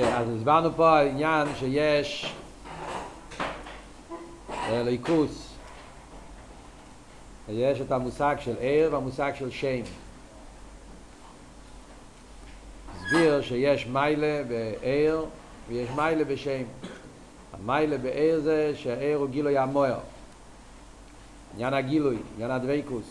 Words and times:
אז 0.00 0.26
הסברנו 0.36 0.72
פה 0.76 0.98
העניין 0.98 1.48
שיש 1.58 2.34
ליכוס 4.70 5.54
יש 7.48 7.80
את 7.80 7.92
המושג 7.92 8.36
של 8.40 8.56
עיר 8.60 8.92
והמושג 8.92 9.32
של 9.38 9.50
שם 9.50 9.82
הסביר 12.94 13.42
שיש 13.42 13.86
מיילה 13.86 14.42
בעיר 14.48 15.24
ויש 15.68 15.88
מיילה 15.96 16.24
בשם 16.24 16.62
המיילה 17.52 17.98
בעיר 17.98 18.40
זה 18.40 18.72
שהעיר 18.76 19.18
הוא 19.18 19.28
גילוי 19.28 19.58
המוער 19.58 19.98
עניין 21.54 21.74
הגילוי, 21.74 22.16
עניין 22.34 22.50
הדוויקוס 22.50 23.04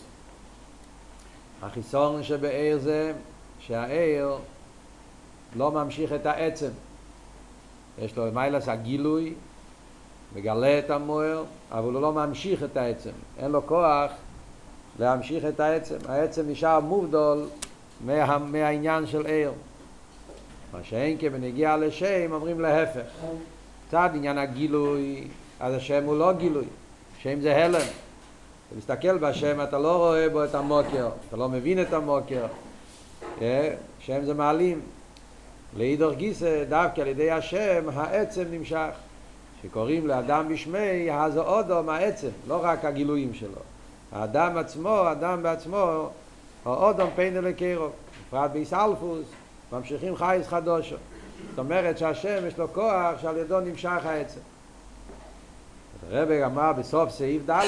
החיסון 1.62 2.22
שבעיר 2.22 2.78
זה 2.78 3.12
שהעיר 3.60 4.36
לא 5.56 5.72
ממשיך 5.72 6.12
את 6.12 6.26
העצם. 6.26 6.70
יש 7.98 8.16
לו 8.16 8.32
מיילס 8.32 8.68
הגילוי 8.68 9.34
מגלה 10.36 10.78
את 10.78 10.90
המוער 10.90 11.44
אבל 11.70 11.94
הוא 11.94 12.02
לא 12.02 12.12
ממשיך 12.12 12.62
את 12.62 12.76
העצם. 12.76 13.10
אין 13.38 13.50
לו 13.50 13.66
כוח 13.66 14.10
להמשיך 14.98 15.44
את 15.44 15.60
העצם. 15.60 15.96
העצם 16.08 16.42
נשאר 16.48 16.80
מובדול 16.80 17.44
מה, 18.06 18.38
מהעניין 18.38 19.06
של 19.06 19.26
עיר. 19.26 19.52
מה 20.72 20.78
שאין 20.82 21.16
כבנגיע 21.20 21.76
לשם 21.76 22.32
אומרים 22.32 22.60
להפך. 22.60 23.02
צד 23.90 24.10
עניין 24.14 24.38
הגילוי 24.38 25.28
אז 25.60 25.74
השם 25.74 26.04
הוא 26.04 26.16
לא 26.16 26.32
גילוי. 26.32 26.64
שם 27.18 27.40
זה 27.40 27.64
הלם. 27.64 27.74
אתה 27.74 28.76
מסתכל 28.76 29.18
בשם 29.18 29.60
אתה 29.62 29.78
לא 29.78 29.96
רואה 29.96 30.28
בו 30.28 30.44
את 30.44 30.54
המוקר. 30.54 31.08
אתה 31.28 31.36
לא 31.36 31.48
מבין 31.48 31.82
את 31.82 31.92
המוקר. 31.92 32.46
שם 34.00 34.24
זה 34.24 34.34
מעלים 34.34 34.80
לאידור 35.76 36.12
גיסא 36.12 36.64
דווקא 36.68 37.00
על 37.00 37.06
ידי 37.06 37.30
השם 37.30 37.84
העצם 37.94 38.44
נמשך. 38.50 38.90
שקוראים 39.62 40.06
לאדם 40.06 40.48
בשמי 40.48 41.10
אז 41.12 41.38
אודו 41.38 41.82
מהעצם 41.82 42.28
לא 42.48 42.60
רק 42.62 42.84
הגילויים 42.84 43.34
שלו. 43.34 43.60
האדם 44.12 44.56
עצמו, 44.56 44.88
האדם 44.88 45.42
בעצמו 45.42 46.08
האודום 46.64 47.10
פיין 47.16 47.36
אלקירו 47.36 47.88
בפרט 48.28 48.50
ביסלפוס 48.50 49.26
ממשיכים 49.72 50.16
חייס 50.16 50.46
חדושו. 50.46 50.96
זאת 51.50 51.58
אומרת 51.58 51.98
שהשם 51.98 52.46
יש 52.46 52.58
לו 52.58 52.72
כוח 52.72 53.20
שעל 53.22 53.36
ידו 53.36 53.60
נמשך 53.60 54.06
העצם. 54.06 54.40
הרבי 56.10 56.44
אמר 56.44 56.72
בסוף 56.72 57.10
סעיף 57.10 57.50
ד' 57.50 57.62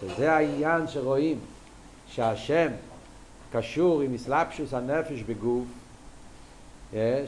שזה 0.00 0.32
העניין 0.32 0.88
שרואים 0.88 1.38
שהשם 2.08 2.68
קשור 3.52 4.00
עם 4.00 4.14
אסלאפשוס 4.14 4.74
הנפש 4.74 5.22
בגוף 5.22 5.64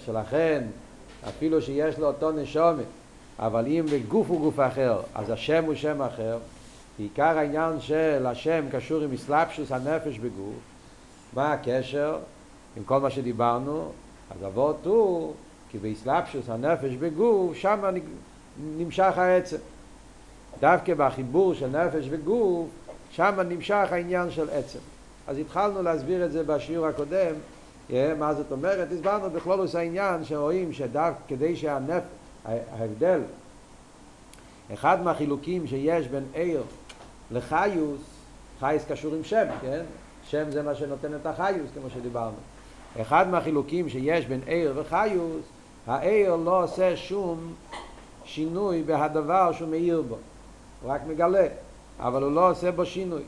שלכן 0.05 0.65
אפילו 1.29 1.63
שיש 1.63 1.99
לו 1.99 2.07
אותו 2.07 2.33
נשומת 2.33 2.85
אבל 3.39 3.67
אם 3.67 3.87
בגוף 3.93 4.29
הוא 4.29 4.41
גוף 4.41 4.61
אחר 4.61 5.01
אז 5.15 5.31
השם 5.31 5.65
הוא 5.65 5.75
שם 5.75 6.03
אחר 6.03 6.39
עיקר 6.99 7.39
העניין 7.39 7.81
של 7.81 8.27
השם 8.27 8.65
קשור 8.73 9.03
עם 9.03 9.13
אסלאפשוס 9.13 9.73
הנפש 9.73 10.19
בגוף 10.19 10.55
מה 11.33 11.53
הקשר? 11.53 12.19
עם 12.77 12.85
כל 12.85 13.01
מה 13.01 13.11
שדיברנו 13.11 13.93
אז 14.31 14.47
אבות 14.47 14.87
הוא 14.87 15.35
כי 15.71 15.79
באסלאפשוס 15.79 16.49
הנפש 16.49 16.95
בגוף 16.95 17.57
שם 17.57 17.85
נמשך 18.59 19.19
העצם. 19.19 19.57
דווקא 20.61 20.95
בחיבור 20.95 21.55
של 21.55 21.67
נפש 21.67 22.07
וגוף 22.11 22.69
שם 23.11 23.41
נמשך 23.49 23.89
העניין 23.91 24.31
של 24.31 24.51
עצם. 24.51 24.79
אז 25.27 25.39
התחלנו 25.39 25.83
להסביר 25.83 26.25
את 26.25 26.33
זה 26.33 26.43
בשיעור 26.43 26.87
הקודם 26.87 27.35
מה 28.19 28.35
זאת 28.35 28.53
אומרת? 28.53 28.89
הסברנו 28.93 29.31
בכלולוס 29.31 29.75
העניין 29.75 30.25
שרואים 30.25 30.73
שדווקא 30.73 31.21
כדי 31.29 31.57
שהנפ... 31.57 32.03
ההבדל 32.45 33.21
אחד 34.75 35.03
מהחילוקים 35.03 35.67
שיש 35.67 36.09
בין 36.09 36.25
עיר 36.35 36.63
לחיוס 37.31 38.01
חייס 38.61 38.85
קשור 38.89 39.15
עם 39.15 39.25
שם, 39.25 39.47
כן? 39.61 39.85
שם 40.29 40.51
זה 40.51 40.63
מה 40.63 40.75
שנותן 40.75 41.15
את 41.15 41.27
החיוס 41.27 41.71
כמו 41.75 41.91
שדיברנו 41.91 42.37
אחד 43.01 43.29
מהחילוקים 43.29 43.89
שיש 43.89 44.27
בין 44.27 44.41
עיר 44.47 44.73
וחיוס 44.77 45.43
העיר 45.87 46.37
לא 46.37 46.65
עושה 46.65 46.97
שום 46.97 47.55
שינוי 48.25 48.83
בהדבר 48.83 49.53
שהוא 49.53 49.69
מאיר 49.69 50.03
בו 50.09 50.17
הוא 50.83 50.93
רק 50.93 51.01
מגלה 51.07 51.47
אבל 51.99 52.23
הוא 52.23 52.33
לא 52.33 52.51
עושה 52.51 52.73
בו 52.73 52.87
שינוי 52.87 53.23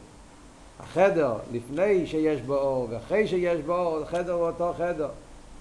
החדר 0.81 1.35
לפני 1.53 2.07
שיש 2.07 2.41
בו 2.41 2.55
אור 2.55 2.89
ואחרי 2.91 3.27
שיש 3.27 3.61
בו 3.61 3.75
אור, 3.75 4.03
החדר 4.03 4.33
הוא 4.33 4.47
אותו 4.47 4.75
חדר. 4.79 5.09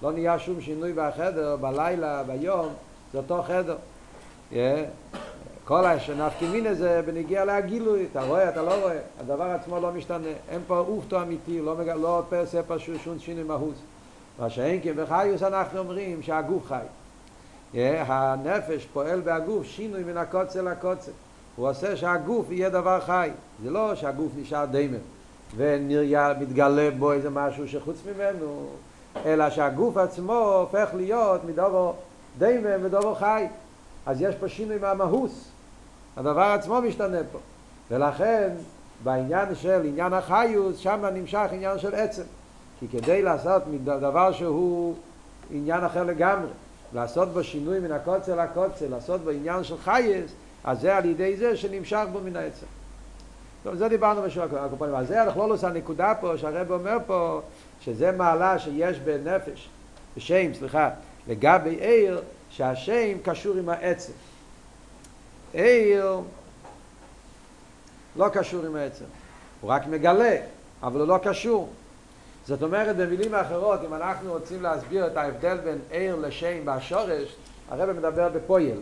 לא 0.02 0.12
נהיה 0.12 0.38
שום 0.38 0.60
שינוי 0.60 0.92
בחדר, 0.92 1.56
בלילה, 1.56 2.22
ביום, 2.22 2.68
זה 3.12 3.18
אותו 3.18 3.42
חדר. 3.42 3.76
Yeah. 4.52 4.54
כל 5.64 5.84
השנפקימין 5.86 6.66
הזה 6.66 7.02
בנגיע 7.06 7.44
להגילוי, 7.44 8.06
אתה 8.10 8.22
רואה, 8.22 8.48
אתה 8.48 8.62
לא 8.62 8.74
רואה, 8.74 8.98
הדבר 9.20 9.44
עצמו 9.44 9.80
לא 9.80 9.92
משתנה, 9.92 10.28
אין 10.50 10.60
פה 10.66 10.78
אופטו 10.78 11.22
אמיתי, 11.22 11.60
לא, 11.60 11.76
מג... 11.76 11.88
לא 11.88 12.22
פרסה 12.28 12.62
פשוט 12.62 13.00
שום 13.04 13.18
שינוי 13.18 13.44
מהות. 13.44 13.74
מה 14.38 14.50
שאין 14.50 14.80
כי 14.80 14.92
בחיוס 14.92 15.42
אנחנו 15.42 15.78
אומרים 15.78 16.22
שהגוף 16.22 16.66
חי. 16.66 16.78
Yeah. 17.74 17.76
הנפש 18.06 18.86
פועל 18.92 19.20
בהגוף 19.20 19.66
שינוי 19.66 20.02
מן 20.02 20.16
הקוצה 20.16 20.62
לקוצה. 20.62 21.10
הוא 21.56 21.68
עושה 21.68 21.96
שהגוף 21.96 22.50
יהיה 22.50 22.70
דבר 22.70 23.00
חי. 23.00 23.30
זה 23.64 23.70
לא 23.70 23.94
שהגוף 23.94 24.32
נשאר 24.36 24.64
דיימן 24.64 24.98
ומתגלה 25.56 26.90
בו 26.98 27.12
איזה 27.12 27.30
משהו 27.30 27.68
שחוץ 27.68 27.96
ממנו, 28.14 28.66
אלא 29.24 29.50
שהגוף 29.50 29.96
עצמו 29.96 30.38
הופך 30.38 30.88
להיות 30.94 31.44
מדובו 31.44 31.94
דיימן 32.38 32.84
ודובו 32.84 33.14
חי. 33.14 33.46
אז 34.06 34.22
יש 34.22 34.34
פה 34.34 34.48
שינוי 34.48 34.78
מהמהוס. 34.78 35.48
הדבר 36.16 36.42
עצמו 36.42 36.80
משתנה 36.80 37.18
פה. 37.32 37.38
ולכן 37.90 38.48
בעניין 39.04 39.54
של 39.54 39.82
עניין 39.84 40.12
החיוס, 40.12 40.78
שם 40.78 41.04
נמשך 41.14 41.46
עניין 41.52 41.78
של 41.78 41.94
עצם. 41.94 42.22
כי 42.80 42.88
כדי 42.88 43.22
לעשות 43.22 43.62
דבר 43.84 44.32
שהוא 44.32 44.94
עניין 45.50 45.84
אחר 45.84 46.04
לגמרי, 46.04 46.50
לעשות 46.94 47.28
בו 47.28 47.44
שינוי 47.44 47.78
מן 47.80 47.92
הקוצר 47.92 48.36
לקוצר, 48.36 48.86
לעשות 48.90 49.20
בו 49.20 49.30
עניין 49.30 49.64
של 49.64 49.76
חייס, 49.78 50.32
אז 50.64 50.80
זה 50.80 50.96
על 50.96 51.04
ידי 51.04 51.36
זה 51.36 51.56
שנמשך 51.56 52.04
בו 52.12 52.20
מן 52.20 52.36
העצם. 52.36 52.66
טוב, 53.62 53.74
זה 53.74 53.88
דיברנו 53.88 54.22
בשביל 54.22 54.44
הקופונים. 54.44 54.94
אז 54.94 55.08
זה 55.08 55.22
אנחנו 55.22 55.48
לא 55.48 55.54
עושה 55.54 55.68
נקודה 55.68 56.12
פה, 56.20 56.38
שהרב 56.38 56.72
אומר 56.72 56.96
פה, 57.06 57.40
שזה 57.80 58.12
מעלה 58.12 58.58
שיש 58.58 58.98
בנפש, 58.98 59.68
בשם, 60.16 60.54
סליחה, 60.54 60.90
לגבי 61.28 61.70
עיר, 61.70 62.22
שהשם 62.50 63.18
קשור 63.22 63.56
עם 63.56 63.68
העצם. 63.68 64.12
עיר 65.52 66.20
לא 68.16 68.28
קשור 68.32 68.66
עם 68.66 68.76
העצם. 68.76 69.04
הוא 69.60 69.70
רק 69.70 69.86
מגלה, 69.86 70.36
אבל 70.82 71.00
הוא 71.00 71.08
לא 71.08 71.18
קשור. 71.22 71.68
זאת 72.46 72.62
אומרת, 72.62 72.96
במילים 72.96 73.34
אחרות, 73.34 73.80
אם 73.86 73.94
אנחנו 73.94 74.32
רוצים 74.32 74.62
להסביר 74.62 75.06
את 75.06 75.16
ההבדל 75.16 75.58
בין 75.64 75.78
עיר 75.90 76.16
לשם 76.16 76.64
בשורש, 76.64 77.36
הרב 77.70 77.92
מדבר 77.92 78.28
בפויל. 78.28 78.80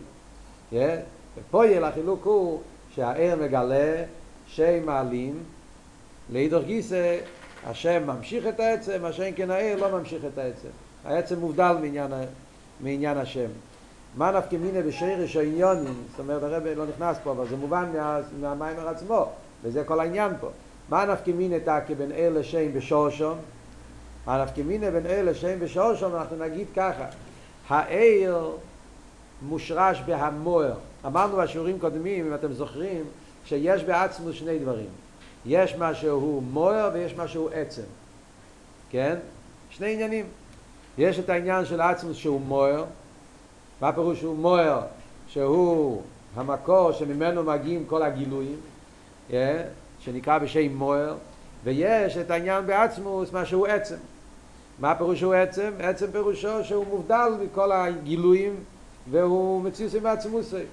Yeah? 0.73 0.75
בפויל 1.37 1.83
החילוק 1.83 2.25
הוא 2.25 2.61
שהעיר 2.95 3.35
מגלה, 3.35 4.03
שם 4.47 4.85
מעלים, 4.85 5.43
לאידוך 6.29 6.63
גיסא 6.63 7.17
השם 7.67 8.07
ממשיך 8.07 8.47
את 8.47 8.59
העצם, 8.59 9.05
השם 9.05 9.31
כן 9.35 9.51
העיר 9.51 9.77
לא 9.87 9.99
ממשיך 9.99 10.25
את 10.33 10.37
העצם. 10.37 10.67
העצם 11.05 11.39
מובדל 11.39 11.75
מעניין, 11.81 12.11
מעניין 12.79 13.17
השם. 13.17 13.47
מה 14.17 14.31
נפקא 14.31 14.55
מיניה 14.55 14.81
בשרש 14.81 15.35
העניונים, 15.35 15.93
זאת 16.11 16.19
אומרת 16.19 16.43
הרב 16.43 16.63
לא 16.67 16.85
נכנס 16.85 17.17
פה, 17.23 17.31
אבל 17.31 17.47
זה 17.47 17.57
מובן 17.57 17.85
מה, 17.93 18.19
מהמיימר 18.41 18.87
עצמו, 18.87 19.29
וזה 19.63 19.83
כל 19.83 19.99
העניין 19.99 20.31
פה. 20.39 20.49
מה 20.89 21.05
נפקא 21.05 21.31
מיניה 21.31 21.59
תקי 21.59 21.95
בין 21.95 22.11
עיר 22.11 22.39
לשם 22.39 22.73
בשורשון? 22.73 23.37
מה 24.27 24.43
נפקא 24.43 24.61
מיניה 24.61 24.91
בין 24.91 25.05
עיר 25.05 25.29
לשם 25.29 25.59
בשורשון, 25.59 26.15
אנחנו 26.15 26.37
נגיד 26.37 26.67
ככה, 26.75 27.05
העיר 27.69 28.51
מושרש 29.41 30.01
בהמוער. 30.05 30.73
אמרנו 31.05 31.37
בשיעורים 31.37 31.79
קודמים, 31.79 32.27
אם 32.27 32.33
אתם 32.33 32.53
זוכרים, 32.53 33.03
שיש 33.45 33.83
בעצמו 33.83 34.33
שני 34.33 34.59
דברים. 34.59 34.89
יש 35.45 35.75
מה 35.75 35.95
שהוא 35.95 36.43
מוער 36.43 36.89
ויש 36.93 37.15
מה 37.15 37.27
שהוא 37.27 37.49
עצם. 37.53 37.81
כן? 38.89 39.15
שני 39.69 39.93
עניינים. 39.93 40.25
יש 40.97 41.19
את 41.19 41.29
העניין 41.29 41.65
של 41.65 41.81
עצמוס 41.81 42.17
שהוא 42.17 42.41
מוער. 42.41 42.85
מה 43.81 43.93
פירוש 43.93 44.19
שהוא 44.19 44.37
מוער? 44.37 44.81
שהוא 45.27 46.01
המקור 46.35 46.91
שממנו 46.91 47.43
מגיעים 47.43 47.85
כל 47.85 48.03
הגילויים, 48.03 48.57
yeah, 49.29 49.33
שנקרא 49.99 50.37
בשם 50.37 50.75
מוער, 50.75 51.15
ויש 51.63 52.17
את 52.17 52.31
העניין 52.31 52.67
בעצמוס, 52.67 53.31
מה 53.31 53.45
שהוא 53.45 53.67
עצם. 53.67 53.95
מה 54.79 54.95
פירושו 54.95 55.33
עצם? 55.33 55.71
עצם 55.79 56.11
פירושו 56.11 56.63
שהוא 56.63 56.85
מובדל 56.89 57.29
מכל 57.43 57.71
הגילויים 57.71 58.55
והוא 59.11 59.61
מציוס 59.61 59.95
עם 59.95 60.05
עצמוסי. 60.05 60.63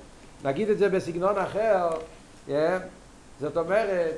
נגיד 0.45 0.71
את 0.71 0.79
זה 0.79 0.89
בסגנון 0.89 1.39
אחר, 1.39 1.91
yeah, 2.49 2.53
זאת 3.41 3.57
אומרת, 3.57 4.17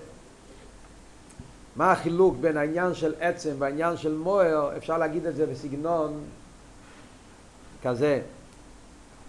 מה 1.77 1.93
החילוק 1.93 2.37
בין 2.41 2.57
העניין 2.57 2.95
של 2.95 3.15
עצם 3.21 3.55
והעניין 3.59 3.97
של 3.97 4.15
מוער, 4.15 4.77
אפשר 4.77 4.99
להגיד 4.99 5.27
את 5.27 5.37
זה 5.37 5.47
בסגנון 5.47 6.25
כזה. 7.83 8.21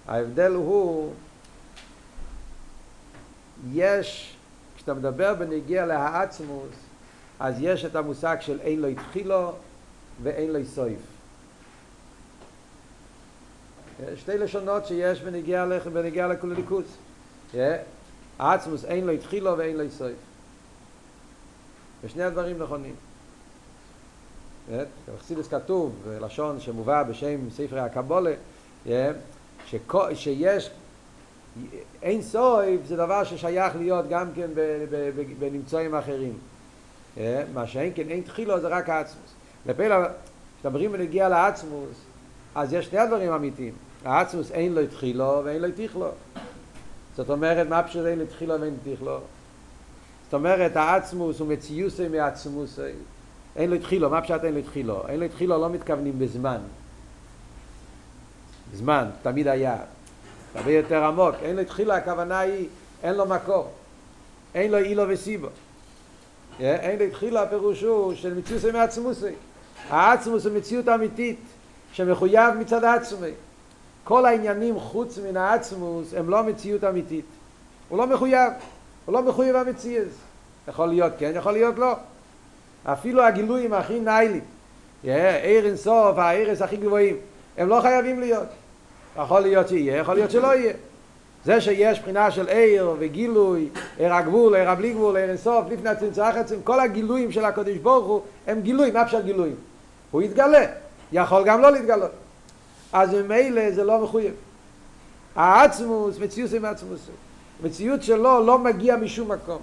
ההבדל 0.07 0.51
הוא, 0.51 1.13
יש, 3.73 4.35
כשאתה 4.75 4.93
מדבר 4.93 5.33
בנגיע 5.33 5.85
להעצמוס, 5.85 6.75
אז 7.39 7.55
יש 7.59 7.85
את 7.85 7.95
המושג 7.95 8.37
של 8.39 8.59
אין 8.59 8.81
לו 8.81 8.87
התחילו 8.87 9.53
ואין 10.23 10.51
לו 10.51 10.59
סויף. 10.65 11.10
שתי 14.15 14.37
לשונות 14.37 14.85
שיש 14.85 15.21
בנגיע, 15.21 15.65
בנגיע 15.93 16.27
לכולליקוס. 16.27 16.85
העצמוס 18.39 18.85
אין 18.85 19.05
לו 19.05 19.11
התחילו 19.11 19.57
ואין 19.57 19.77
לו 19.77 19.83
סויף. 19.89 20.15
ושני 22.03 22.23
הדברים 22.23 22.59
נכונים. 22.63 22.95
בחסידס 25.15 25.47
כתוב, 25.47 25.95
לשון 26.21 26.59
שמובא 26.59 27.03
בשם 27.03 27.49
ספרי 27.49 27.79
הקבולה, 27.79 28.33
שיש 30.13 30.71
אין 32.01 32.21
סויף 32.21 32.81
זה 32.85 32.97
דבר 32.97 33.23
ששייך 33.23 33.75
להיות 33.75 34.09
גם 34.09 34.27
כן 34.35 34.49
בנמצואים 35.39 35.95
אחרים. 35.95 36.37
מה 37.53 37.67
שאין 37.67 37.91
כן 37.95 38.09
אין 38.09 38.21
תחילו 38.21 38.59
זה 38.59 38.67
רק 38.67 38.89
העצמוס. 38.89 39.33
לפעילה, 39.65 40.05
כשדברים 40.59 40.89
ונגיע 40.93 41.29
לעצמוס, 41.29 41.97
אז 42.55 42.73
יש 42.73 42.85
שני 42.85 42.99
הדברים 42.99 43.31
אמיתיים. 43.31 43.73
העצמוס 44.05 44.51
אין 44.51 44.73
לו 44.73 44.87
תחילו 44.87 45.41
ואין 45.45 45.61
לו 45.61 45.67
תכלו. 45.75 46.09
זאת 47.15 47.29
אומרת, 47.29 47.67
מה 47.67 47.83
פשוט 47.83 48.05
אין 48.05 48.19
לו 48.19 48.25
תחילו 48.25 48.61
ואין 48.61 48.77
לו 48.85 48.95
תכלו? 48.95 49.19
זאת 50.25 50.33
אומרת, 50.33 50.75
העצמוס 50.75 51.39
הוא 51.39 51.47
מציוסי 51.47 52.07
מעצמוסי. 52.07 52.81
אין 53.55 53.69
לו 53.69 53.75
התחילו, 53.75 54.09
מה 54.09 54.21
פשט 54.21 54.43
אין 54.43 54.53
לו 54.53 54.59
התחילו? 54.59 55.07
אין 55.07 55.19
לו 55.19 55.25
התחילו 55.25 55.61
לא 55.61 55.69
מתכוונים 55.69 56.19
בזמן. 56.19 56.57
זמן, 58.73 59.05
תמיד 59.21 59.47
היה. 59.47 59.77
הרבה 60.55 60.71
יותר 60.71 61.03
עמוק. 61.03 61.35
אין 61.41 61.55
לו 61.55 61.61
התחילה, 61.61 61.95
הכוונה 61.95 62.39
היא, 62.39 62.67
אין 63.03 63.15
לו 63.15 63.25
מקור. 63.25 63.69
אין 64.55 64.71
לו 64.71 64.77
אילו 64.77 65.03
וסיבו. 65.09 65.47
אין 66.59 66.99
לו 66.99 67.05
התחילה, 67.05 67.41
הפירוש 67.41 67.81
הוא 67.81 68.15
של 68.15 68.33
מציוסי 68.33 68.71
מעצמוסי. 68.71 69.33
העצמוס 69.89 70.45
הוא 70.45 70.57
מציאות 70.57 70.89
אמיתית, 70.89 71.39
שמחויב 71.93 72.53
מצד 72.59 72.83
עצמי. 72.83 73.31
כל 74.03 74.25
העניינים 74.25 74.79
חוץ 74.79 75.17
מן 75.17 75.37
העצמוס 75.37 76.13
הם 76.13 76.29
לא 76.29 76.43
מציאות 76.43 76.83
אמיתית. 76.83 77.25
הוא 77.89 77.97
לא 77.97 78.07
מחויב. 78.07 78.53
הוא 79.05 79.13
לא 79.13 79.21
מחויב 79.21 79.55
המציאות. 79.55 80.07
יכול 80.67 80.85
להיות 80.85 81.13
כן, 81.17 81.31
יכול 81.35 81.53
להיות 81.53 81.79
לא. 81.79 81.95
אפילו 82.85 83.23
הגילויים 83.23 83.73
הכי 83.73 83.99
ניילים, 83.99 84.41
עיר 85.03 85.65
אינסוף, 85.65 86.17
העירס 86.17 86.61
הכי 86.61 86.77
גבוהים, 86.77 87.15
הם 87.57 87.69
לא 87.69 87.81
חייבים 87.81 88.19
להיות. 88.19 88.47
יכול 89.17 89.39
להיות 89.39 89.67
שיהיה, 89.67 89.97
יכול 89.97 90.15
להיות 90.15 90.31
שלא 90.31 90.55
יהיה. 90.55 90.73
זה 91.45 91.61
שיש 91.61 91.99
בחינה 91.99 92.31
של 92.31 92.47
עיר 92.47 92.95
וגילוי, 92.99 93.69
עיר 93.97 94.13
הגבול, 94.13 94.55
עיר 94.55 94.69
הבלי 94.69 94.93
גבול, 94.93 95.17
עיר 95.17 95.29
אינסוף, 95.29 95.65
לפני 95.69 95.89
הצמצום 95.89 96.25
החצים, 96.25 96.61
כל 96.63 96.79
הגילויים 96.79 97.31
של 97.31 97.45
הקדוש 97.45 97.77
ברוך 97.77 98.05
הוא 98.07 98.21
הם 98.47 98.61
גילויים, 98.61 98.93
מה 98.93 99.05
פשוט 99.05 99.23
גילויים? 99.23 99.55
הוא 100.11 100.21
יתגלה, 100.21 100.65
יכול 101.11 101.43
גם 101.45 101.61
לא 101.61 101.71
להתגלות. 101.71 102.11
אז 102.93 103.13
ממילא 103.13 103.71
זה 103.71 103.83
לא 103.83 104.03
מחויב. 104.03 104.33
העצמוס, 105.35 106.19
מציאות 106.19 106.53
עם 106.53 106.65
עצמוס. 106.65 106.99
מציאות 107.63 108.03
שלו 108.03 108.45
לא 108.45 108.59
מגיע 108.59 108.95
משום 108.95 109.31
מקום. 109.31 109.59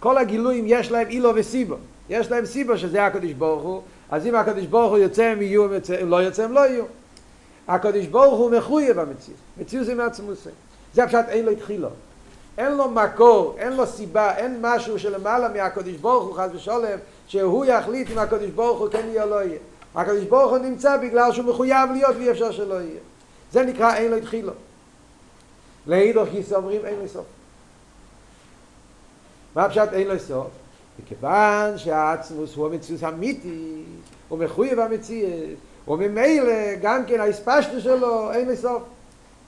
כל 0.00 0.18
הגילויים 0.18 0.64
יש 0.66 0.90
להם 0.90 1.08
אילו 1.08 1.30
וסיבו. 1.34 1.76
יש 2.10 2.30
להם 2.30 2.46
סיבה 2.46 2.78
שזה 2.78 3.06
הקדוש 3.06 3.32
ברוך 3.32 3.62
הוא, 3.62 3.82
אז 4.10 4.26
אם 4.26 4.34
הקדוש 4.34 4.66
ברוך 4.66 4.90
הוא 4.90 4.98
יוצא 4.98 5.22
הם 5.22 5.42
יהיו, 5.42 5.66
אם 6.02 6.08
לא 6.08 6.16
יוצא 6.16 6.44
הם 6.44 6.52
לא 6.52 6.60
יהיו. 6.60 6.84
הקדוש 7.68 8.06
ברוך 8.06 8.38
הוא 8.38 8.50
מחויב 8.50 8.98
המציאות, 8.98 9.38
מציאות 9.60 9.86
זה 9.86 9.94
מעצמוס. 9.94 10.46
זה 10.94 11.06
פשוט 11.06 11.20
אין 11.28 11.44
לו 11.44 11.50
התחילו. 11.50 11.88
אין 12.58 12.72
לו 12.72 12.90
מקור, 12.90 13.54
אין 13.58 13.72
לו 13.72 13.86
סיבה, 13.86 14.36
אין 14.36 14.58
משהו 14.60 14.98
שלמעלה 14.98 15.48
מהקדוש 15.48 15.94
ברוך 15.94 16.24
הוא 16.24 16.34
חס 16.34 16.50
ושולם, 16.54 16.98
שהוא 17.26 17.64
יחליט 17.64 18.10
אם 18.10 18.18
הקדוש 18.18 18.50
ברוך 18.50 18.80
הוא 18.80 18.88
כן 18.88 19.06
יהיה 19.08 19.24
או 19.24 19.30
לא 19.30 19.42
יהיה. 19.42 19.58
הקדוש 19.94 20.24
ברוך 20.24 20.50
הוא 20.50 20.58
נמצא 20.58 20.96
בגלל 20.96 21.32
שהוא 21.32 21.44
מחויב 21.44 21.90
להיות 21.92 22.16
ואי 22.16 22.30
אפשר 22.30 22.52
שלא 22.52 22.74
יהיה. 22.74 23.00
זה 23.52 23.62
נקרא 23.62 23.94
אין 23.94 24.10
לו 24.10 24.16
התחילו. 24.16 24.52
להידור 25.86 26.26
כיסא 26.26 26.54
אומרים 26.54 26.80
אין 26.84 26.98
לו 26.98 27.08
סוף. 27.08 27.24
מה 29.54 29.68
פשוט 29.68 29.92
אין 29.92 30.08
לו 30.08 30.18
סוף? 30.18 30.48
מכיוון 31.02 31.78
שהעצמוס 31.78 32.54
הוא 32.54 32.66
המציאות 32.66 33.04
אמיתי, 33.04 33.82
הוא 34.28 34.38
מחויב 34.38 34.80
המציאות, 34.80 35.58
וממילא 35.88 36.74
גם 36.82 37.04
כן 37.06 37.20
ההספשטו 37.20 37.80
שלו 37.80 38.32
אין 38.32 38.48
לסוף. 38.48 38.82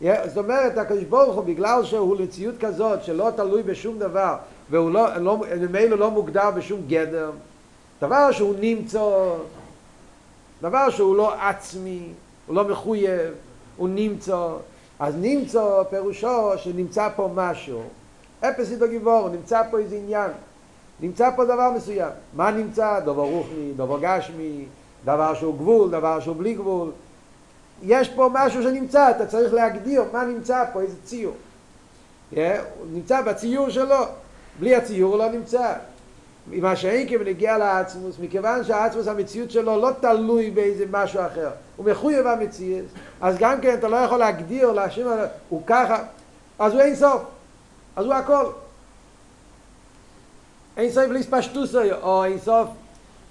זאת 0.03 0.37
אומרת, 0.37 0.79
הקדוש 0.79 1.05
ברוך 1.05 1.35
הוא, 1.35 1.45
בגלל 1.45 1.85
שהוא 1.85 2.17
למציאות 2.17 2.55
כזאת 2.61 3.05
שלא 3.05 3.31
תלוי 3.37 3.63
בשום 3.63 3.99
דבר, 3.99 4.35
והוא 4.71 4.91
לא, 4.91 5.17
לא, 5.17 5.39
ממילא 5.61 5.99
לא 5.99 6.11
מוגדר 6.11 6.51
בשום 6.51 6.81
גדר, 6.89 7.31
דבר 8.01 8.33
שהוא 8.33 8.55
נמצא, 8.61 9.01
דבר 10.63 10.91
שהוא 10.91 11.17
לא 11.17 11.35
עצמי, 11.35 12.09
הוא 12.47 12.57
לא 12.57 12.65
מחויב, 12.65 13.35
הוא 13.77 13.89
נמצא, 13.89 14.49
אז 14.99 15.15
נמצא 15.17 15.83
פירושו 15.91 16.59
שנמצא 16.59 17.09
פה 17.17 17.31
משהו. 17.35 17.83
אפס 18.41 18.73
איתו 18.73 18.89
גיבור, 18.89 19.29
נמצא 19.29 19.63
פה 19.71 19.79
איזה 19.79 19.97
עניין. 19.97 20.31
נמצא 21.01 21.31
פה 21.37 21.45
דבר 21.45 21.71
מסוים. 21.77 22.11
מה 22.35 22.51
נמצא? 22.51 23.01
דבר 23.01 23.23
רוחני, 23.23 23.73
דבר 23.77 23.99
גשמי, 24.01 24.65
דבר 25.05 25.35
שהוא 25.35 25.55
גבול, 25.55 25.91
דבר 25.91 26.21
שהוא 26.21 26.37
בלי 26.37 26.55
גבול. 26.55 26.91
יש 27.83 28.09
פה 28.09 28.31
משהו 28.33 28.63
שנמצא, 28.63 29.11
אתה 29.11 29.27
צריך 29.27 29.55
להגדיר 29.55 30.05
מה 30.13 30.25
נמצא 30.25 30.65
פה, 30.73 30.81
איזה 30.81 30.97
ציור. 31.05 31.35
Yeah, 32.33 32.37
הוא 32.79 32.87
נמצא 32.93 33.23
בציור 33.23 33.71
שלו, 33.71 34.05
בלי 34.61 34.77
הציור 34.77 35.13
הוא 35.13 35.19
לא 35.19 35.31
נמצא. 35.31 35.73
מה 36.47 36.77
שאין 36.77 37.09
כי 37.09 37.19
בנגיע 37.19 37.59
לעצמוס, 37.59 38.17
מכיוון 38.21 38.65
שהעצמוס 38.65 39.09
המציאות 39.09 39.51
שלו 39.51 39.81
לא 39.81 39.91
תלוי 40.01 40.51
באיזה 40.51 40.85
משהו 40.91 41.21
אחר, 41.27 41.51
הוא 41.77 41.87
מחויב 41.87 42.27
המציאות, 42.27 42.87
אז 43.21 43.37
גם 43.39 43.61
כן 43.61 43.75
אתה 43.75 43.89
לא 43.89 43.97
יכול 43.97 44.19
להגדיר, 44.19 44.73
להשאיר, 44.73 45.09
הוא 45.49 45.63
ככה, 45.67 46.05
אז 46.59 46.73
הוא 46.73 46.81
אין 46.81 46.97
סוף, 46.97 47.23
אז 47.97 48.07
הוא 48.07 48.15
הכל. 48.15 48.45
אין 50.77 50.91
סוף 50.91 51.05
להספשטוסו, 51.05 51.81
או 52.03 52.25
אין 52.25 52.39
סוף 52.39 52.69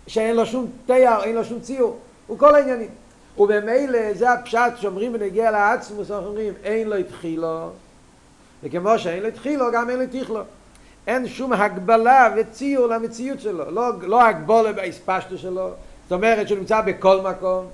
שאין 0.07 0.35
לו 0.35 0.45
שום 0.45 0.71
תיאר, 0.85 1.23
אין 1.23 1.35
לו 1.35 1.45
שום 1.45 1.59
ציור, 1.59 1.97
הוא 2.27 2.37
כל 2.37 2.55
העניינים. 2.55 2.89
ובמילא 3.37 4.13
זה 4.13 4.31
הפשט 4.31 4.71
שאומרים 4.77 5.13
ונגיע 5.13 5.51
לעצמוס, 5.51 6.11
אנחנו 6.11 6.27
אומרים 6.27 6.53
אין 6.63 6.89
לו 6.89 6.95
התחילו, 6.95 7.69
וכמו 8.63 8.99
שאין 8.99 9.23
לו 9.23 9.27
התחילו, 9.27 9.65
גם 9.73 9.89
אין 9.89 9.99
לו 9.99 10.05
תכלו. 10.11 10.41
אין 11.07 11.27
שום 11.27 11.53
הגבלה 11.53 12.33
וציור 12.37 12.87
למציאות 12.87 13.39
שלו, 13.39 13.71
לא, 13.71 13.89
לא 14.01 14.23
הגבולה 14.23 14.71
בהספשטו 14.71 15.37
שלו, 15.37 15.69
זאת 16.03 16.11
אומרת 16.11 16.47
שהוא 16.47 16.59
נמצא 16.59 16.81
בכל 16.81 17.21
מקום. 17.21 17.65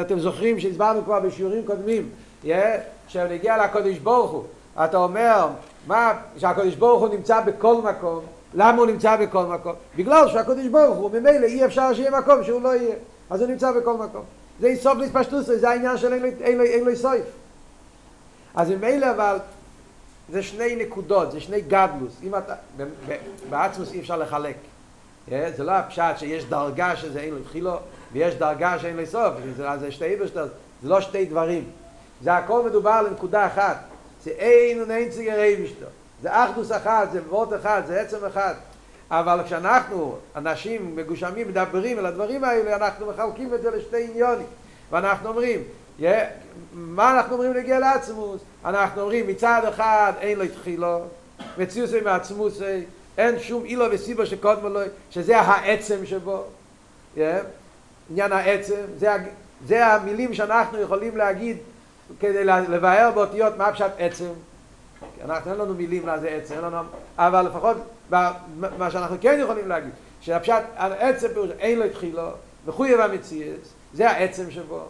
אתם 0.00 0.18
זוכרים 0.18 0.60
שהסברנו 0.60 1.04
כבר 1.04 1.20
בשיעורים 1.20 1.66
קודמים, 1.66 2.08
yeah, 2.44 2.48
כשנגיע 3.08 3.64
לקודש 3.64 3.98
ברוך 3.98 4.30
הוא, 4.30 4.44
אתה 4.84 4.96
אומר 4.96 5.48
מה, 5.86 6.12
שהקודש 6.36 6.74
ברוך 6.74 7.00
הוא 7.00 7.08
נמצא 7.08 7.40
בכל 7.40 7.76
מקום, 7.82 8.20
למה 8.54 8.78
הוא 8.78 8.86
נמצא 8.86 9.16
בכל 9.16 9.44
מקום? 9.44 9.72
בגלל 9.96 10.28
שהקדוש 10.28 10.66
ברוך 10.66 10.96
הוא 10.96 11.10
ממילא 11.10 11.46
אי 11.46 11.64
אפשר 11.64 11.94
שיהיה 11.94 12.10
מקום 12.10 12.44
שהוא 12.44 12.62
לא 12.62 12.74
יהיה. 12.76 12.94
אז 13.30 13.40
הוא 13.40 13.50
נמצא 13.50 13.72
בכל 13.72 13.94
מקום. 13.94 14.22
זה 14.60 14.72
סוף 14.80 14.98
להתפשטות 14.98 15.46
זה 15.46 15.70
העניין 15.70 15.98
של 15.98 16.12
אין 16.40 16.84
לו 16.84 16.96
סוף 16.96 17.14
אז 18.54 18.70
ממילא 18.70 19.10
אבל 19.10 19.36
זה 20.30 20.42
שני 20.42 20.76
נקודות, 20.76 21.32
זה 21.32 21.40
שני 21.40 21.60
גדלוס. 21.60 22.20
אם 22.22 22.36
אתה, 22.36 22.54
בעצמוס 23.50 23.92
אי 23.92 24.00
אפשר 24.00 24.16
לחלק. 24.16 24.56
זה 25.28 25.64
לא 25.64 25.72
הפשט 25.72 26.18
שיש 26.18 26.44
דרגה 26.44 26.96
שזה 26.96 27.20
אין 27.20 27.34
לו 27.54 27.76
ויש 28.12 28.34
דרגה 28.34 28.78
שאין 28.78 28.96
לו 28.96 29.06
סוף. 29.06 29.34
זה, 29.80 29.92
שתי 29.92 30.04
איברשטר, 30.04 30.46
זה 30.82 30.88
לא 30.88 31.00
שתי 31.00 31.24
דברים. 31.24 31.64
זה 32.22 32.34
הכל 32.34 32.62
מדובר 32.66 33.02
לנקודה 33.02 33.46
אחת. 33.46 33.76
זה 34.24 34.30
אין 34.30 34.82
ונאין 34.82 35.10
ציגר 35.10 35.42
איברשטר 35.42 35.86
זה 36.22 36.44
אחדוס 36.44 36.72
אחד, 36.72 37.06
זה 37.12 37.20
וורט 37.28 37.60
אחד, 37.60 37.82
זה 37.86 38.00
עצם 38.00 38.24
אחד. 38.26 38.54
אבל 39.10 39.40
כשאנחנו, 39.46 40.16
אנשים 40.36 40.96
מגושמים, 40.96 41.48
מדברים 41.48 41.98
על 41.98 42.06
הדברים 42.06 42.44
האלה, 42.44 42.76
אנחנו 42.76 43.06
מחלקים 43.06 43.54
את 43.54 43.62
זה 43.62 43.70
לשתי 43.70 44.04
עניונים. 44.10 44.46
ואנחנו 44.90 45.28
אומרים, 45.28 45.62
מה 46.72 47.16
אנחנו 47.16 47.32
אומרים 47.32 47.54
להגיע 47.54 47.78
לעצמוס? 47.78 48.40
אנחנו 48.64 49.00
אומרים, 49.00 49.26
מצד 49.26 49.62
אחד 49.68 50.12
אין 50.20 50.38
לו 50.38 50.44
התחילו, 50.44 51.00
מציאוס 51.58 51.94
עם 51.94 52.06
העצמוס, 52.06 52.62
אין 53.18 53.38
שום 53.38 53.64
אילו 53.64 53.86
וסיבו 53.90 54.26
שקודמו 54.26 54.68
לו, 54.68 54.80
שזה 55.10 55.40
העצם 55.40 56.06
שבו. 56.06 56.44
עניין 58.10 58.32
העצם, 58.32 58.80
זה, 58.98 59.16
זה 59.66 59.86
המילים 59.86 60.34
שאנחנו 60.34 60.78
יכולים 60.80 61.16
להגיד 61.16 61.56
כדי 62.20 62.44
לבאר 62.44 63.10
באותיות 63.14 63.56
מה 63.56 63.72
פשט 63.72 63.90
עצם. 63.98 64.30
אנחנו 65.24 65.50
אין 65.50 65.60
לנו 65.60 65.74
מילים 65.74 66.06
מה 66.06 66.18
זה 66.18 66.28
עצם, 66.28 66.54
אין 66.54 66.64
לנו, 66.64 66.78
אבל 67.18 67.46
לפחות 67.46 67.76
מה 68.78 68.90
שאנחנו 68.90 69.16
כן 69.20 69.38
יכולים 69.42 69.68
להגיד, 69.68 69.90
שהפשט, 70.20 70.62
העצם 70.76 71.28
פירוש 71.28 71.50
אין 71.58 71.78
לו 71.78 71.84
התחילו, 71.84 72.28
מחויב 72.66 73.00
המציאות, 73.00 73.60
זה 73.94 74.10
העצם 74.10 74.50
שבו, 74.50 74.84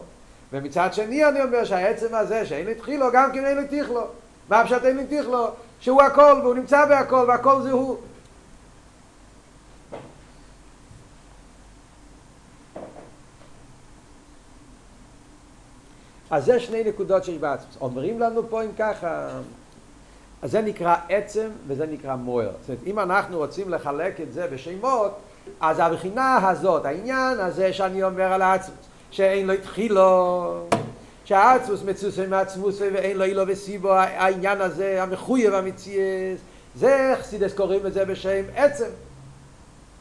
ומצד 0.53 0.93
שני 0.93 1.25
אני 1.25 1.41
אומר 1.41 1.65
שהעצם 1.65 2.15
הזה 2.15 2.45
שאין 2.45 2.65
לי 2.65 2.75
תחילו, 2.75 3.07
גם 3.13 3.31
כן 3.33 3.45
אין 3.45 3.57
לי 3.57 3.81
תכלו. 3.81 4.07
מה 4.49 4.63
פשוט 4.65 4.85
אין 4.85 4.97
לי 4.97 5.21
תכלו? 5.21 5.47
שהוא 5.79 6.01
הכל, 6.01 6.39
והוא 6.43 6.55
נמצא 6.55 6.85
בהכל, 6.85 7.25
והכל 7.27 7.61
זה 7.61 7.71
הוא. 7.71 7.97
אז 16.29 16.45
זה 16.45 16.59
שני 16.59 16.83
נקודות 16.83 17.23
שיש 17.23 17.37
בעצמוס. 17.37 17.77
אומרים 17.81 18.19
לנו 18.19 18.49
פה 18.49 18.63
אם 18.63 18.69
ככה, 18.77 19.29
אז 20.41 20.51
זה 20.51 20.61
נקרא 20.61 20.95
עצם 21.09 21.49
וזה 21.67 21.85
נקרא 21.85 22.15
מוער. 22.15 22.51
זאת 22.61 22.69
אומרת, 22.69 22.83
אם 22.85 22.99
אנחנו 22.99 23.37
רוצים 23.37 23.69
לחלק 23.69 24.21
את 24.21 24.33
זה 24.33 24.47
בשמות, 24.47 25.19
אז 25.61 25.79
הבחינה 25.79 26.49
הזאת, 26.49 26.85
העניין 26.85 27.39
הזה 27.39 27.73
שאני 27.73 28.03
אומר 28.03 28.33
על 28.33 28.41
העצמוס, 28.41 28.90
שאין 29.11 29.47
לו 29.47 29.53
התחילו, 29.53 30.67
שהעצמוס 31.25 31.83
מצוסי 31.83 32.25
מעצמוס 32.27 32.81
ואין 32.81 33.17
לו 33.17 33.23
אילו 33.23 33.43
וסיבו, 33.47 33.91
העניין 33.93 34.61
הזה, 34.61 35.03
המחויב 35.03 35.53
המציאס, 35.53 36.39
זה 36.75 37.15
חסידס 37.19 37.53
קוראים 37.53 37.87
את 37.87 37.93
זה 37.93 38.05
בשם 38.05 38.43
עצם. 38.55 38.89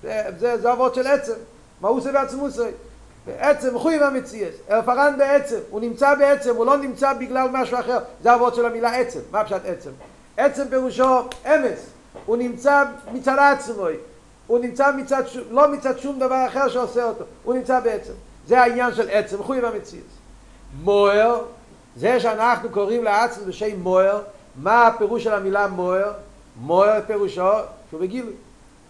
זה, 0.03 0.23
זה, 0.39 0.59
זה 0.59 0.73
אבות 0.73 0.95
של 0.95 1.07
עצם, 1.07 1.33
מה 1.81 1.89
עושה 1.89 2.13
בעצמוסי. 2.13 2.63
בעצם 3.27 3.75
מחויב 3.75 4.03
המציאס, 4.03 4.55
אלפרן 4.71 5.15
בעצם, 5.19 5.59
הוא 5.71 5.81
נמצא 5.81 6.15
בעצם, 6.15 6.57
הוא 6.57 6.67
לא 6.67 6.77
נמצא 6.77 7.13
בגלל 7.13 7.49
משהו 7.53 7.79
אחר, 7.79 7.99
זה 8.23 8.35
אבות 8.35 8.55
של 8.55 8.67
המילה 8.67 8.97
עצם, 8.97 9.21
מה 9.31 9.45
פשט 9.45 9.61
עצם? 9.65 9.91
עצם 10.37 10.63
פירושו 10.71 11.21
אמס, 11.47 11.87
הוא 12.27 12.37
נמצא 12.37 12.85
מצד 13.13 13.37
עצמוי, 13.39 13.95
הוא 14.47 14.59
נמצא 14.59 14.93
מצד, 14.97 15.23
לא 15.51 15.73
מצד 15.73 15.99
שום 15.99 16.19
דבר 16.19 16.47
אחר 16.47 16.69
שעושה 16.69 17.05
אותו, 17.05 17.25
הוא 17.45 17.55
נמצא 17.55 17.81
בעצם. 17.81 18.13
זה 18.47 18.61
העניין 18.61 18.95
של 18.95 19.09
עצם, 19.11 19.41
מחויב 19.41 19.65
המציאס. 19.65 20.03
מוער, 20.83 21.41
זה 21.97 22.21
שאנחנו 22.21 22.69
קוראים 22.69 23.05
לעצם 23.05 23.41
בשם 23.47 23.81
מוער, 23.81 24.21
מה 24.57 24.87
הפירוש 24.87 25.25
של 25.25 25.33
המילה 25.35 25.67
מוער? 25.67 26.13
מוער 26.61 27.01
פירושו 27.07 27.53
שהוא 27.91 28.01
בגילוי. 28.01 28.33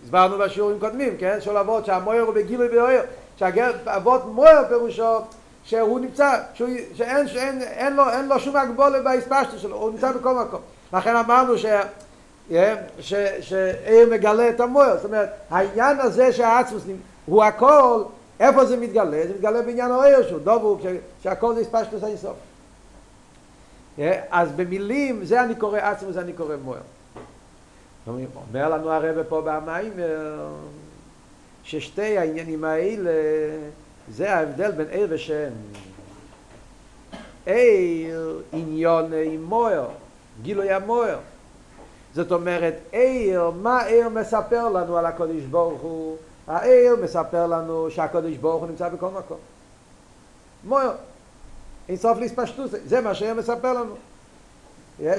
הסברנו 0.05 0.39
בשיעורים 0.39 0.81
קודמים, 0.81 1.17
כן? 1.19 1.39
של 1.41 1.57
אבות 1.57 1.87
שהמוער 1.87 2.21
הוא 2.21 2.35
בגילוי 2.35 2.69
ואוהר. 2.69 3.03
שהאבות 3.37 4.25
מוער 4.27 4.65
פירושו 4.69 5.19
שהוא 5.65 6.01
נמצא, 6.01 6.39
שהוא, 6.55 6.69
שאין, 6.95 7.29
שאין 7.29 7.63
אין 7.63 7.97
לו, 7.97 8.11
אין 8.11 8.29
לו 8.29 8.41
שום 8.41 8.57
הגבולה 8.57 9.03
בהספשטו 9.03 9.59
שלו, 9.59 9.77
הוא 9.77 9.91
נמצא 9.91 10.13
בכל 10.13 10.35
מקום. 10.35 10.61
לכן 10.93 11.17
אמרנו. 11.17 11.59
ש, 11.59 11.67
שעיר 13.41 14.11
מגלה 14.11 14.49
את 14.49 14.61
המוער, 14.61 14.97
זאת 14.97 15.05
אומרת, 15.05 15.29
העניין 15.51 16.01
הזה 16.01 16.33
שהעצמוס 16.33 16.83
הוא 17.27 17.45
הכל, 17.45 18.03
איפה 18.41 18.65
זה 18.65 18.77
מתגלה? 18.77 19.27
זה 19.27 19.35
מתגלה 19.35 19.63
בעניין 19.63 19.91
העיר 19.91 20.29
שהוא 20.29 20.41
דובו, 20.41 20.79
שהכל 21.23 21.55
זה 21.55 21.61
הספשטוס 21.61 22.03
האינסוף. 22.03 22.37
אז 24.31 24.53
במילים, 24.57 25.25
זה 25.25 25.43
אני 25.43 25.55
קורא 25.55 25.79
עצמוס, 25.79 26.15
זה 26.15 26.21
אני 26.21 26.33
קורא 26.33 26.57
מוער. 26.65 26.81
אומר 28.07 28.69
לנו 28.69 28.91
הרבה 28.91 29.25
פה 29.25 29.43
במיימר, 29.45 30.49
ששתי 31.65 32.19
העניינים 32.19 32.65
האלה, 32.65 33.11
זה 34.11 34.35
ההבדל 34.35 34.71
בין 34.71 34.87
עיר 34.91 35.07
ושם. 35.11 35.51
עיר 37.47 38.41
עניון 38.53 39.13
עם 39.25 39.45
מוער, 39.45 39.89
גילוי 40.43 40.73
המוער. 40.73 41.19
זאת 42.15 42.33
אומרת, 42.33 42.75
עיר, 42.93 43.51
מה 43.51 43.83
עיר 43.83 44.09
מספר 44.09 44.69
לנו 44.69 44.99
על 44.99 45.07
הקודש 45.07 45.43
ברוך 45.51 45.81
הוא? 45.81 46.17
העיר 46.51 46.97
מספר 47.03 47.47
לנו 47.47 47.91
שהקודש 47.91 48.37
ברוך 48.37 48.61
הוא 48.61 48.69
נמצא 48.71 48.89
בכל 48.89 49.09
מקום. 49.09 49.39
מוער. 50.65 50.95
אין 51.89 51.97
סוף 51.97 52.19
להספשטות, 52.19 52.71
זה 52.87 53.01
מה 53.01 53.15
שעיר 53.15 53.35
מספר 53.35 53.73
לנו. 53.73 53.95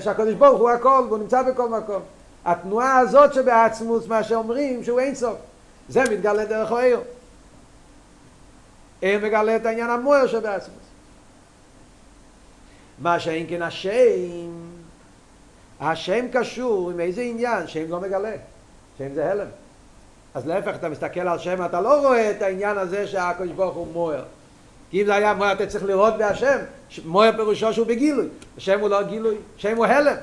שהקודש 0.02 0.34
ברוך 0.34 0.60
הוא 0.60 0.70
הכל 0.70 1.06
והוא 1.08 1.18
נמצא 1.18 1.42
בכל 1.42 1.70
מקום. 1.70 2.02
התנועה 2.46 2.98
הזאת 2.98 3.34
שבעצמוס, 3.34 4.08
מה 4.08 4.24
שאומרים 4.24 4.84
שהוא 4.84 5.00
אין 5.00 5.16
סוף. 5.16 5.38
זה 5.90 6.04
מתגלה 6.04 6.46
דרך 6.46 6.72
העיר. 6.72 7.02
עיר 9.02 9.26
מגלה 9.26 9.56
את 9.56 9.66
העניין 9.66 9.90
המוער 9.90 10.28
שבעצמוס. 10.28 10.78
מה 13.00 13.20
שאין 13.20 13.46
כן 13.50 13.62
השם, 13.62 14.52
השם 15.80 16.26
קשור 16.34 16.92
עם 16.92 17.00
איזה 17.00 17.22
עניין? 17.22 17.68
שם 17.68 17.90
לא 17.90 18.00
מגלה. 18.02 18.36
שם 18.98 19.14
זה 19.14 19.32
הלם. 19.32 19.48
אז 20.34 20.48
להפך, 20.48 20.76
אתה 20.76 20.90
מסתכל 20.90 21.20
על 21.20 21.40
שם, 21.40 21.66
אתה 21.66 21.82
לא 21.82 22.08
רואה 22.08 22.32
את 22.32 22.42
העניין 22.42 22.78
הזה 22.78 23.08
שהקדוש 23.08 23.52
ברוך 23.52 23.76
הוא 23.76 23.88
מוער. 23.94 24.24
כי 24.92 25.02
אם 25.02 25.06
זה 25.06 25.16
היה 25.16 25.34
מוער, 25.34 25.52
אתה 25.52 25.68
צריך 25.68 25.84
לראות 25.84 26.18
בהשם. 26.18 26.58
מוער 27.06 27.32
פירושו 27.36 27.74
שהוא 27.74 27.88
בגילוי. 27.88 28.28
השם 28.58 28.80
הוא 28.80 28.90
לא 28.90 29.04
גילוי, 29.04 29.36
שם 29.58 29.78
הוא 29.78 29.86
הלם. 29.86 30.16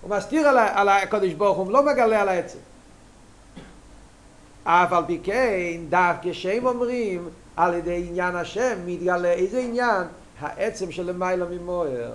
הוא 0.00 0.10
מסתיר 0.10 0.48
על 0.48 0.88
הקדוש 0.88 1.32
ברוך 1.32 1.58
הוא, 1.58 1.72
לא 1.72 1.82
מגלה 1.82 2.20
על 2.20 2.28
העצם. 2.28 2.58
אף 4.64 4.92
על 4.92 5.04
פי 5.06 5.20
כן, 5.22 5.80
דווקא 5.88 6.32
שהם 6.32 6.66
אומרים, 6.66 7.28
על 7.56 7.74
ידי 7.74 8.04
עניין 8.08 8.36
השם, 8.36 8.78
מתגלה 8.86 9.32
איזה 9.32 9.58
עניין? 9.58 10.02
העצם 10.40 10.92
של 10.92 11.06
למעלה 11.06 11.44
ממוער. 11.50 12.12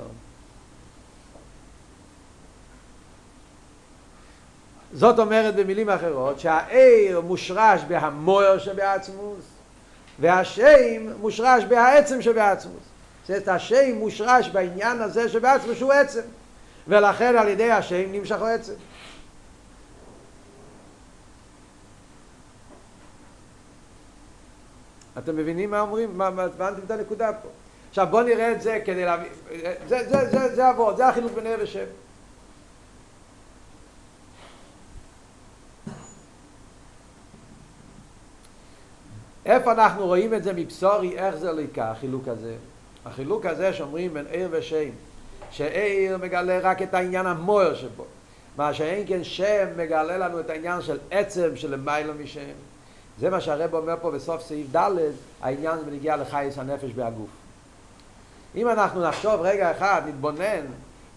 זאת 4.95 5.19
אומרת 5.19 5.55
במילים 5.55 5.89
אחרות, 5.89 6.39
שהעיר 6.39 7.21
מושרש 7.21 7.81
בהמוער 7.87 8.59
שבעצמוס, 8.59 9.45
והשם 10.19 11.11
מושרש 11.19 11.63
בהעצם 11.63 12.21
שבעצמוס. 12.21 12.83
זאת 13.21 13.29
אומרת, 13.29 13.47
השם 13.47 13.95
מושרש 13.95 14.49
בעניין 14.49 15.01
הזה 15.01 15.29
שבעצמוס 15.29 15.77
שהוא 15.77 15.93
עצם, 15.93 16.21
ולכן 16.87 17.35
על 17.37 17.47
ידי 17.47 17.71
השם 17.71 18.11
נמשך 18.11 18.41
עצם. 18.41 18.73
אתם 25.17 25.35
מבינים 25.35 25.71
מה 25.71 25.79
אומרים? 25.79 26.17
מה, 26.17 26.27
הבנתם 26.27 26.81
את 26.85 26.91
הנקודה 26.91 27.33
פה? 27.33 27.49
עכשיו 27.89 28.07
בואו 28.09 28.23
נראה 28.23 28.51
את 28.51 28.61
זה 28.61 28.79
כדי 28.85 29.05
להבין, 29.05 29.31
זה, 29.87 30.09
זה, 30.09 30.29
זה, 30.29 30.55
זה 30.55 30.67
עבוד, 30.67 30.97
זה 30.97 31.07
החילוק 31.07 31.31
בין 31.31 31.47
ושם. 31.59 32.04
איפה 39.45 39.71
אנחנו 39.71 40.05
רואים 40.05 40.33
את 40.33 40.43
זה 40.43 40.53
מבשורי, 40.53 41.17
איך 41.17 41.35
זה 41.35 41.51
לקה, 41.51 41.91
החילוק 41.91 42.27
הזה? 42.27 42.55
החילוק 43.05 43.45
הזה 43.45 43.73
שאומרים 43.73 44.13
בין 44.13 44.25
ער 44.29 44.47
ושם, 44.51 44.89
שער 45.51 46.17
מגלה 46.21 46.59
רק 46.59 46.81
את 46.81 46.93
העניין 46.93 47.25
המוער 47.25 47.75
שבו, 47.75 48.05
מה 48.57 48.73
שאין 48.73 49.03
כן 49.07 49.23
שם 49.23 49.67
מגלה 49.77 50.17
לנו 50.17 50.39
את 50.39 50.49
העניין 50.49 50.81
של 50.81 50.97
עצם 51.11 51.55
של 51.55 51.73
למעלה 51.73 52.13
משם. 52.13 52.41
זה 53.19 53.29
מה 53.29 53.41
שהרב 53.41 53.73
אומר 53.73 53.95
פה 54.01 54.11
בסוף 54.11 54.41
סעיף 54.41 54.75
ד', 54.75 54.91
העניין 55.41 55.77
זה 55.77 55.85
בנגיע 55.85 56.17
לחייס 56.17 56.57
הנפש 56.57 56.91
בהגוף. 56.91 57.29
אם 58.55 58.69
אנחנו 58.69 59.01
נחשוב 59.01 59.41
רגע 59.41 59.71
אחד, 59.71 60.01
נתבונן 60.07 60.65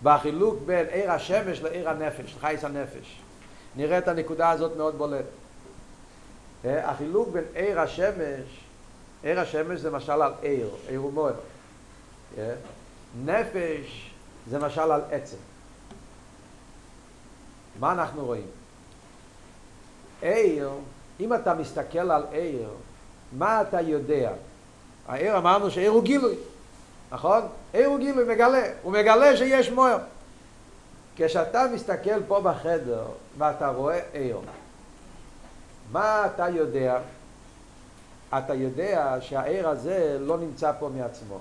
בחילוק 0.02 0.58
בין 0.66 0.86
עיר 0.86 1.12
השמש 1.12 1.62
לעיר 1.62 1.90
הנפש, 1.90 2.34
לחייס 2.36 2.64
הנפש. 2.64 3.20
נראה 3.76 3.98
את 3.98 4.08
הנקודה 4.08 4.50
הזאת 4.50 4.76
מאוד 4.76 4.98
בולט. 4.98 5.24
החילוק 6.64 7.28
בין 7.28 7.44
עיר 7.54 7.80
השמש, 7.80 8.60
עיר 9.22 9.40
השמש 9.40 9.80
זה 9.80 9.90
משל 9.90 10.22
על 10.22 10.32
עיר, 10.42 10.70
עיר 10.88 11.04
ומוער. 11.04 11.34
נפש 13.24 14.10
זה 14.50 14.58
משל 14.58 14.92
על 14.92 15.00
עצם. 15.10 15.36
מה 17.80 17.92
אנחנו 17.92 18.24
רואים? 18.24 18.46
עיר 20.22 20.70
אם 21.20 21.34
אתה 21.34 21.54
מסתכל 21.54 22.10
על 22.10 22.22
עיר, 22.30 22.68
מה 23.32 23.62
אתה 23.62 23.80
יודע? 23.80 24.32
העיר 25.08 25.38
אמרנו 25.38 25.70
שעיר 25.70 25.90
הוא 25.90 26.02
גילוי, 26.02 26.34
נכון? 27.12 27.42
עיר 27.72 27.88
הוא 27.88 27.98
גילוי, 27.98 28.24
מגלה, 28.24 28.62
הוא 28.82 28.92
מגלה 28.92 29.36
שיש 29.36 29.70
מוער. 29.70 29.98
כשאתה 31.16 31.66
מסתכל 31.74 32.22
פה 32.28 32.40
בחדר 32.40 33.04
ואתה 33.38 33.68
רואה 33.68 34.00
עיר, 34.12 34.40
מה 35.92 36.26
אתה 36.26 36.48
יודע? 36.48 36.98
אתה 38.38 38.54
יודע 38.54 39.16
שהעיר 39.20 39.68
הזה 39.68 40.16
לא 40.20 40.38
נמצא 40.38 40.72
פה 40.78 40.90
מעצמו. 40.96 41.38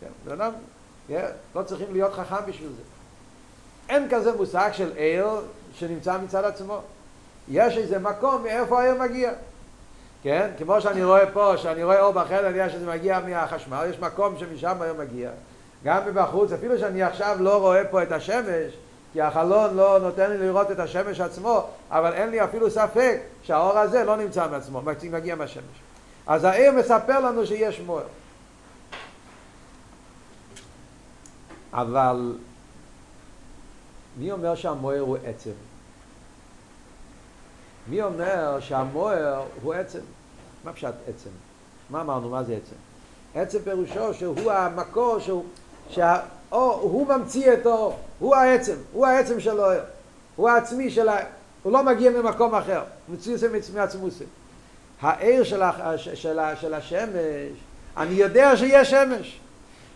כן, 0.00 0.32
אדם, 0.32 0.52
לא 1.54 1.62
צריכים 1.62 1.86
להיות 1.92 2.12
חכם 2.12 2.46
בשביל 2.46 2.68
זה. 2.68 2.82
אין 3.88 4.08
כזה 4.10 4.36
מושג 4.36 4.70
של 4.72 4.92
עיר 4.96 5.26
שנמצא 5.74 6.18
מצד 6.18 6.44
עצמו. 6.44 6.80
יש 7.48 7.76
איזה 7.76 7.98
מקום 7.98 8.42
מאיפה 8.42 8.82
האור 8.82 8.98
מגיע. 8.98 9.30
כן? 10.22 10.50
כמו 10.58 10.80
שאני 10.80 11.04
רואה 11.04 11.30
פה, 11.32 11.56
שאני 11.56 11.84
רואה 11.84 12.00
אור 12.00 12.12
בחדר, 12.12 12.48
אני 12.48 12.58
יודע 12.58 12.68
שזה 12.68 12.86
מגיע 12.86 13.20
מהחשמל, 13.20 13.86
יש 13.90 13.98
מקום 13.98 14.38
שמשם 14.38 14.82
האור 14.82 14.98
מגיע. 14.98 15.30
גם 15.84 16.06
מבחוץ, 16.06 16.52
אפילו 16.52 16.78
שאני 16.78 17.02
עכשיו 17.02 17.36
לא 17.40 17.60
רואה 17.60 17.84
פה 17.84 18.02
את 18.02 18.12
השמש, 18.12 18.72
כי 19.12 19.20
החלון 19.20 19.76
לא 19.76 19.98
נותן 19.98 20.30
לי 20.30 20.38
לראות 20.38 20.70
את 20.70 20.78
השמש 20.78 21.20
עצמו, 21.20 21.66
אבל 21.90 22.12
אין 22.12 22.30
לי 22.30 22.44
אפילו 22.44 22.70
ספק 22.70 23.20
שהאור 23.42 23.78
הזה 23.78 24.04
לא 24.04 24.16
נמצא 24.16 24.48
מעצמו, 24.50 24.82
מגיע 25.10 25.34
מהשמש. 25.34 25.64
אז 26.26 26.44
העיר 26.44 26.72
מספר 26.72 27.20
לנו 27.20 27.46
שיש 27.46 27.80
מוער. 27.80 28.06
אבל 31.72 32.36
מי 34.18 34.32
אומר 34.32 34.54
שהמוער 34.54 35.00
הוא 35.00 35.16
עצם? 35.24 35.50
מי 37.88 38.02
אומר 38.02 38.60
שהמוער 38.60 39.44
הוא 39.62 39.74
עצם? 39.74 40.00
מה 40.64 40.72
פשט 40.72 40.94
עצם? 41.08 41.30
מה 41.90 42.00
אמרנו? 42.00 42.28
מה 42.28 42.44
זה 42.44 42.56
עצם? 42.56 42.76
עצם 43.34 43.58
פירושו 43.64 44.14
שהוא 44.14 44.52
המקור 44.52 45.18
שהוא... 45.18 45.44
שה... 45.90 46.20
או 46.52 46.72
הוא 46.82 47.08
ממציא 47.08 47.52
את 47.52 47.66
האור, 47.66 47.98
הוא 48.18 48.36
העצם, 48.36 48.76
הוא 48.92 49.06
העצם 49.06 49.40
של 49.40 49.60
האור, 49.60 49.82
הוא 50.36 50.48
העצמי 50.48 50.90
של 50.90 51.08
ה... 51.08 51.16
הוא 51.62 51.72
לא 51.72 51.82
מגיע 51.82 52.10
ממקום 52.10 52.54
אחר, 52.54 52.82
מציאות 53.08 53.40
זה 53.40 53.48
מעצמוסי. 53.74 54.24
העיר 55.00 55.44
של, 55.44 55.62
ה... 55.62 55.98
של, 55.98 56.14
של, 56.14 56.38
של 56.60 56.74
השמש, 56.74 57.58
אני 57.96 58.14
יודע 58.14 58.56
שיש 58.56 58.90
שמש, 58.90 59.40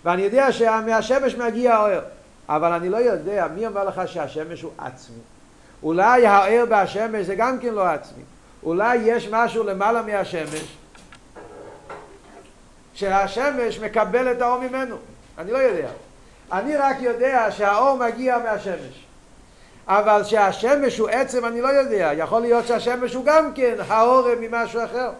ואני 0.05 0.23
יודע 0.23 0.53
שמהשמש 0.53 1.35
מגיע 1.35 1.75
האור, 1.75 2.01
אבל 2.49 2.73
אני 2.73 2.89
לא 2.89 2.97
יודע, 2.97 3.47
מי 3.55 3.67
אומר 3.67 3.85
לך 3.85 4.03
שהשמש 4.07 4.63
הוא 4.63 4.73
עצמי? 4.79 5.21
אולי 5.83 6.27
האור 6.27 6.65
בהשמש 6.65 7.27
זה 7.27 7.35
גם 7.35 7.59
כן 7.59 7.75
לא 7.75 7.87
עצמי, 7.87 8.23
אולי 8.63 8.97
יש 8.97 9.29
משהו 9.31 9.65
למעלה 9.65 10.03
מהשמש, 10.03 10.77
שהשמש 12.95 13.79
מקבל 13.79 14.33
את 14.33 14.41
האור 14.41 14.61
ממנו, 14.61 14.97
אני 15.39 15.51
לא 15.51 15.59
יודע. 15.59 15.89
אני 16.53 16.77
רק 16.77 16.97
יודע 17.01 17.51
שהאור 17.51 17.97
מגיע 17.97 18.39
מהשמש. 18.39 19.07
אבל 19.87 20.25
שהשמש 20.25 20.99
הוא 20.99 21.09
עצם 21.09 21.45
אני 21.45 21.61
לא 21.61 21.69
יודע, 21.69 22.11
יכול 22.17 22.43
להיות 22.43 22.67
שהשמש 22.67 23.15
הוא 23.15 23.25
גם 23.25 23.53
כן 23.55 23.75
האור 23.89 24.29
ממשהו 24.41 24.85
אחר. 24.85 25.11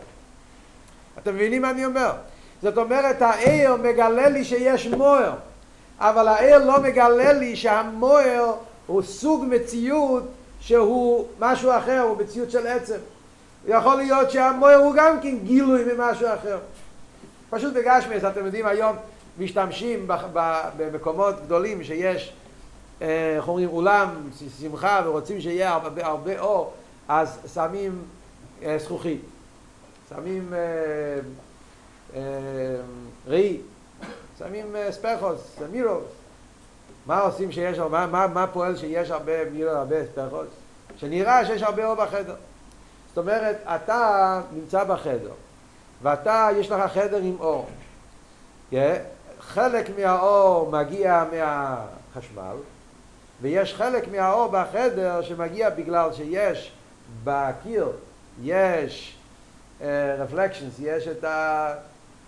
אתם 1.19 1.35
מבינים 1.35 1.63
מה 1.63 1.71
אני 1.71 1.87
אומר? 1.87 2.13
זאת 2.63 2.79
אומרת 2.79 3.23
העיר 3.23 3.77
מגלה 3.77 4.29
לי 4.29 4.45
שיש 4.45 4.87
מוער, 4.87 5.33
אבל 5.99 6.29
העיר 6.29 6.59
לא 6.59 6.81
מגלה 6.81 7.33
לי 7.33 7.57
שהמוער 7.57 8.55
הוא 8.87 9.03
סוג 9.03 9.45
מציאות 9.49 10.23
שהוא 10.61 11.27
משהו 11.39 11.77
אחר, 11.77 12.01
הוא 12.01 12.17
מציאות 12.19 12.51
של 12.51 12.67
עצם. 12.67 12.99
יכול 13.69 13.97
להיות 13.97 14.31
שהמוער 14.31 14.77
הוא 14.77 14.95
גם 14.97 15.21
כן 15.21 15.39
גילוי 15.39 15.85
ממשהו 15.85 16.27
אחר. 16.27 16.59
פשוט 17.51 17.75
בגשמס, 17.75 18.25
אתם 18.25 18.47
יודעים 18.47 18.67
היום 18.67 18.97
משתמשים 19.39 20.09
במקומות 20.77 21.35
גדולים 21.45 21.85
שיש, 21.85 22.33
אה, 23.03 23.37
איך 23.37 23.49
אומרים, 23.49 23.69
אולם, 23.69 24.31
שמחה 24.61 25.03
ורוצים 25.05 25.41
שיהיה 25.41 25.73
הרבה, 25.73 26.07
הרבה 26.07 26.41
אור, 26.41 26.73
אז 27.09 27.39
שמים 27.55 28.03
אה, 28.63 28.79
זכוכית, 28.79 29.21
שמים 30.09 30.55
אה, 32.15 32.21
ראי, 33.27 33.61
שמים 34.39 34.77
ספחוס, 34.91 35.59
מירוס. 35.73 36.05
מה 37.07 37.21
עושים 37.21 37.53
שיש, 37.53 37.79
מה, 37.79 38.07
מה, 38.07 38.27
מה 38.27 38.47
פועל 38.47 38.77
שיש 38.77 39.11
הרבה 39.11 39.51
מירוס, 39.51 39.75
הרבה 39.75 39.97
ספחוס? 40.07 40.49
שנראה 40.97 41.47
שיש 41.47 41.63
הרבה 41.63 41.87
אור 41.87 41.95
בחדר. 41.95 42.35
זאת 43.09 43.19
אומרת, 43.19 43.57
אתה 43.67 44.41
נמצא 44.53 44.85
בחדר, 44.85 45.33
ואתה, 46.03 46.49
יש 46.57 46.71
לך 46.71 46.93
חדר 46.93 47.17
עם 47.17 47.37
אור. 47.41 47.67
Yeah. 48.73 48.77
חלק 49.55 49.99
מהאור 49.99 50.71
מגיע 50.71 51.25
מהחשמל, 51.33 52.57
ויש 53.43 53.75
חלק 53.75 54.09
מהאור 54.09 54.49
בחדר 54.53 55.23
שמגיע 55.23 55.71
בגלל 55.71 56.13
שיש 56.13 56.73
בקיר, 57.25 57.89
יש 58.43 59.17
רפלקשנס, 60.19 60.79
uh, 60.79 60.83
יש 60.83 61.09
את, 61.09 61.25
ה, 61.25 61.75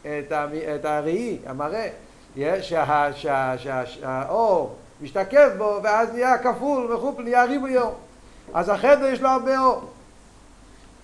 את, 0.02 0.32
ה, 0.32 0.46
את 0.74 0.84
הראי, 0.84 1.38
המראה, 1.46 1.88
יש 2.36 2.68
שה, 2.68 3.08
שה, 3.14 3.54
שה, 3.58 3.86
שהאור 3.86 4.76
משתקף 5.00 5.48
בו 5.58 5.80
ואז 5.82 6.12
נהיה 6.12 6.38
כפול 6.38 6.92
וחופל, 6.92 7.22
נהיה 7.22 7.44
ריבוי 7.44 7.78
אור. 7.78 7.94
אז 8.54 8.68
החדר 8.68 9.04
יש 9.04 9.20
לו 9.20 9.28
הרבה 9.28 9.58
אור. 9.58 9.90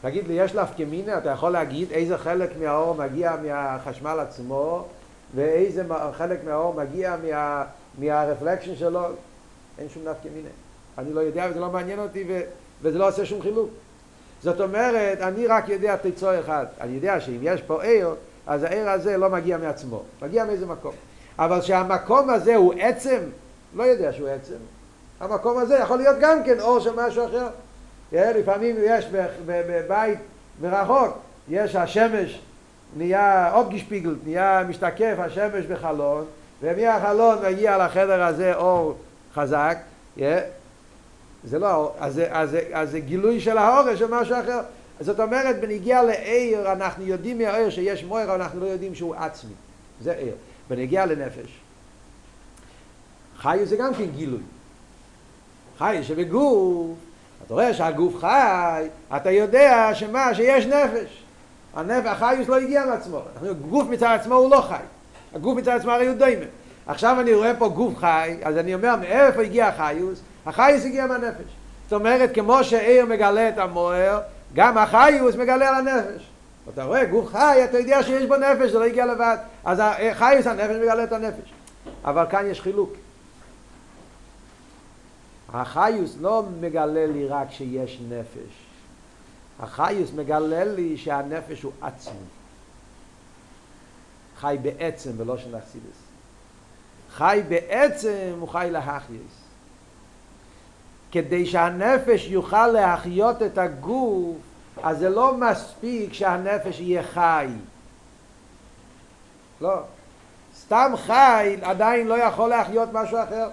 תגיד 0.02 0.28
לי, 0.28 0.34
יש? 0.34 0.52
כמינה? 0.76 1.18
אתה 1.18 1.30
יכול 1.30 1.52
להגיד 1.52 1.92
איזה 1.92 2.18
חלק 2.18 2.50
מהאור 2.60 2.94
מגיע 2.94 3.36
מהחשמל 3.42 4.20
עצמו 4.20 4.86
ואיזה 5.34 5.82
חלק 6.12 6.44
מהאור 6.44 6.74
מגיע 6.74 7.16
מה, 7.22 7.64
מהרפלקשן 7.98 8.76
שלו, 8.76 9.00
אין 9.78 9.88
שום 9.88 10.02
נפקא 10.02 10.28
מיני. 10.34 10.48
אני 10.98 11.12
לא 11.12 11.20
יודע 11.20 11.46
וזה 11.50 11.60
לא 11.60 11.70
מעניין 11.70 11.98
אותי 11.98 12.24
ו, 12.28 12.40
וזה 12.82 12.98
לא 12.98 13.08
עושה 13.08 13.26
שום 13.26 13.42
חילוק. 13.42 13.70
זאת 14.42 14.60
אומרת, 14.60 15.20
אני 15.20 15.46
רק 15.46 15.68
יודע 15.68 15.96
תיצור 15.96 16.40
אחד. 16.40 16.66
אני 16.80 16.92
יודע 16.92 17.20
שאם 17.20 17.38
יש 17.42 17.62
פה 17.62 17.82
עיר, 17.82 18.14
אז 18.46 18.62
העיר 18.62 18.90
הזה 18.90 19.16
לא 19.16 19.28
מגיע 19.28 19.58
מעצמו, 19.58 20.02
מגיע 20.22 20.44
מאיזה 20.44 20.66
מקום. 20.66 20.92
אבל 21.38 21.60
שהמקום 21.60 22.30
הזה 22.30 22.56
הוא 22.56 22.74
עצם, 22.80 23.18
לא 23.74 23.82
יודע 23.82 24.12
שהוא 24.12 24.28
עצם. 24.28 24.56
המקום 25.20 25.58
הזה 25.58 25.78
יכול 25.78 25.96
להיות 25.96 26.16
גם 26.20 26.44
כן 26.44 26.60
אור 26.60 26.80
של 26.80 26.90
משהו 26.96 27.26
אחר. 27.26 27.48
לפעמים 28.12 28.76
יש 28.82 29.08
בבית 29.46 30.18
מרחוק, 30.60 31.18
יש 31.48 31.76
השמש 31.76 32.40
נהיה 32.96 33.52
אופגשפיגל, 33.54 34.16
נהיה 34.24 34.64
משתקף 34.68 35.14
השמש 35.18 35.66
בחלון, 35.66 36.24
ומהחלון 36.62 37.38
מגיע 37.44 37.86
לחדר 37.86 38.22
הזה 38.22 38.54
אור 38.54 38.94
חזק, 39.34 39.78
yeah. 40.18 40.22
זה 41.44 41.58
לא, 41.58 41.92
אז 41.98 42.14
זה, 42.14 42.28
אז, 42.30 42.50
זה, 42.50 42.62
אז 42.72 42.90
זה 42.90 43.00
גילוי 43.00 43.40
של 43.40 43.58
האורש 43.58 43.98
של 43.98 44.06
משהו 44.10 44.36
אחר. 44.40 44.60
זאת 45.00 45.20
אומרת, 45.20 45.60
בנגיע 45.60 46.02
לעיר, 46.02 46.72
אנחנו 46.72 47.06
יודעים 47.06 47.38
מהעיר 47.38 47.70
שיש 47.70 48.04
מויר, 48.04 48.34
אנחנו 48.34 48.60
לא 48.60 48.66
יודעים 48.66 48.94
שהוא 48.94 49.14
עצמי. 49.14 49.52
זה 50.00 50.12
עיר. 50.12 50.34
בנגיע 50.68 51.06
לנפש. 51.06 51.60
חי 53.38 53.58
זה 53.64 53.76
גם 53.76 53.94
כן 53.94 54.06
גילוי. 54.16 54.40
חי 55.78 55.98
שבגוף, 56.02 56.96
אתה 57.46 57.54
רואה 57.54 57.74
שהגוף 57.74 58.16
חי, 58.20 58.88
אתה 59.16 59.30
יודע 59.30 59.90
שמה, 59.94 60.34
שיש 60.34 60.66
נפש. 60.66 61.19
הנפש, 61.74 62.06
החיוס 62.06 62.48
לא 62.48 62.56
הגיע 62.56 62.84
מעצמו. 62.86 63.20
גוף 63.68 63.88
מצד 63.88 64.16
עצמו 64.20 64.34
הוא 64.34 64.50
לא 64.50 64.60
חי. 64.68 64.82
הגוף 65.34 65.56
מצד 65.58 65.76
עצמו 65.76 65.90
הרי 65.90 66.06
הוא 66.06 66.16
דוימה. 66.16 66.44
עכשיו 66.86 67.20
אני 67.20 67.34
רואה 67.34 67.52
פה 67.58 67.68
גוף 67.68 67.96
חי, 67.96 68.36
אז 68.42 68.56
אני 68.56 68.74
אומר, 68.74 68.96
מאיפה 68.96 69.42
הגיע 69.42 69.66
החיוס? 69.66 70.20
החיוס 70.46 70.84
הגיע 70.84 71.06
מהנפש. 71.06 71.44
זאת 71.84 71.92
אומרת, 71.92 72.34
כמו 72.34 72.64
שעיר 72.64 73.06
מגלה 73.06 73.48
את 73.48 73.58
המוער, 73.58 74.20
גם 74.54 74.78
החיוס 74.78 75.36
מגלה 75.36 75.68
על 75.68 75.74
הנפש. 75.74 76.26
אתה 76.74 76.84
רואה, 76.84 77.04
גוף 77.04 77.28
חי, 77.28 77.60
אתה 77.64 77.78
יודע 77.78 78.02
שיש 78.02 78.26
בו 78.26 78.36
נפש, 78.36 78.70
זה 78.70 78.78
לא 78.78 78.84
הגיע 78.84 79.06
לבד. 79.06 79.36
אז 79.64 79.78
החיוס, 79.82 80.46
הנפש 80.46 80.76
מגלה 80.82 81.04
את 81.04 81.12
הנפש. 81.12 81.52
אבל 82.04 82.24
כאן 82.30 82.46
יש 82.46 82.60
חילוק. 82.60 82.92
החיוס 85.52 86.16
לא 86.20 86.44
מגלה 86.60 87.06
לי 87.06 87.26
רק 87.26 87.50
שיש 87.50 88.00
נפש. 88.08 88.69
החייס 89.62 90.12
מגלה 90.12 90.64
לי 90.64 90.96
שהנפש 90.96 91.62
הוא 91.62 91.72
עצמי. 91.80 92.14
חי 94.36 94.56
בעצם 94.62 95.10
ולא 95.16 95.38
של 95.38 95.56
אכסידס. 95.56 96.00
חי 97.10 97.42
בעצם 97.48 98.36
הוא 98.40 98.48
חי 98.48 98.68
להחייס. 98.70 99.40
כדי 101.12 101.46
שהנפש 101.46 102.26
יוכל 102.26 102.66
להחיות 102.66 103.42
את 103.42 103.58
הגוף, 103.58 104.36
אז 104.82 104.98
זה 104.98 105.08
לא 105.08 105.36
מספיק 105.36 106.12
שהנפש 106.12 106.80
יהיה 106.80 107.02
חי. 107.02 107.48
לא. 109.60 109.80
סתם 110.58 110.92
חי 110.96 111.56
עדיין 111.62 112.06
לא 112.06 112.18
יכול 112.18 112.50
להחיות 112.50 112.88
משהו 112.92 113.18
אחר. 113.22 113.48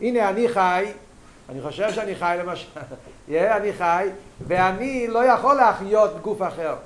הנה 0.00 0.28
אני 0.28 0.48
חי, 0.48 0.92
אני 1.48 1.62
חושב 1.62 1.92
שאני 1.92 2.14
חי 2.14 2.36
למשל, 2.40 2.68
yeah, 3.28 3.32
אני 3.56 3.72
חי, 3.72 4.08
ואני 4.46 5.06
לא 5.06 5.24
יכול 5.24 5.54
להחיות 5.54 6.22
גוף 6.22 6.42
אחר. 6.42 6.76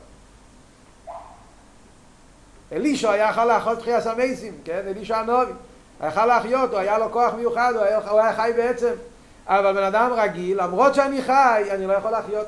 אלישע 2.72 3.10
היה 3.10 3.30
יכול 3.30 3.44
להחיות 3.44 3.78
תחייה 3.78 4.00
סמייסים, 4.00 4.54
כן? 4.64 4.82
אלישע 4.86 5.18
הנובי. 5.18 5.52
יכול 6.06 6.24
להחיות, 6.24 6.70
הוא 6.70 6.78
היה 6.78 6.98
לו 6.98 7.12
כוח 7.12 7.34
מיוחד, 7.34 7.72
הוא 7.74 7.82
היה, 7.82 7.98
הוא 8.10 8.20
היה 8.20 8.36
חי 8.36 8.50
בעצם. 8.56 8.92
אבל 9.46 9.72
בן 9.72 9.82
אדם 9.82 10.12
רגיל, 10.12 10.62
למרות 10.62 10.94
שאני 10.94 11.22
חי, 11.22 11.64
אני 11.70 11.86
לא 11.86 11.92
יכול 11.92 12.10
להחיות. 12.10 12.46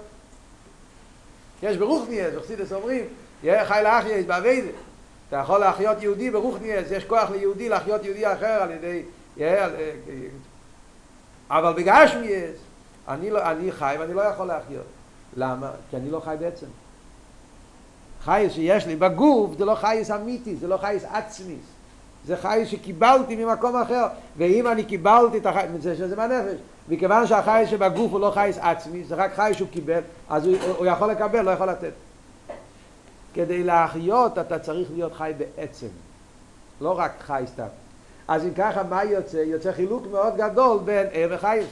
יש 1.63 1.77
ברוכניאס, 1.77 2.35
בחסידס 2.35 2.73
אומרים, 2.73 3.05
יהיה 3.43 3.67
חי 3.67 3.81
להחייס, 3.83 4.27
באביידה. 4.27 4.69
אתה 5.29 5.37
יכול 5.37 5.61
להחיות 5.61 6.03
יהודי 6.03 6.31
ברוכניאס, 6.31 6.91
יש 6.91 7.05
כוח 7.05 7.31
ליהודי 7.31 7.69
להחיות 7.69 8.05
יהודי 8.05 8.33
אחר 8.33 8.63
על 8.63 8.71
ידי... 8.71 9.03
אבל 11.53 11.73
בגשמיאס, 11.73 12.57
אני, 13.09 13.31
לא, 13.31 13.51
אני 13.51 13.73
חי 13.73 13.97
ואני 14.01 14.15
לא 14.15 14.23
יכול 14.23 14.47
להחיות. 14.47 14.85
למה? 15.37 15.71
כי 15.91 15.97
אני 15.97 16.11
לא 16.11 16.21
חי 16.21 16.37
בעצם. 16.41 16.67
חייס 18.25 18.53
שיש 18.53 18.87
לי 18.87 18.97
בגוף 18.97 19.51
זה 19.59 19.65
לא 19.65 19.75
חייס 19.75 20.11
אמיתי, 20.11 20.57
זה 20.57 20.69
לא 20.69 20.77
חייס 20.77 21.05
עצמי. 21.13 21.57
זה 22.27 22.37
חייס 22.37 22.69
שקיבלתי 22.69 23.37
ממקום 23.37 23.77
אחר, 23.77 24.07
ואם 24.37 24.67
אני 24.67 24.85
קיבלתי 24.85 25.39
את 25.39 25.47
החייס, 25.47 25.71
זה 25.81 25.97
שזה 25.97 26.17
מהנפש. 26.17 26.59
מכיוון 26.89 27.27
שהחייס 27.27 27.71
שבגוף 27.71 28.13
הוא 28.13 28.21
לא 28.21 28.31
חייס 28.31 28.59
עצמי, 28.59 29.05
זה 29.05 29.15
רק 29.15 29.35
חייס 29.35 29.57
שהוא 29.57 29.69
קיבל, 29.69 30.01
אז 30.29 30.47
הוא, 30.47 30.57
הוא 30.79 30.87
יכול 30.87 31.11
לקבל, 31.11 31.41
לא 31.41 31.51
יכול 31.51 31.69
לתת. 31.69 31.93
כדי 33.35 33.63
להחיות 33.63 34.39
אתה 34.39 34.59
צריך 34.59 34.89
להיות 34.95 35.15
חי 35.15 35.33
בעצם, 35.39 35.89
לא 36.81 36.99
רק 36.99 37.13
חי 37.21 37.45
סתם. 37.47 37.67
אז 38.29 38.45
אם 38.45 38.55
ככה, 38.55 38.83
מה 38.83 39.05
יוצא? 39.05 39.37
יוצא 39.37 39.73
חילוק 39.73 40.07
מאוד 40.11 40.37
גדול 40.37 40.79
בין 40.85 41.07
עיר 41.13 41.29
וחייס. 41.31 41.67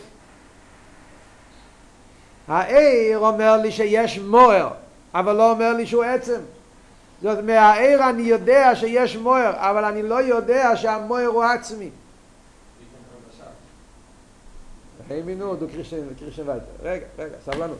העיר 2.48 3.18
אומר 3.18 3.56
לי 3.56 3.72
שיש 3.72 4.18
מוער, 4.18 4.70
אבל 5.14 5.36
לא 5.36 5.50
אומר 5.50 5.72
לי 5.72 5.86
שהוא 5.86 6.04
עצם. 6.04 6.40
זאת 7.22 7.30
אומרת, 7.30 7.44
מהעיר 7.44 8.10
אני 8.10 8.22
יודע 8.22 8.74
שיש 8.74 9.16
מוער, 9.16 9.52
אבל 9.56 9.84
אני 9.84 10.02
לא 10.02 10.22
יודע 10.22 10.76
שהמוער 10.76 11.26
הוא 11.26 11.44
עצמי. 11.44 11.90
רגע, 16.82 17.06
רגע, 17.18 17.34
סבלנות. 17.44 17.78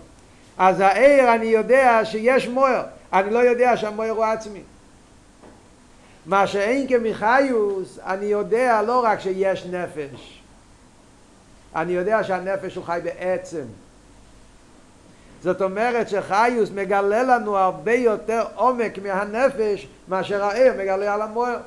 אז 0.59 0.81
העיר 0.81 1.35
אני 1.35 1.47
יודע 1.47 2.01
שיש 2.05 2.49
מוער, 2.49 2.83
אני 3.13 3.31
לא 3.31 3.39
יודע 3.39 3.77
שהמוער 3.77 4.11
הוא 4.11 4.25
עצמי. 4.25 4.63
מה 6.27 6.47
שאין 6.47 6.89
כמחיוס, 6.89 7.99
אני 8.07 8.27
יודע 8.27 8.83
לא 8.83 9.05
רק 9.05 9.21
שיש 9.21 9.67
נפש, 9.67 10.43
אני 11.77 11.93
יודע 11.93 12.25
שהנפש 12.25 12.77
הוא 12.77 12.85
חי 12.85 13.01
בעצם. 13.05 13.65
זאת 15.43 15.63
אומרת 15.63 16.09
שחיוס 16.09 16.71
מגלה 16.75 17.23
לנו 17.23 17.57
הרבה 17.57 17.93
יותר 17.93 18.45
עומק 18.55 18.99
מהנפש 18.99 19.89
מאשר 20.09 20.45
העיר 20.45 20.73
מגלה 20.79 21.15
על 21.15 21.23
המוער. 21.23 21.59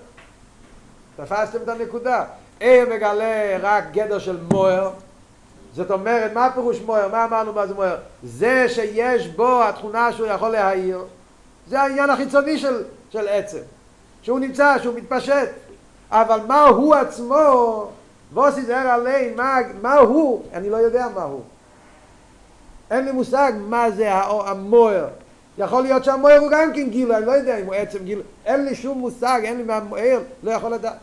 תפסתם 1.15 1.57
את 1.63 1.69
הנקודה. 1.69 2.25
עיר 2.59 2.89
מגלה 2.89 3.57
רק 3.61 3.83
גדר 3.91 4.19
של 4.19 4.37
מוער. 4.51 4.91
זאת 5.73 5.91
אומרת, 5.91 6.33
מה 6.33 6.49
פירוש 6.53 6.79
מוער? 6.81 7.07
מה 7.07 7.25
אמרנו 7.25 7.53
מה 7.53 7.67
זה 7.67 7.73
מוער? 7.73 7.97
זה 8.23 8.65
שיש 8.69 9.27
בו 9.27 9.63
התכונה 9.63 10.13
שהוא 10.13 10.27
יכול 10.27 10.49
להעיר. 10.49 11.05
זה 11.67 11.81
העניין 11.81 12.09
החיצוני 12.09 12.57
של, 12.57 12.83
של 13.09 13.27
עצם. 13.27 13.61
שהוא 14.23 14.39
נמצא, 14.39 14.75
שהוא 14.81 14.95
מתפשט. 14.95 15.49
אבל 16.11 16.39
מה 16.47 16.63
הוא 16.63 16.95
עצמו, 16.95 17.87
ווס 18.33 18.57
יזהר 18.57 18.87
עלי, 18.87 19.33
מה, 19.35 19.57
מה 19.81 19.95
הוא, 19.95 20.43
אני 20.53 20.69
לא 20.69 20.77
יודע 20.77 21.07
מה 21.15 21.23
הוא. 21.23 21.41
אין 22.91 23.05
לי 23.05 23.11
מושג 23.11 23.53
מה 23.57 23.91
זה 23.91 24.13
המוער. 24.13 25.07
יכול 25.57 25.83
להיות 25.83 26.03
שהמוער 26.03 26.37
הוא 26.37 26.49
גם 26.51 26.73
כן 26.73 26.89
גילו, 26.89 27.17
אני 27.17 27.25
לא 27.25 27.31
יודע 27.31 27.57
אם 27.57 27.65
הוא 27.65 27.73
עצם 27.73 28.03
גילו. 28.03 28.21
אין 28.45 28.65
לי 28.65 28.75
שום 28.75 28.97
מושג, 28.97 29.41
אין 29.43 29.57
לי 29.57 29.63
מהמוער, 29.63 30.19
לא 30.43 30.51
יכול 30.51 30.71
לדעת. 30.71 30.97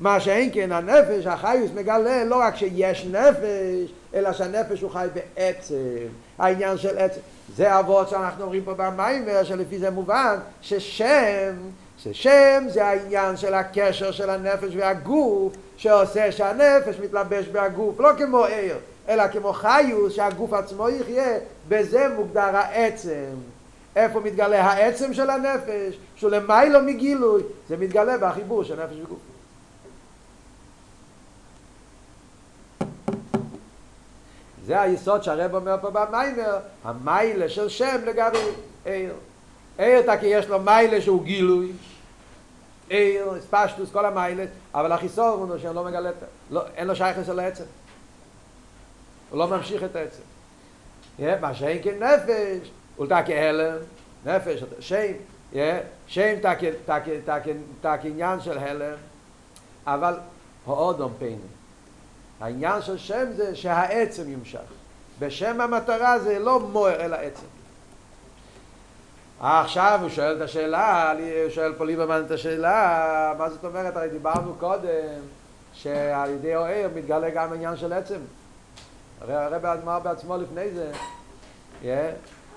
מה 0.00 0.20
שאין 0.20 0.50
כן 0.52 0.72
הנפש, 0.72 1.26
החיוס 1.26 1.70
מגלה 1.74 2.24
לא 2.24 2.36
רק 2.36 2.56
שיש 2.56 3.06
נפש, 3.06 3.92
אלא 4.14 4.32
שהנפש 4.32 4.80
הוא 4.80 4.90
חי 4.90 5.06
בעצם. 5.14 6.06
העניין 6.38 6.78
של 6.78 6.98
עצם. 6.98 7.20
זה 7.56 7.78
אבות 7.78 8.08
שאנחנו 8.08 8.44
אומרים 8.44 8.64
פה 8.64 8.74
במיימר, 8.74 9.44
שלפי 9.44 9.78
זה 9.78 9.90
מובן 9.90 10.36
ששם, 10.60 11.54
ששם 12.02 12.64
זה 12.68 12.84
העניין 12.86 13.36
של 13.36 13.54
הקשר 13.54 14.12
של 14.12 14.30
הנפש 14.30 14.72
והגוף, 14.76 15.52
שעושה 15.76 16.32
שהנפש 16.32 16.98
מתלבש 17.00 17.46
בהגוף, 17.46 18.00
לא 18.00 18.10
כמו 18.18 18.44
עיר. 18.44 18.76
אלא 19.08 19.28
כמו 19.28 19.52
חיוס 19.52 20.12
שהגוף 20.12 20.52
עצמו 20.52 20.88
יחיה, 20.88 21.38
בזה 21.68 22.08
מוגדר 22.16 22.56
העצם. 22.56 23.34
איפה 23.96 24.20
מתגלה 24.20 24.64
העצם 24.64 25.14
של 25.14 25.30
הנפש? 25.30 25.98
שהוא 26.16 26.30
למיילו 26.30 26.82
מגילוי, 26.82 27.42
זה 27.68 27.76
מתגלה 27.76 28.18
בחיבור 28.18 28.64
של 28.64 28.84
נפש 28.84 28.96
וגוף. 29.02 29.18
זה 34.66 34.80
היסוד 34.80 35.22
שהרב 35.22 35.54
אומר 35.54 35.76
פה 35.80 35.90
במיימר, 35.90 36.58
המיילה 36.84 37.48
של 37.48 37.68
שם 37.68 37.96
לגבי 38.06 38.38
עיר. 38.84 39.14
עיר 39.78 40.16
תקי 40.16 40.26
יש 40.26 40.46
לו 40.46 40.60
מיילה 40.60 41.00
שהוא 41.00 41.24
גילוי, 41.24 41.72
עיר, 42.88 43.40
ספשטוס, 43.40 43.90
כל 43.92 44.06
המיילה, 44.06 44.44
אבל 44.74 44.92
החיסור 44.92 45.28
הוא 45.28 45.58
שהוא 45.58 45.74
לא 45.74 45.84
מגלה, 45.84 46.10
לא, 46.50 46.62
אין 46.76 46.86
לו 46.86 46.96
שייכס 46.96 47.28
על 47.28 47.40
העצם. 47.40 47.64
הוא 49.30 49.38
לא 49.38 49.48
ממשיך 49.48 49.84
את 49.84 49.96
העצם. 49.96 50.22
מה 51.40 51.54
שאין 51.54 51.78
כן 51.82 52.02
נפש, 52.02 52.70
הוא 52.96 53.06
תקי 53.06 53.34
הלם, 53.34 53.76
נפש, 54.26 54.64
שם, 54.80 55.12
שם 56.06 56.34
תקי 57.80 58.08
עניין 58.08 58.40
של 58.40 58.58
הלם, 58.58 58.96
אבל 59.86 60.14
האודום 60.66 61.12
פיינים. 61.18 61.60
העניין 62.40 62.82
של 62.82 62.98
שם 62.98 63.24
זה 63.36 63.56
שהעצם 63.56 64.32
ימשך. 64.32 64.58
בשם 65.18 65.60
המטרה 65.60 66.18
זה 66.18 66.38
לא 66.38 66.60
מוער 66.60 67.00
אלא 67.00 67.16
עצם. 67.16 67.46
עכשיו 69.40 69.98
הוא 70.02 70.08
שואל 70.08 70.36
את 70.36 70.40
השאלה, 70.40 71.12
הוא 71.12 71.50
שואל 71.50 71.72
פה 71.72 71.84
ליברמן 71.84 72.22
את 72.26 72.30
השאלה, 72.30 73.32
מה 73.38 73.50
זאת 73.50 73.64
אומרת? 73.64 73.96
הרי 73.96 74.08
דיברנו 74.08 74.54
קודם 74.54 75.20
שעל 75.72 76.30
ידי 76.30 76.56
אוהר 76.56 76.88
מתגלה 76.94 77.30
גם 77.30 77.52
עניין 77.52 77.76
של 77.76 77.92
עצם. 77.92 78.20
הרי 79.20 79.34
הרב 79.34 79.66
אמר 79.66 79.98
בעצמו 79.98 80.36
לפני 80.36 80.70
זה, 80.70 80.92
yeah, 81.82 81.86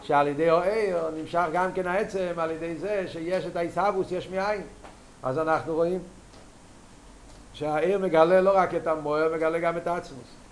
שעל 0.02 0.28
ידי 0.28 0.52
אוהר 0.52 1.10
נמשך 1.18 1.46
גם 1.54 1.72
כן 1.74 1.88
העצם 1.88 2.34
על 2.38 2.52
ידי 2.52 2.76
זה 2.76 3.06
שיש 3.08 3.46
את 3.46 3.56
העיסאוווס 3.56 4.12
יש 4.12 4.30
מאין. 4.30 4.62
אז 5.24 5.38
אנחנו 5.40 5.76
רואים 5.76 6.00
שהעיר 7.54 8.00
מגלה 8.00 8.42
לא 8.42 8.58
רק 8.58 8.76
את 8.76 8.88
המוער, 8.88 9.36
מגלה 9.36 9.60
גם 9.60 9.78
את 9.78 9.88
העצמוס. 9.88 10.43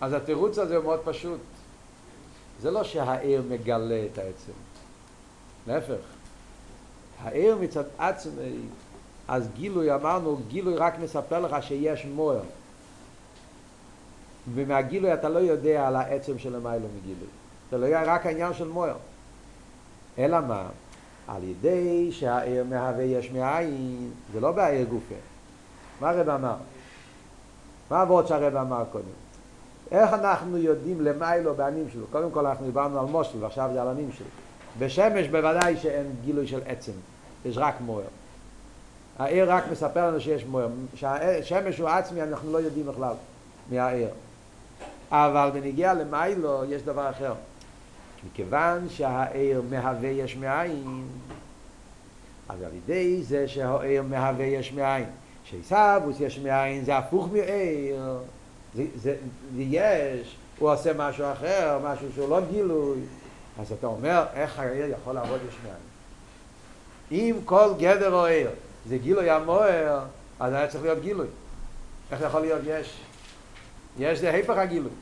אז 0.00 0.12
התירוץ 0.12 0.58
הזה 0.58 0.76
הוא 0.76 0.84
מאוד 0.84 1.00
פשוט. 1.04 1.40
זה 2.60 2.70
לא 2.70 2.84
שהעיר 2.84 3.42
מגלה 3.48 4.06
את 4.12 4.18
העצם. 4.18 4.52
להפך. 5.66 6.02
העיר 7.22 7.56
מצד 7.60 7.84
עצמי 7.98 8.58
אז 9.28 9.48
גילוי, 9.54 9.94
אמרנו, 9.94 10.38
גילוי 10.48 10.76
רק 10.76 10.98
מספר 10.98 11.40
לך 11.40 11.62
שיש 11.62 12.04
מוער. 12.04 12.40
ומהגילוי 14.54 15.14
אתה 15.14 15.28
לא 15.28 15.38
יודע 15.38 15.88
על 15.88 15.96
העצם 15.96 16.38
של 16.38 16.54
המיילו 16.54 16.88
מגילוי. 16.98 17.28
זה 17.70 17.78
לא 17.78 17.86
יהיה 17.86 18.14
רק 18.14 18.26
העניין 18.26 18.54
של 18.54 18.68
מוער. 18.68 18.96
אלא 20.18 20.40
מה? 20.40 20.68
על 21.28 21.44
ידי 21.44 22.12
שהעיר 22.12 22.64
מהווה 22.64 23.02
יש 23.02 23.30
מאין, 23.30 24.10
זה 24.32 24.40
לא 24.40 24.52
בעיר 24.52 24.86
גופה. 24.86 25.14
מה 26.00 26.10
הרב 26.10 26.28
אמר? 26.28 26.56
מה 27.90 27.98
העבוד 27.98 28.26
שהרב 28.26 28.56
אמר 28.56 28.84
קודם? 28.92 29.27
איך 29.90 30.12
אנחנו 30.12 30.58
יודעים 30.58 31.00
למיילו 31.00 31.54
בענים 31.54 31.86
שלו? 31.92 32.06
קודם 32.12 32.30
כל 32.30 32.46
אנחנו 32.46 32.66
דיברנו 32.66 33.00
על 33.00 33.06
מושל 33.06 33.38
ועכשיו 33.40 33.70
זה 33.72 33.82
על 33.82 33.88
ענים 33.88 34.10
שלו. 34.12 34.26
בשמש 34.78 35.26
בוודאי 35.26 35.76
שאין 35.76 36.06
גילוי 36.24 36.46
של 36.46 36.60
עצם, 36.66 36.92
יש 37.44 37.58
רק 37.58 37.74
מוער. 37.80 38.04
העיר 39.18 39.52
רק 39.52 39.64
מספר 39.70 40.08
לנו 40.08 40.20
שיש 40.20 40.44
מוער. 40.44 40.68
שהשמש 40.94 41.78
הוא 41.78 41.88
עצמי 41.88 42.22
אנחנו 42.22 42.52
לא 42.52 42.58
יודעים 42.58 42.86
בכלל 42.86 43.14
מהעיר. 43.70 44.08
אבל 45.10 45.50
בנגיע 45.54 45.94
למיילו 45.94 46.64
יש 46.68 46.82
דבר 46.82 47.10
אחר. 47.10 47.34
מכיוון 48.26 48.88
שהעיר 48.88 49.62
מהווה 49.70 50.08
יש 50.08 50.36
מאין, 50.36 51.04
אז 52.48 52.62
על 52.62 52.70
ידי 52.74 53.22
זה 53.22 53.48
שהעיר 53.48 54.02
מהווה 54.02 54.44
יש 54.44 54.72
מאין, 54.72 55.04
שעיסאוווס 55.44 56.20
יש 56.20 56.38
מאין 56.38 56.84
זה 56.84 56.96
הפוך 56.96 57.28
מעיר, 57.32 58.18
זה, 58.74 58.84
זה, 59.02 59.16
יש, 59.56 60.36
הוא 60.58 60.72
עושה 60.72 60.92
משהו 60.96 61.24
אחר, 61.32 61.78
משהו 61.84 62.08
שהוא 62.14 62.28
לא 62.28 62.40
גילוי, 62.50 62.98
אז 63.60 63.72
אתה 63.72 63.86
אומר 63.86 64.24
איך 64.34 64.58
העיר 64.58 64.86
יכול 65.02 65.14
לעבוד 65.14 65.40
מאין. 65.64 65.74
אם 67.12 67.36
כל 67.44 67.70
גדר 67.78 68.14
או 68.14 68.24
עיר 68.24 68.50
זה 68.88 68.98
גילוי 68.98 69.30
המוער, 69.30 70.00
אז 70.40 70.52
היה 70.52 70.68
צריך 70.68 70.84
להיות 70.84 71.00
גילוי. 71.00 71.26
איך 72.12 72.20
יכול 72.20 72.40
להיות 72.40 72.60
יש? 72.66 73.00
יש 73.98 74.18
זה 74.18 74.30
היפך 74.30 74.56
הגילוי. 74.56 74.92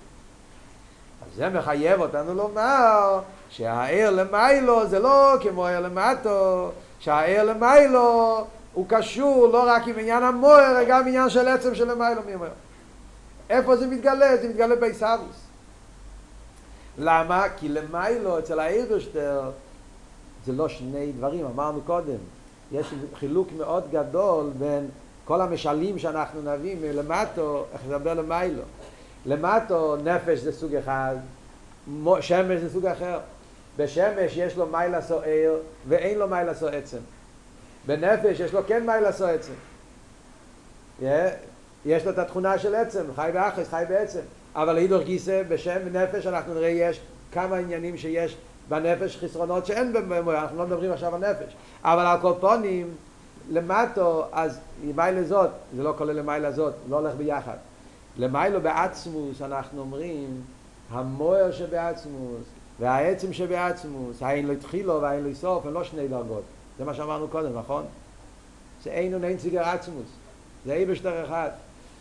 אז 1.22 1.36
זה 1.36 1.48
מחייב 1.48 2.00
אותנו 2.00 2.34
לומר 2.34 3.20
שהעיר 3.50 4.10
למיילו 4.10 4.88
זה 4.88 4.98
לא 4.98 5.34
כמו 5.42 5.66
העיר 5.66 5.80
למטו, 5.80 6.70
שהעיר 6.98 7.42
למיילו 7.42 8.44
הוא 8.72 8.86
קשור 8.88 9.48
לא 9.52 9.64
רק 9.66 9.88
עם 9.88 9.98
עניין 9.98 10.22
המוער, 10.22 10.84
גם 10.88 11.08
עניין 11.08 11.30
של 11.30 11.48
עצם 11.48 11.74
של 11.74 11.90
למיילו 11.92 12.22
מי 12.26 12.34
אומר. 12.34 12.48
איפה 13.50 13.76
זה 13.76 13.86
מתגלה? 13.86 14.36
זה 14.36 14.48
מתגלה 14.48 14.76
בעיסאוויס. 14.76 15.36
למה? 16.98 17.44
כי 17.56 17.68
למיילו 17.68 18.38
אצל 18.38 18.60
האירשטר 18.60 19.50
זה 20.46 20.52
לא 20.52 20.68
שני 20.68 21.12
דברים, 21.12 21.46
אמרנו 21.46 21.80
קודם. 21.80 22.18
יש 22.72 22.86
חילוק 23.14 23.48
מאוד 23.56 23.84
גדול 23.90 24.50
בין 24.58 24.88
כל 25.24 25.40
המשלים 25.40 25.98
שאנחנו 25.98 26.42
נביא 26.42 26.76
מלמטו, 26.80 27.64
איך 27.72 27.82
לדבר 27.88 28.14
למיילו. 28.14 28.62
למטו 29.26 29.96
נפש 30.04 30.38
זה 30.38 30.52
סוג 30.52 30.74
אחד, 30.74 31.16
שמש 32.20 32.60
זה 32.60 32.70
סוג 32.72 32.86
אחר. 32.86 33.18
בשמש 33.76 34.36
יש 34.36 34.56
לו 34.56 34.66
מיילה 34.66 35.02
סוער 35.02 35.56
ואין 35.88 36.18
לו 36.18 36.28
מיילה 36.28 36.54
סוע 36.54 36.70
עצם. 36.70 36.98
בנפש 37.86 38.40
יש 38.40 38.52
לו 38.52 38.60
כן 38.66 38.86
מיילה 38.86 39.12
סוע 39.12 39.30
עצם. 39.30 39.52
Yeah. 41.00 41.04
יש 41.84 42.04
לו 42.04 42.10
את 42.10 42.18
התכונה 42.18 42.58
של 42.58 42.74
עצם, 42.74 43.04
חי 43.16 43.30
באחס, 43.34 43.68
חי 43.68 43.84
בעצם. 43.88 44.20
אבל 44.54 44.72
להידור 44.72 45.02
גיסא, 45.02 45.42
בשם 45.48 45.78
ונפש 45.84 46.26
אנחנו 46.26 46.54
נראה 46.54 46.68
יש 46.68 47.00
כמה 47.32 47.56
עניינים 47.56 47.96
שיש 47.96 48.36
בנפש 48.68 49.16
חסרונות 49.16 49.66
שאין 49.66 49.92
במויר, 49.92 50.40
אנחנו 50.40 50.58
לא 50.58 50.66
מדברים 50.66 50.92
עכשיו 50.92 51.14
על 51.14 51.30
נפש. 51.30 51.54
אבל 51.84 52.06
על 52.06 52.20
כל 52.20 52.32
פונים, 52.40 52.90
למטו, 53.50 54.24
אז 54.32 54.58
למעלה 54.86 55.24
זאת, 55.24 55.50
זה 55.76 55.82
לא 55.82 55.94
כולל 55.98 56.12
למעלה 56.12 56.52
זאת, 56.52 56.74
לא 56.88 56.96
הולך 56.96 57.14
ביחד. 57.14 57.56
למיילו 58.16 58.60
בעצמוס 58.60 59.42
אנחנו 59.42 59.80
אומרים, 59.80 60.42
המויר 60.90 61.52
שבעצמוס 61.52 62.42
והעצם 62.80 63.32
שבעצמוס, 63.32 64.22
האין 64.22 64.46
לו 64.46 64.52
התחילו 64.52 65.02
והאין 65.02 65.24
לו 65.24 65.34
סוף, 65.34 65.66
הם 65.66 65.74
לא 65.74 65.84
שני 65.84 66.08
דרגות. 66.08 66.42
זה 66.78 66.84
מה 66.84 66.94
שאמרנו 66.94 67.28
קודם, 67.28 67.58
נכון? 67.58 67.84
זה 68.84 68.90
אין 68.90 69.24
אין 69.24 69.36
ציגר 69.36 69.62
עצמוס. 69.62 70.06
זה 70.66 70.74
אי 70.74 70.86
בשטר 70.86 71.24
אחד. 71.24 71.50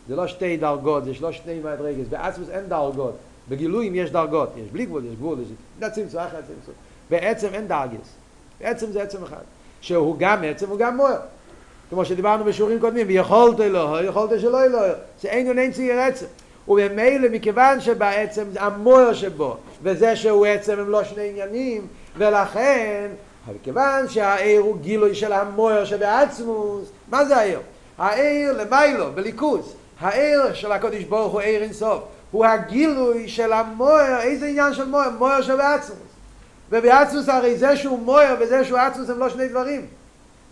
זה 0.08 0.16
לא 0.16 0.28
שתי 0.28 0.58
דרגות, 0.58 1.06
זה 1.06 1.12
לא 1.22 1.32
שני 1.32 1.60
מדרגס. 1.60 2.08
בעצמוס 2.10 2.50
אין 2.50 2.64
דרגות. 2.68 3.16
בגילויים 3.50 3.96
יש 3.96 4.12
דרגות. 4.12 4.50
יש 4.58 4.72
בלי 4.72 4.86
גבול, 4.86 5.06
יש 5.06 5.16
גבול, 5.16 5.38
יש 5.42 5.90
צמצום, 5.92 6.20
אחר 6.20 6.38
צמצום. 6.42 6.74
בעצם 7.10 7.48
אין 7.54 7.68
דרגס. 7.68 8.16
בעצם 8.60 8.92
זה 8.92 9.02
עצם 9.02 9.24
אחד. 9.24 9.44
שהוא 9.82 10.16
גם 10.20 10.44
עצם, 10.44 10.70
הוא 10.70 10.80
גם 10.80 10.98
מוער. 10.98 11.20
כמו 11.90 12.06
שדיברנו 12.06 12.44
בשיעורים 12.44 12.80
קודמים, 12.80 13.08
ויכולת 13.08 13.60
אלוהו, 13.60 14.04
יכולת 14.04 14.40
שלא 14.40 14.64
אלוהו. 14.64 14.94
זה 15.22 15.28
אין 15.28 15.60
אין 15.60 15.72
ציגר 15.72 16.00
עצם. 16.00 16.26
וממילא 16.68 17.30
מכיוון 17.32 17.82
שבעצם 17.82 18.44
המוער 18.60 19.14
שבו, 19.14 19.58
וזה 19.84 20.16
שהוא 20.16 20.46
עצם 20.46 20.80
הם 20.80 20.90
לא 20.90 21.04
שני 21.04 21.30
עניינים, 21.30 21.88
ולכן 22.18 23.08
אבל 23.48 23.56
כיוון 23.64 24.10
שהעיר 24.10 24.62
הוא 24.62 24.78
גילוי 24.78 25.16
של 25.16 25.34
המויר 25.34 25.86
שבעצמוס, 25.86 26.90
מה 27.10 27.26
זה 27.26 27.38
העיר? 27.38 27.60
העיר 27.98 28.54
למיילו, 28.54 29.12
בליכוז. 29.16 29.76
העיר 30.00 30.54
של 30.54 30.72
הקודש 30.72 31.04
ברוך 31.04 31.34
הוא 31.34 31.42
עיר 31.42 31.64
אינסוף. 31.64 32.04
הוא 32.32 32.46
הגילוי 32.46 33.28
של 33.28 33.54
המויר, 33.54 34.20
איזה 34.22 34.46
עניין 34.46 34.74
של 34.74 34.86
מויר? 34.86 35.10
מויר 35.10 35.42
שבעצמוס. 35.42 36.00
ובעצמוס 36.70 37.30
הרי 37.30 37.58
זה 37.58 37.78
שהוא 37.78 38.00
מויר 38.00 38.36
וזה 38.40 38.66
שהוא 38.66 38.80
עצמוס 38.80 39.10
הם 39.10 39.20
לא 39.20 39.30
שני 39.30 39.48
דברים. 39.48 39.86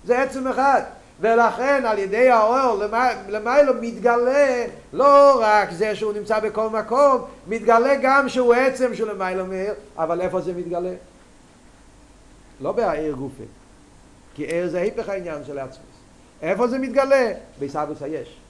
זה 0.06 0.22
עצם 0.22 0.48
אחד. 0.48 0.82
ולכן 1.20 1.86
על 1.86 2.00
ידי 2.00 2.30
האור 2.30 2.84
למיילו 3.30 3.74
מתגלה 3.82 4.66
לא 4.94 5.40
רק 5.42 5.72
זה 5.72 5.96
שהוא 5.96 6.14
נמצא 6.14 6.40
בכל 6.40 6.70
מקום, 6.70 7.22
מתגלה 7.48 7.96
גם 8.02 8.30
שהוא 8.30 8.54
עצם 8.54 8.96
של 8.96 9.12
למיילו 9.12 9.46
מאיר, 9.46 9.74
אבל 9.98 10.22
איפה 10.22 10.42
זה 10.42 10.54
מתגלה? 10.54 10.94
לא 12.62 12.72
בעיר 12.72 13.16
גופי. 13.16 13.44
כי 14.36 14.44
עיר 14.44 14.70
זה 14.70 14.82
היפך 14.82 15.10
העניין 15.10 15.44
של 15.48 15.60
עצמוס. 15.60 15.88
איפה 16.42 16.68
זה 16.68 16.80
מתגלה? 16.80 17.32
בעיסאוויס 17.60 18.02
היש. 18.02 18.43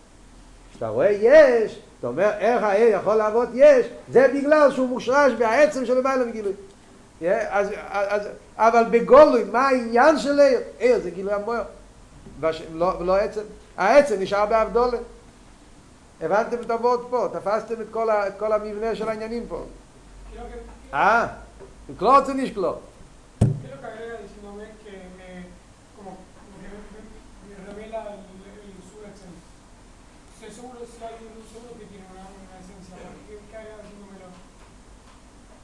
כשאתה 0.73 0.87
רואה 0.87 1.09
יש, 1.11 1.79
אתה 1.99 2.07
אומר 2.07 2.31
איך 2.39 2.63
העיר 2.63 2.97
יכול 2.97 3.15
לעבוד 3.15 3.49
יש, 3.53 3.85
זה 4.09 4.27
בגלל 4.33 4.71
שהוא 4.71 4.89
מושרש 4.89 5.33
בעצם 5.33 5.85
של 5.85 5.97
למעלה 5.99 6.25
מגילוי. 6.25 6.53
אז, 7.49 7.69
אז, 7.89 8.21
אבל 8.57 8.83
בגולוי, 8.91 9.43
מה 9.43 9.67
העניין 9.67 10.19
של 10.19 10.39
עיר? 10.39 10.59
עיר 10.79 10.99
זה 10.99 11.09
גילוי 11.09 11.33
המוער. 11.33 11.63
לא, 12.73 13.05
לא 13.05 13.15
עצם. 13.15 13.41
העצם 13.77 14.15
נשאר 14.19 14.45
באבדולה. 14.45 14.97
הבנתם 16.21 16.57
את 16.61 16.71
הוורד 16.71 16.99
פה, 17.09 17.27
תפסתם 17.33 17.81
את 17.81 17.87
כל, 17.91 18.09
ה, 18.09 18.27
את 18.27 18.33
כל 18.39 18.53
המבנה 18.53 18.95
של 18.95 19.09
העניינים 19.09 19.45
פה. 19.47 19.63
אה, 20.93 21.27
קלוט 21.99 22.25
זה 22.25 22.33
נשקלוט. 22.33 22.75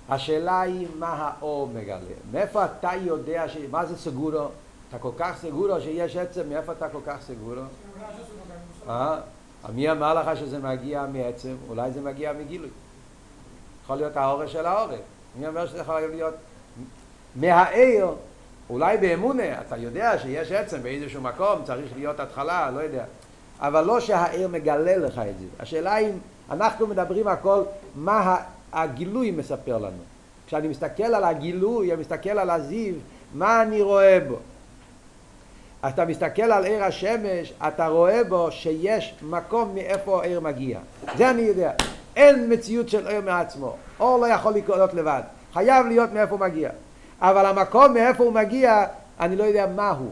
השאלה 0.09 0.61
היא 0.61 0.87
מה 0.99 1.07
האור 1.07 1.67
מגלה. 1.67 1.99
מאיפה 2.31 2.65
אתה 2.65 2.91
יודע, 3.01 3.49
ש... 3.49 3.57
מה 3.71 3.85
זה 3.85 3.97
סגורו? 3.97 4.47
אתה 4.89 4.99
כל 4.99 5.11
כך 5.17 5.37
סגורו 5.41 5.81
שיש 5.81 6.15
עצם, 6.15 6.49
מאיפה 6.49 6.71
אתה 6.71 6.89
כל 6.89 6.99
כך 7.05 7.21
סגורו? 7.21 7.61
אה? 8.89 9.19
מי 9.73 9.91
אמר 9.91 10.13
לך 10.13 10.39
שזה 10.39 10.59
מגיע 10.59 11.05
מעצם? 11.13 11.55
אולי 11.69 11.91
זה 11.91 12.01
מגיע 12.01 12.33
מגילוי. 12.33 12.69
יכול 13.83 13.95
להיות 13.95 14.17
האורש 14.17 14.51
של 14.53 14.65
האורש. 14.65 14.99
מי 15.35 15.47
אומר 15.47 15.67
שזה 15.67 15.77
יכול 15.77 15.99
להיות 15.99 16.33
מהעיר? 17.35 18.07
אולי 18.69 18.97
באמונה, 18.97 19.61
אתה 19.61 19.77
יודע 19.77 20.19
שיש 20.19 20.51
עצם 20.51 20.83
באיזשהו 20.83 21.21
מקום, 21.21 21.63
צריך 21.63 21.91
להיות 21.95 22.19
התחלה, 22.19 22.71
לא 22.71 22.79
יודע. 22.79 23.05
אבל 23.61 23.85
לא 23.85 23.99
שהעיר 23.99 24.47
מגלה 24.47 24.97
לך 24.97 25.21
את 25.29 25.39
זה. 25.39 25.45
השאלה 25.59 25.97
אם 25.97 26.11
אנחנו 26.51 26.87
מדברים 26.87 27.27
הכל, 27.27 27.61
מה 27.95 28.35
הגילוי 28.73 29.31
מספר 29.31 29.77
לנו. 29.77 30.03
כשאני 30.47 30.67
מסתכל 30.67 31.03
על 31.03 31.23
הגילוי, 31.23 31.93
אני 31.93 32.01
מסתכל 32.01 32.29
על 32.29 32.49
הזיו, 32.49 32.93
מה 33.33 33.61
אני 33.61 33.81
רואה 33.81 34.19
בו? 34.27 34.35
אתה 35.87 36.05
מסתכל 36.05 36.41
על 36.41 36.65
עיר 36.65 36.83
השמש, 36.83 37.53
אתה 37.67 37.87
רואה 37.87 38.23
בו 38.23 38.51
שיש 38.51 39.15
מקום 39.21 39.75
מאיפה 39.75 40.21
העיר 40.21 40.39
מגיע. 40.39 40.79
זה 41.17 41.29
אני 41.29 41.41
יודע. 41.41 41.71
אין 42.15 42.53
מציאות 42.53 42.89
של 42.89 43.07
עיר 43.07 43.21
מעצמו. 43.21 43.75
אור 43.99 44.17
לא 44.17 44.25
יכול 44.25 44.53
לקרות 44.53 44.93
לבד. 44.93 45.21
חייב 45.53 45.85
להיות 45.85 46.13
מאיפה 46.13 46.35
הוא 46.35 46.39
מגיע. 46.39 46.69
אבל 47.21 47.45
המקום 47.45 47.93
מאיפה 47.93 48.23
הוא 48.23 48.33
מגיע, 48.33 48.85
אני 49.19 49.35
לא 49.35 49.43
יודע 49.43 49.67
מה 49.75 49.89
הוא. 49.89 50.11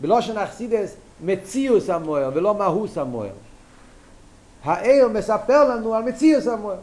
בלושן 0.00 0.38
אכסידס, 0.38 0.96
מציאוס 1.22 1.90
המוער 1.90 2.30
ולא 2.34 2.54
מהוס 2.54 2.98
המוער. 2.98 3.30
העיר 4.64 5.08
מספר 5.08 5.68
לנו 5.68 5.94
על 5.94 6.02
מציאוס 6.02 6.46
המוער. 6.46 6.78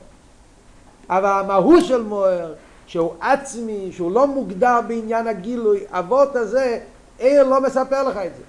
אבל 1.10 1.25
המהות 1.25 1.86
של 1.86 2.02
מוער, 2.02 2.54
שהוא 2.88 3.13
עצמי, 3.21 3.89
שהוא 3.91 4.12
לא 4.12 4.28
מוגדר 4.28 4.80
בעניין 4.88 5.28
הגילוי, 5.28 5.80
אבות 5.89 6.36
הזה, 6.36 6.80
עיר 7.19 7.43
לא 7.43 7.62
מספר 7.62 8.04
לך 8.04 8.17
את 8.17 8.36
זה. 8.38 8.43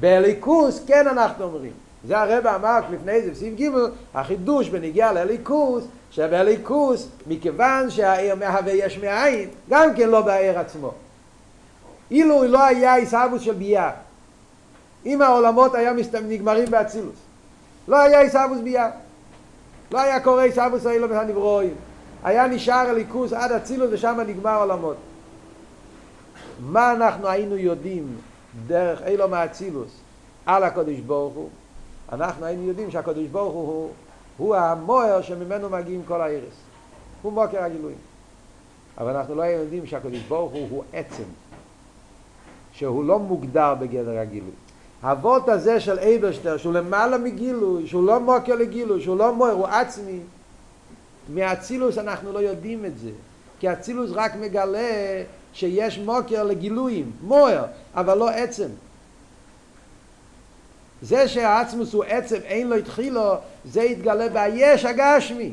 בליכוס 0.00 0.80
כן 0.86 1.08
אנחנו 1.08 1.44
אומרים. 1.44 1.72
זה 2.04 2.18
הרב 2.18 2.46
אמר 2.46 2.78
לפני 2.90 3.22
זה 3.22 3.30
בסעיף 3.30 3.60
ג' 3.60 3.70
החידוש 4.14 4.68
בניגיע 4.68 5.12
לליכוס, 5.12 5.84
שבליכוס, 6.10 7.08
מכיוון 7.26 7.90
שהעיר 7.90 8.34
מהווה 8.34 8.72
יש 8.72 8.98
מאין, 8.98 9.48
גם 9.70 9.94
כן 9.94 10.08
לא 10.08 10.20
בעיר 10.20 10.58
עצמו. 10.58 10.92
אילו 12.10 12.44
לא 12.44 12.64
היה 12.64 12.94
עיסאוווס 12.94 13.42
של 13.42 13.54
ביאה, 13.54 13.90
אם 15.06 15.22
העולמות 15.22 15.74
היה 15.74 15.92
נגמרים 16.28 16.70
באצילוס, 16.70 17.16
לא 17.88 17.96
היה 17.96 18.20
עיסאוווס 18.20 18.60
ביאה. 18.60 18.90
לא 19.92 20.00
היה 20.00 20.20
קורא 20.20 20.42
עיסאוווס 20.42 20.86
האילו 20.86 21.10
והנברואים. 21.10 21.74
היה 22.24 22.46
נשאר 22.46 22.88
הליכוס 22.88 23.32
עד 23.32 23.52
אצילוס 23.52 23.90
ושם 23.92 24.20
נגמר 24.26 24.60
עולמות. 24.60 24.96
מה 26.60 26.92
אנחנו 26.92 27.28
היינו 27.28 27.56
יודעים 27.56 28.16
דרך 28.66 29.02
אילו 29.02 29.28
מאצילוס 29.28 29.90
על 30.46 30.64
הקדוש 30.64 31.00
ברוך 31.00 31.34
הוא? 31.34 31.48
אנחנו 32.12 32.46
היינו 32.46 32.68
יודעים 32.68 32.90
שהקדוש 32.90 33.26
ברוך 33.26 33.52
הוא 33.52 33.90
הוא, 34.36 34.56
המוער 34.56 35.22
שממנו 35.22 35.70
מגיעים 35.70 36.02
כל 36.08 36.20
הארץ. 36.20 36.54
הוא 37.22 37.32
מוקר 37.32 37.62
הגילויים. 37.62 37.98
אבל 38.98 39.16
אנחנו 39.16 39.34
לא 39.34 39.42
היינו 39.42 39.62
יודעים 39.62 39.86
שהקדוש 39.86 40.20
ברוך 40.28 40.52
הוא 40.52 40.68
הוא 40.70 40.84
עצם. 40.92 41.24
שהוא 42.72 43.04
לא 43.04 43.18
מוגדר 43.18 43.74
בגדר 43.74 44.18
הגילוי. 44.18 44.50
האבות 45.02 45.48
הזה 45.48 45.80
של 45.80 45.98
אייברשטר, 45.98 46.56
שהוא 46.56 46.72
למעלה 46.72 47.18
מגילוי, 47.18 47.86
שהוא 47.86 48.06
לא 48.06 48.20
מוקר 48.20 48.54
לגילוי, 48.54 49.02
שהוא 49.02 49.18
לא 49.18 49.34
מוער, 49.34 49.52
הוא 49.52 49.66
עצמי, 49.66 50.18
מאצילוס 51.34 51.98
אנחנו 51.98 52.32
לא 52.32 52.38
יודעים 52.38 52.84
את 52.84 52.98
זה. 52.98 53.10
כי 53.60 53.72
אצילוס 53.72 54.10
רק 54.14 54.36
מגלה 54.36 55.22
שיש 55.52 55.98
מוקר 55.98 56.44
לגילויים, 56.44 57.12
מוער, 57.22 57.64
אבל 57.94 58.18
לא 58.18 58.30
עצם. 58.30 58.68
זה 61.02 61.28
שהעצמוס 61.28 61.92
הוא 61.92 62.04
עצם, 62.04 62.36
אין 62.44 62.68
לו 62.68 62.76
התחילו, 62.76 63.34
זה 63.64 63.82
יתגלה 63.82 64.28
ביש 64.28 64.84
הגשמי. 64.84 65.52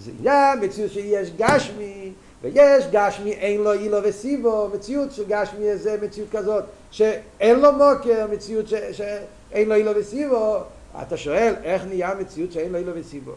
זה 0.00 0.10
יהיה 0.22 0.54
מציאות 0.60 0.92
שיש 0.92 1.30
גשמי, 1.36 1.97
ויש 2.42 2.84
גשמי 2.90 3.32
אין 3.32 3.60
לו 3.60 3.72
אילו 3.72 3.98
וסיבו, 4.02 4.68
מציאות 4.74 5.12
של 5.12 5.24
גשמי 5.28 5.76
זה 5.76 5.96
מציאות 6.02 6.28
כזאת, 6.30 6.64
שאין 6.90 7.60
לו 7.60 7.72
מוקר, 7.72 8.26
מציאות 8.32 8.68
ש, 8.68 8.74
שאין 8.92 9.68
לו 9.68 9.74
אילו 9.74 9.92
וסיבו, 9.96 10.56
אתה 11.02 11.16
שואל 11.16 11.54
איך 11.64 11.84
נהיה 11.84 12.14
מציאות 12.14 12.52
שאין 12.52 12.72
לו 12.72 12.78
אילו 12.78 12.92
וסיבו? 12.94 13.32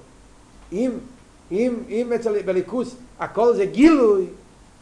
אם, 0.71 0.91
אם, 1.51 1.75
אם 1.89 2.13
אצל 2.15 2.41
בליכוס 2.41 2.95
הכל 3.19 3.55
זה 3.55 3.65
גילוי, 3.65 4.25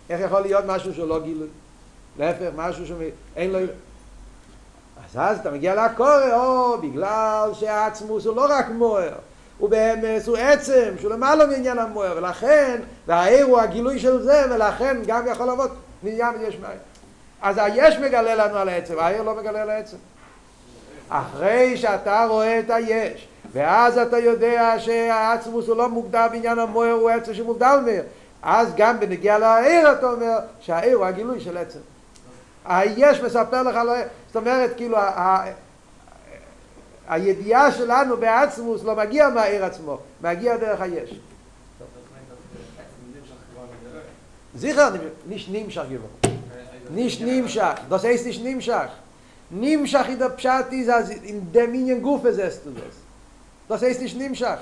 איך 0.10 0.22
יכול 0.22 0.42
להיות 0.42 0.66
משהו 0.68 0.94
שהוא 0.94 1.08
לא 1.08 1.20
גילוי? 1.20 1.48
להפך, 2.20 2.50
משהו 2.56 2.86
שאין 2.88 3.52
לו... 3.52 3.60
אז 3.60 5.18
אז 5.18 5.40
אתה 5.40 5.52
מגיע 5.52 5.86
לקורא, 5.86 6.36
או 6.36 6.78
בגלל 6.82 7.50
שהעצמוס 7.54 8.26
הוא 8.26 8.36
לא 8.36 8.46
רק 8.50 8.70
מוער, 8.70 9.14
הוא 9.60 9.70
באמת, 9.70 10.28
הוא 10.28 10.38
עצם, 10.38 10.92
שהוא 11.00 11.12
למעלה 11.12 11.46
מעניין 11.46 11.80
המוער, 11.80 12.18
ולכן, 12.18 12.82
והעיר 13.08 13.46
הוא 13.46 13.60
הגילוי 13.60 14.00
של 14.00 14.22
זה, 14.22 14.44
ולכן 14.50 14.98
גם 15.08 15.28
יכול 15.28 15.46
לעבוד 15.46 15.72
מעניין 16.04 16.34
יש 16.48 16.56
מים. 16.56 16.78
אז 17.42 17.58
היש 17.58 17.98
מגלה 17.98 18.36
לנו 18.36 18.58
על 18.58 18.70
העצם, 18.70 19.00
העיר 19.00 19.22
לא 19.22 19.36
מגלה 19.36 19.62
על 19.62 19.70
העצם. 19.70 19.98
אחרי 21.10 21.78
שאתה 21.78 22.26
רואה 22.30 22.60
את 22.60 22.70
היש, 22.70 23.28
ואז 23.52 23.98
אתה 23.98 24.18
יודע 24.18 24.76
שהעצמוס 24.80 25.68
הוא 25.68 25.78
לא 25.78 25.90
מוגדר 25.90 26.28
בעניין 26.32 26.60
המוער, 26.60 26.92
הוא 26.92 27.10
עצם 27.10 27.34
שמובדל 27.34 27.80
מהם. 27.86 28.04
אז 28.44 28.74
גם 28.78 29.00
בנגיע 29.00 29.38
לעיר 29.38 29.92
אתה 29.92 30.12
אומר 30.12 30.38
שהעיר 30.60 30.98
הוא 30.98 31.06
הגילוי 31.06 31.40
של 31.40 31.58
עצם. 31.58 31.80
היש 32.66 33.22
מספר 33.22 33.64
לך. 33.64 33.80
זאת 34.28 34.36
אומרת, 34.36 34.72
כאילו, 34.78 34.98
הידיעה 37.10 37.72
שלנו 37.72 38.18
בעצמוס 38.18 38.84
לא 38.84 38.96
מגיע 38.96 39.30
מהעיר 39.30 39.66
עצמו, 39.66 39.98
מגיע 40.22 40.58
דרך 40.58 40.82
היש. 40.82 41.20
זיכר, 44.56 44.90
ניש 45.28 45.50
נמשך 45.50 45.84
גבוה. 45.90 46.36
ניש 46.94 47.22
נמשך, 47.22 47.74
דוס 47.88 48.06
איס 48.06 48.26
ניש 48.26 48.40
נמשך. 48.40 48.88
נמשך 49.52 50.06
ידע 50.10 50.30
פשעתי 50.30 50.86
זה 50.86 50.96
אז 50.96 51.12
עם 51.24 51.40
דמיניין 51.52 52.00
גוף 52.00 52.26
איזה 52.26 52.50
סטודוס. 52.50 52.96
דוס 53.70 53.84
איס 53.84 54.00
ניש 54.00 54.16
נמשך. 54.16 54.58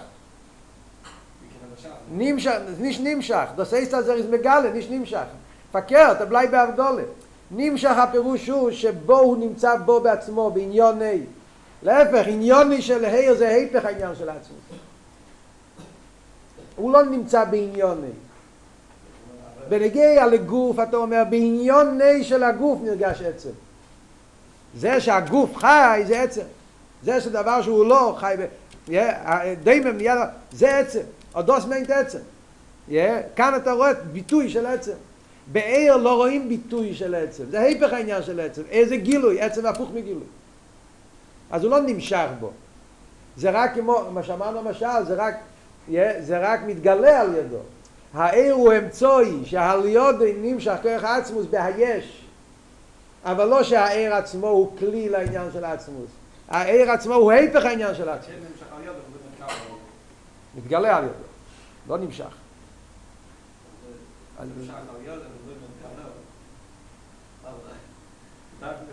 נמשך, 2.12 2.58
ניש 2.80 3.00
נמשך. 3.00 3.46
דוס 3.56 3.74
איס 3.74 3.94
תזה 3.94 4.14
איז 4.14 4.26
מגלה, 4.30 4.72
ניש 4.74 4.90
נמשך. 4.90 5.26
פקר, 5.72 6.12
אתה 6.12 6.26
בלי 6.26 6.48
בהרדולה. 6.48 7.04
נמשך 7.52 7.98
הפירוש 7.98 8.50
הוא 8.50 8.72
שבו 8.72 9.20
הוא 9.20 9.38
נמצא 9.38 9.76
בו 9.76 10.00
בעצמו, 10.00 10.52
בעניון 10.52 11.00
נאי. 11.00 11.22
להפך, 11.84 12.28
עניוני 12.28 12.82
של 12.82 13.06
היר 13.06 13.36
זה 13.36 13.48
היפך 13.48 13.86
העניין 13.86 14.16
של 14.16 14.30
עצמו. 14.30 14.58
הוא 16.76 16.94
לא 16.94 17.04
נמצא 17.04 17.44
בעניוני. 17.44 18.12
בנגיע 19.70 20.28
לגוף, 20.28 20.80
אתה 20.80 20.98
אומר, 20.98 21.24
בעניוני 21.30 22.24
של 22.24 22.44
הגוף 22.44 22.80
נרגש 22.84 23.22
עצם. 23.22 23.50
זה 24.78 25.02
שהגוף 25.02 25.56
חי 25.56 26.04
זה 26.08 26.22
עצם. 26.22 26.46
זה 27.04 27.22
שדבר 27.22 27.62
שהוא 27.62 27.86
לא 27.86 28.18
חי, 28.20 28.36
דיימם 29.64 29.98
נהיה, 29.98 30.26
זה 30.52 30.78
עצם. 30.78 31.02
אודוס 31.36 31.66
מיינט 31.66 31.90
עצם. 31.90 32.20
כאן 33.36 33.56
אתה 33.56 33.72
רואה 33.72 33.94
ביטוי 33.94 34.50
של 34.50 34.66
עצם. 34.66 34.92
בעיר 35.52 35.98
לא 35.98 36.16
רואים 36.16 36.50
ביטוי 36.50 36.96
של 36.96 37.16
עצם. 37.16 37.44
זה 37.50 37.60
היפך 37.60 37.94
העניין 37.94 38.24
של 38.24 38.40
עצם. 38.40 38.62
איזה 38.70 38.98
גילוי? 38.98 39.42
עצם 39.42 39.66
הפוך 39.66 39.90
מגילוי. 39.94 40.24
אז 41.52 41.64
הוא 41.64 41.72
לא 41.72 41.80
נמשך 41.80 42.28
בו. 42.40 42.52
זה 43.38 43.50
רק 43.50 43.74
כמו, 43.74 44.04
מה 44.14 44.24
שאמרנו 44.24 44.62
למשל, 44.62 45.06
זה 45.08 45.16
רק, 45.16 45.36
זה 46.20 46.38
רק 46.40 46.60
מתגלה 46.68 47.22
על 47.22 47.36
ידו. 47.36 47.60
העיר 48.14 48.54
הוא 48.54 48.74
אמצוי, 48.74 49.42
שהעליות 49.46 50.16
נמשך 50.42 50.76
כוח 50.82 51.04
עצמוס 51.04 51.46
בהיש. 51.46 52.24
אבל 53.26 53.46
לא 53.46 53.64
שהעיר 53.64 54.16
עצמו 54.16 54.48
הוא 54.48 54.78
כלי 54.78 55.10
לעניין 55.10 55.52
של 55.54 55.66
עצמוס. 55.66 56.10
העיר 56.50 56.92
עצמו 56.92 57.14
הוא 57.14 57.32
היפך 57.32 57.66
העניין 57.66 57.96
של 57.96 58.10
עצמוס. 58.10 58.36
מתגלה 60.56 60.98
על 60.98 61.04
ידו, 61.04 61.14
לא 61.88 61.98
נמשך. 61.98 62.26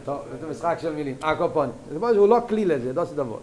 טוב, 0.05 0.21
זה 0.41 0.47
משחק 0.47 0.79
של 0.81 0.95
מילים. 0.95 1.17
הקופון. 1.23 1.71
הוא 2.01 2.29
לא 2.29 2.39
כלי 2.49 2.65
לזה, 2.65 2.93
לא 2.93 3.03
עושה 3.03 3.15
דבר. 3.15 3.39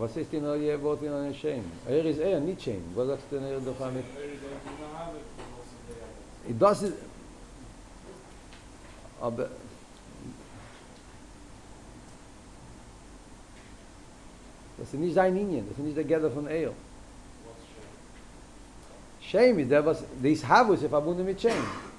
Was 0.00 0.16
ist 0.16 0.32
in 0.32 0.46
euer 0.46 0.80
Wort 0.82 1.02
in 1.02 1.12
einer 1.12 1.34
Schem? 1.34 1.62
Er 1.86 2.02
ist 2.02 2.20
er, 2.20 2.40
nicht 2.40 2.62
Schem. 2.62 2.82
Was 2.94 3.06
sagst 3.08 3.26
du 3.30 3.36
denn 3.36 3.52
er 3.52 3.60
doch 3.60 3.78
damit? 3.78 4.04
Das 6.58 6.82
ist... 6.82 6.94
Aber... 9.20 9.50
Das 14.78 14.88
ist 14.94 14.94
nicht 14.94 15.14
sein 15.14 15.36
Ingen, 15.36 15.68
das 15.68 15.76
ist 15.76 15.84
nicht 15.84 15.96
der 15.98 16.04
Gerde 16.04 16.30
von 16.30 16.46
er. 16.46 16.72
Schem 19.20 19.58
ist 19.58 19.70
der, 19.70 19.84
was... 19.84 20.02
Das 20.22 20.48
Havus 20.48 20.80
ist 20.80 20.88
verbunden 20.88 21.26
mit 21.26 21.38
Schem. 21.38 21.89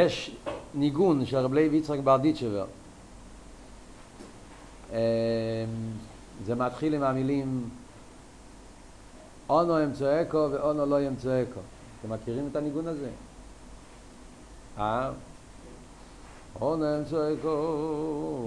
יש 0.00 0.30
ניגון 0.74 1.26
של 1.26 1.36
רב 1.36 1.52
לוי 1.52 1.76
יצחק 1.76 1.98
ברדיצ'בר. 1.98 2.66
זה 6.46 6.54
מתחיל 6.56 6.94
עם 6.94 7.02
המילים 7.02 7.68
אונו 9.48 9.84
אמצואקו 9.84 10.48
ואונו 10.50 10.86
לא 10.86 11.08
אמצואקו. 11.08 11.60
אתם 12.00 12.12
מכירים 12.12 12.48
את 12.50 12.56
הניגון 12.56 12.86
הזה? 12.86 13.10
אה? 14.78 15.10
אונו 16.60 16.98
אמצואקו 16.98 17.48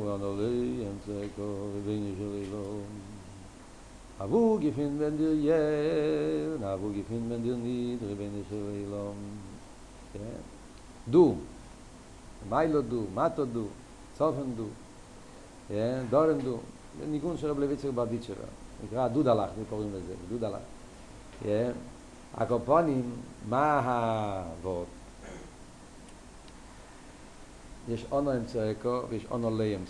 ואונו 0.06 0.38
לא 0.38 0.48
אמצואקו 0.92 1.68
וביני 1.74 2.12
של 2.18 2.42
אילום. 2.44 2.82
אבו 4.24 4.58
גיפין 4.58 5.00
בן 5.00 5.18
דיר 5.18 5.32
יר, 5.32 6.74
אבו 6.74 6.90
גיפין 6.94 7.30
בן 7.30 7.42
דיר 7.42 7.56
ניד, 7.56 8.00
רביני 8.04 8.42
של 8.50 8.70
אילום. 8.86 9.16
כן? 10.14 10.53
du 11.06 11.38
weil 12.50 12.72
du 12.84 13.08
mat 13.14 13.38
du 13.38 13.70
zofen 14.18 14.56
du 14.56 14.68
ja 15.70 16.04
dorn 16.12 16.40
du 16.40 16.60
ni 17.12 17.20
gun 17.20 17.38
shel 17.38 17.54
blevitzer 17.54 17.92
babitzer 17.92 18.38
ikra 18.84 19.10
du 19.10 19.24
da 19.24 19.34
lach 19.34 19.52
ni 19.58 19.66
kovim 19.70 19.92
ze 20.08 20.16
du 20.30 20.38
da 20.40 20.50
lach 20.50 20.68
ja 21.46 21.74
ma 23.48 23.82
ha 23.82 24.00
vot 24.64 24.88
יש 27.88 28.06
אונו 28.12 28.32
אין 28.32 28.44
ויש 29.10 29.26
אונו 29.32 29.58
לי 29.58 29.74
אין 29.74 29.86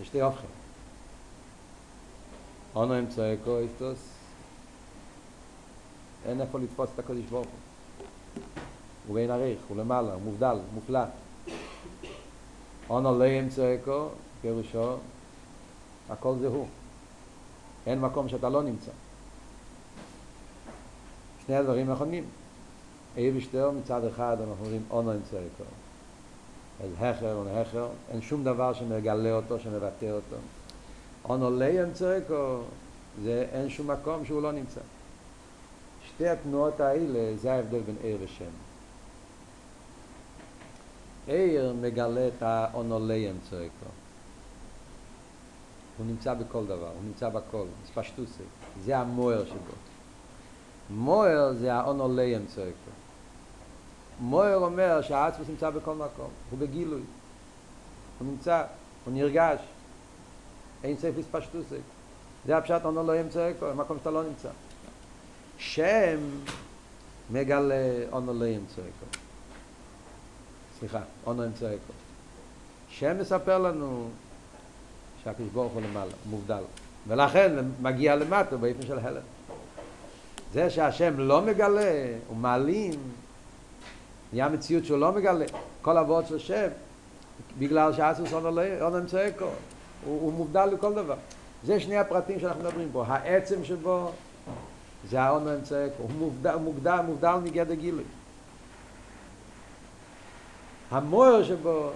יש 0.00 0.06
שתי 0.06 0.22
אופכם 0.22 0.46
אונו 2.74 2.94
אין 2.94 3.06
איסטוס 3.58 3.98
אין 6.26 6.40
איפה 6.40 6.58
לתפוס 6.58 6.90
את 6.94 6.98
הקודש 6.98 7.24
ברוך 7.30 7.46
הוא. 7.46 8.42
הוא 9.06 9.14
בין 9.14 9.30
עריך, 9.30 9.58
הוא 9.68 9.76
למעלה, 9.76 10.12
הוא 10.12 10.22
מובדל, 10.22 10.56
מופלא. 10.74 11.04
אונו 12.90 13.18
לא 13.18 13.24
ימצא 13.24 13.74
אקו, 13.74 14.08
פירושו, 14.42 14.96
הכל 16.10 16.34
זה 16.40 16.46
הוא. 16.46 16.66
אין 17.86 18.00
מקום 18.00 18.28
שאתה 18.28 18.48
לא 18.48 18.62
נמצא. 18.62 18.90
שני 21.46 21.56
הדברים 21.56 21.90
נכונים. 21.90 22.24
אי 23.16 23.30
ושטר 23.36 23.70
מצד 23.70 24.04
אחד 24.04 24.36
אנחנו 24.40 24.64
אומרים 24.64 24.82
אונו 24.90 25.14
ימצא 25.14 25.36
אקו. 25.36 25.64
אז 26.84 26.90
הכר 26.98 27.34
או 27.34 27.44
נכר, 27.44 27.88
אין 28.10 28.22
שום 28.22 28.44
דבר 28.44 28.72
שמגלה 28.72 29.32
אותו, 29.32 29.60
שמבטא 29.60 30.10
אותו. 30.10 30.36
אונו 31.24 31.50
לא 31.50 31.64
ימצא 31.64 32.18
אקו, 32.18 32.58
זה 33.22 33.46
אין 33.52 33.68
שום 33.68 33.90
מקום 33.90 34.24
שהוא 34.24 34.42
לא 34.42 34.52
נמצא. 34.52 34.80
שתי 36.14 36.28
התנועות 36.28 36.80
האלה 36.80 37.36
זה 37.36 37.52
ההבדל 37.52 37.80
בין 37.80 37.96
עיר 38.02 38.18
ושם. 38.20 38.50
עיר 41.26 41.74
מגלה 41.80 42.28
את 42.28 42.42
האונוליין 42.42 43.38
צועקו. 43.50 43.86
הוא 45.98 46.06
נמצא 46.06 46.34
בכל 46.34 46.66
דבר, 46.66 46.88
הוא 46.88 47.04
נמצא 47.04 47.28
בכל, 47.28 47.64
ספשטוסי. 47.86 48.42
זה 48.84 48.98
המוער 48.98 49.44
שבו. 49.44 49.74
מוער 50.90 51.52
זה 51.52 51.74
האונוליין 51.74 52.46
צועקו. 52.54 52.90
מוער 54.20 54.56
אומר 54.56 55.02
שהעצמוס 55.02 55.48
נמצא 55.48 55.70
בכל 55.70 55.94
מקום, 55.94 56.30
הוא 56.50 56.58
בגילוי. 56.58 57.02
הוא 58.18 58.28
נמצא, 58.28 58.64
הוא 59.04 59.14
נרגש. 59.14 59.60
אין 60.84 60.96
סייף 60.96 61.14
לספשטוסי. 61.18 61.80
זה 62.46 62.56
הפשט 62.56 62.84
אונוליין 62.84 63.28
צועקו, 63.28 63.66
במקום 63.66 63.98
שאתה 63.98 64.10
לא 64.10 64.22
נמצא. 64.22 64.48
שם 65.62 66.18
מגלה 67.30 67.74
אונו 68.12 68.34
לא 68.34 68.44
ימצא 68.44 68.82
איקו. 68.82 69.06
סליחה, 70.78 71.00
אונו 71.26 71.44
אמצעי 71.44 71.76
כל. 71.86 71.92
שם 72.88 73.18
מספר 73.20 73.58
לנו 73.58 74.08
שהקדוש 75.24 75.48
ברוך 75.52 75.72
הוא 75.72 75.82
למעלה, 75.82 76.12
מובדל. 76.30 76.62
ולכן 77.08 77.52
מגיע 77.82 78.16
למטה 78.16 78.56
באופן 78.56 78.86
של 78.86 78.98
הלם. 78.98 79.22
זה 80.52 80.70
שהשם 80.70 81.14
לא 81.18 81.42
מגלה, 81.42 82.06
הוא 82.28 82.36
מעלים, 82.36 82.94
נהיה 84.32 84.48
מציאות 84.48 84.84
שהוא 84.84 84.98
לא 84.98 85.12
מגלה. 85.12 85.44
כל 85.82 85.98
אבות 85.98 86.26
של 86.26 86.38
שם, 86.38 86.68
בגלל 87.58 87.92
שאסוס 87.92 88.32
אונו 88.32 88.98
אמצעי 88.98 89.30
כל. 89.38 89.44
הוא, 89.44 90.20
הוא 90.20 90.32
מובדל 90.32 90.64
לכל 90.64 90.94
דבר. 90.94 91.16
זה 91.64 91.80
שני 91.80 91.98
הפרטים 91.98 92.40
שאנחנו 92.40 92.60
מדברים 92.60 92.88
פה. 92.92 93.04
העצם 93.06 93.64
שבו 93.64 94.10
זה 95.10 95.22
האונו 95.22 95.54
אמצעי 95.54 95.88
כל. 95.96 96.02
הוא 96.02 96.10
מובדל, 96.18 96.56
מוגדל, 96.56 97.00
מובדל 97.06 97.34
מגדר 97.44 97.74
גילוי. 97.74 98.04
המוער 100.90 101.42
שבו 101.42 101.90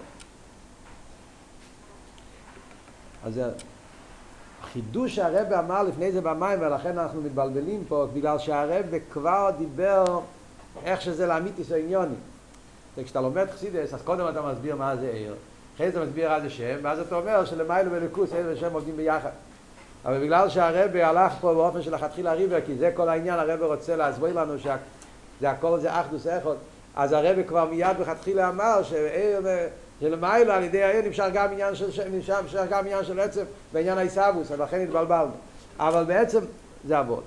אז 3.24 3.34
זה 3.34 3.50
חידוש 4.72 5.14
שהרב 5.14 5.52
אמר 5.52 5.82
לפני 5.82 6.12
זה 6.12 6.20
במים 6.20 6.58
ולכן 6.60 6.98
אנחנו 6.98 7.22
מתבלבלים 7.22 7.84
פה 7.88 8.06
בגלל 8.14 8.38
שהרב 8.38 8.86
כבר 9.10 9.50
דיבר 9.58 10.20
איך 10.84 11.00
שזה 11.00 11.26
לאמיתיס 11.26 11.72
העניוני 11.72 12.14
כשאתה 13.04 13.20
לומד 13.20 13.50
חסידס 13.50 13.94
אז 13.94 14.02
קודם 14.02 14.28
אתה 14.28 14.42
מסביר 14.42 14.76
מה 14.76 14.96
זה 14.96 15.10
עיר 15.10 15.34
אחרי 15.74 15.90
זה 15.90 16.04
מסביר 16.04 16.28
מה 16.28 16.40
זה 16.40 16.50
שם 16.50 16.76
ואז 16.82 16.98
אתה 16.98 17.14
אומר 17.14 17.44
שלמיילו 17.44 17.92
ולכוס 17.92 18.32
עיר 18.32 18.46
ושם 18.48 18.72
עובדים 18.72 18.96
ביחד 18.96 19.30
אבל 20.06 20.20
בגלל 20.20 20.48
שהרב 20.48 20.96
הלך 20.96 21.32
פה 21.40 21.54
באופן 21.54 21.82
של 21.82 21.94
לכתחילה 21.94 22.32
ריבר 22.32 22.60
כי 22.66 22.74
זה 22.74 22.90
כל 22.94 23.08
העניין 23.08 23.38
הרב 23.38 23.62
רוצה 23.62 23.96
להסביר 23.96 24.40
לנו 24.40 24.58
שזה 24.58 25.50
הכל 25.50 25.80
זה 25.80 26.00
אחדוס 26.00 26.26
אחד 26.26 26.54
אז 26.96 27.12
הרב 27.12 27.42
כבר 27.48 27.64
מיד 27.64 27.96
בכתחילה 28.00 28.48
אמר 28.48 28.82
שעיר 28.82 29.40
שלמיילו 30.00 30.52
על 30.52 30.62
ידי 30.62 30.82
העיר 30.82 31.06
נמשך 31.06 31.24
גם 31.32 31.52
עניין 31.52 31.74
של 31.74 32.08
נמשך 32.08 32.62
גם 32.70 32.84
עניין 32.84 33.04
של 33.04 33.20
עצם 33.20 33.44
בעניין 33.72 33.98
העיסאוווס, 33.98 34.50
ולכן 34.50 34.80
התבלבלנו. 34.80 35.30
אבל 35.78 36.04
בעצם 36.04 36.40
זה 36.86 36.98
עבוד. 36.98 37.22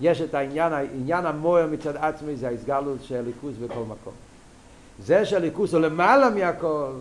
יש 0.00 0.20
את 0.20 0.34
העניין, 0.34 0.72
העניין 0.72 1.26
המוער 1.26 1.66
מצד 1.66 1.96
עצמי 1.96 2.36
זה 2.36 2.48
ההסגלות 2.48 2.98
של 3.02 3.20
ליכוס 3.20 3.54
בכל 3.56 3.80
מקום. 3.80 4.12
זה 5.04 5.24
שהליכוס 5.24 5.74
הוא 5.74 5.80
למעלה 5.80 6.30
מהכל, 6.30 6.92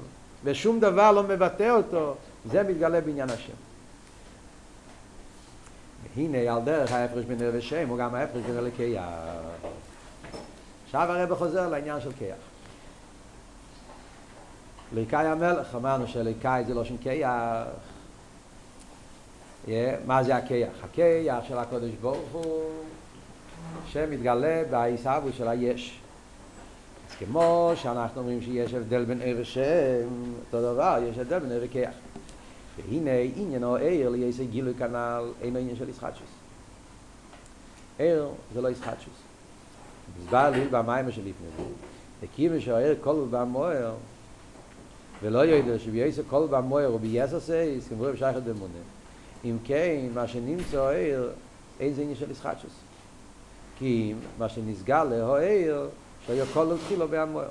ושום 0.43 0.79
דבר 0.79 1.11
לא 1.11 1.23
מבטא 1.23 1.69
אותו, 1.69 2.15
זה 2.51 2.63
מתגלה 2.63 3.01
בעניין 3.01 3.29
השם. 3.29 3.70
והנה 6.15 6.53
על 6.55 6.61
דרך 6.61 6.91
ההפרש 6.91 7.25
בין 7.25 7.41
ערב 7.41 7.53
ושם 7.57 7.89
הוא 7.89 7.97
גם 7.97 8.15
ההפרש 8.15 8.41
בין 8.41 8.57
אלוקי 8.57 8.95
עכשיו 10.85 11.11
הרב 11.11 11.35
חוזר 11.35 11.69
לעניין 11.69 12.01
של 12.01 12.11
כיח. 12.11 12.35
ליקאי 14.93 15.27
המלך, 15.27 15.75
אמרנו 15.75 16.07
שליקאי 16.07 16.63
זה 16.65 16.73
לא 16.73 16.83
שם 16.83 16.97
כיח. 16.97 17.31
מה 20.05 20.23
זה 20.23 20.35
הכיח? 20.35 20.69
הכיח 20.83 21.43
של 21.47 21.57
הקודש 21.57 21.91
ברוך 22.01 22.29
הוא 22.31 22.63
שמתגלה 23.87 24.63
בעיסאוו 24.69 25.33
של 25.33 25.47
היש. 25.47 25.99
אז 27.09 27.15
כמו 27.19 27.71
שאנחנו 27.75 28.21
אומרים 28.21 28.41
שיש 28.41 28.73
הבדל 28.73 29.05
בין 29.05 29.21
ער 29.21 29.35
ושם, 29.39 30.33
אותו 30.45 30.73
דבר, 30.73 30.97
יש 31.09 31.17
הבדל 31.17 31.39
בין 31.39 31.51
ער 31.51 31.59
וכיח. 31.63 31.93
והנה 32.77 33.11
עניינו 33.35 33.75
ער 33.75 34.09
ליעשה 34.09 34.43
גילוי 34.43 34.73
כנ"ל, 34.73 35.23
אין 35.41 35.55
עניין 35.55 35.75
של 35.75 35.89
ישחטשוס. 35.89 36.29
ער 37.99 38.29
זה 38.53 38.61
לא 38.61 38.67
ישחטשוס. 38.67 39.13
הסבר 40.19 40.49
לי 40.49 40.67
במים 40.67 41.11
שלפני 41.11 41.47
זה, 41.57 41.63
הקים 42.23 42.61
שהער 42.61 42.93
כל 43.01 43.25
במוער 43.29 43.93
ולא 45.21 45.39
יודע 45.39 45.79
שבייסו 45.79 46.21
כל 46.29 46.47
במויר 46.49 46.93
ובייסו 46.93 47.41
סייס, 47.41 47.87
כמו 47.87 48.03
רב 48.03 48.15
שייכת 48.15 48.41
במונה. 48.43 48.79
אם 49.45 49.57
כן, 49.63 50.07
מה 50.13 50.27
שנמצא 50.27 50.81
העיר, 50.81 51.31
אין 51.79 51.93
זה 51.93 52.01
עניין 52.01 52.17
של 52.17 52.31
ישחטשוס. 52.31 52.71
כי 53.77 54.13
מה 54.37 54.49
שנסגל 54.49 55.03
לו 55.03 55.35
העיר, 55.35 55.89
שהיה 56.27 56.45
כל 56.53 56.71
התחילו 56.73 57.07
במויר. 57.07 57.47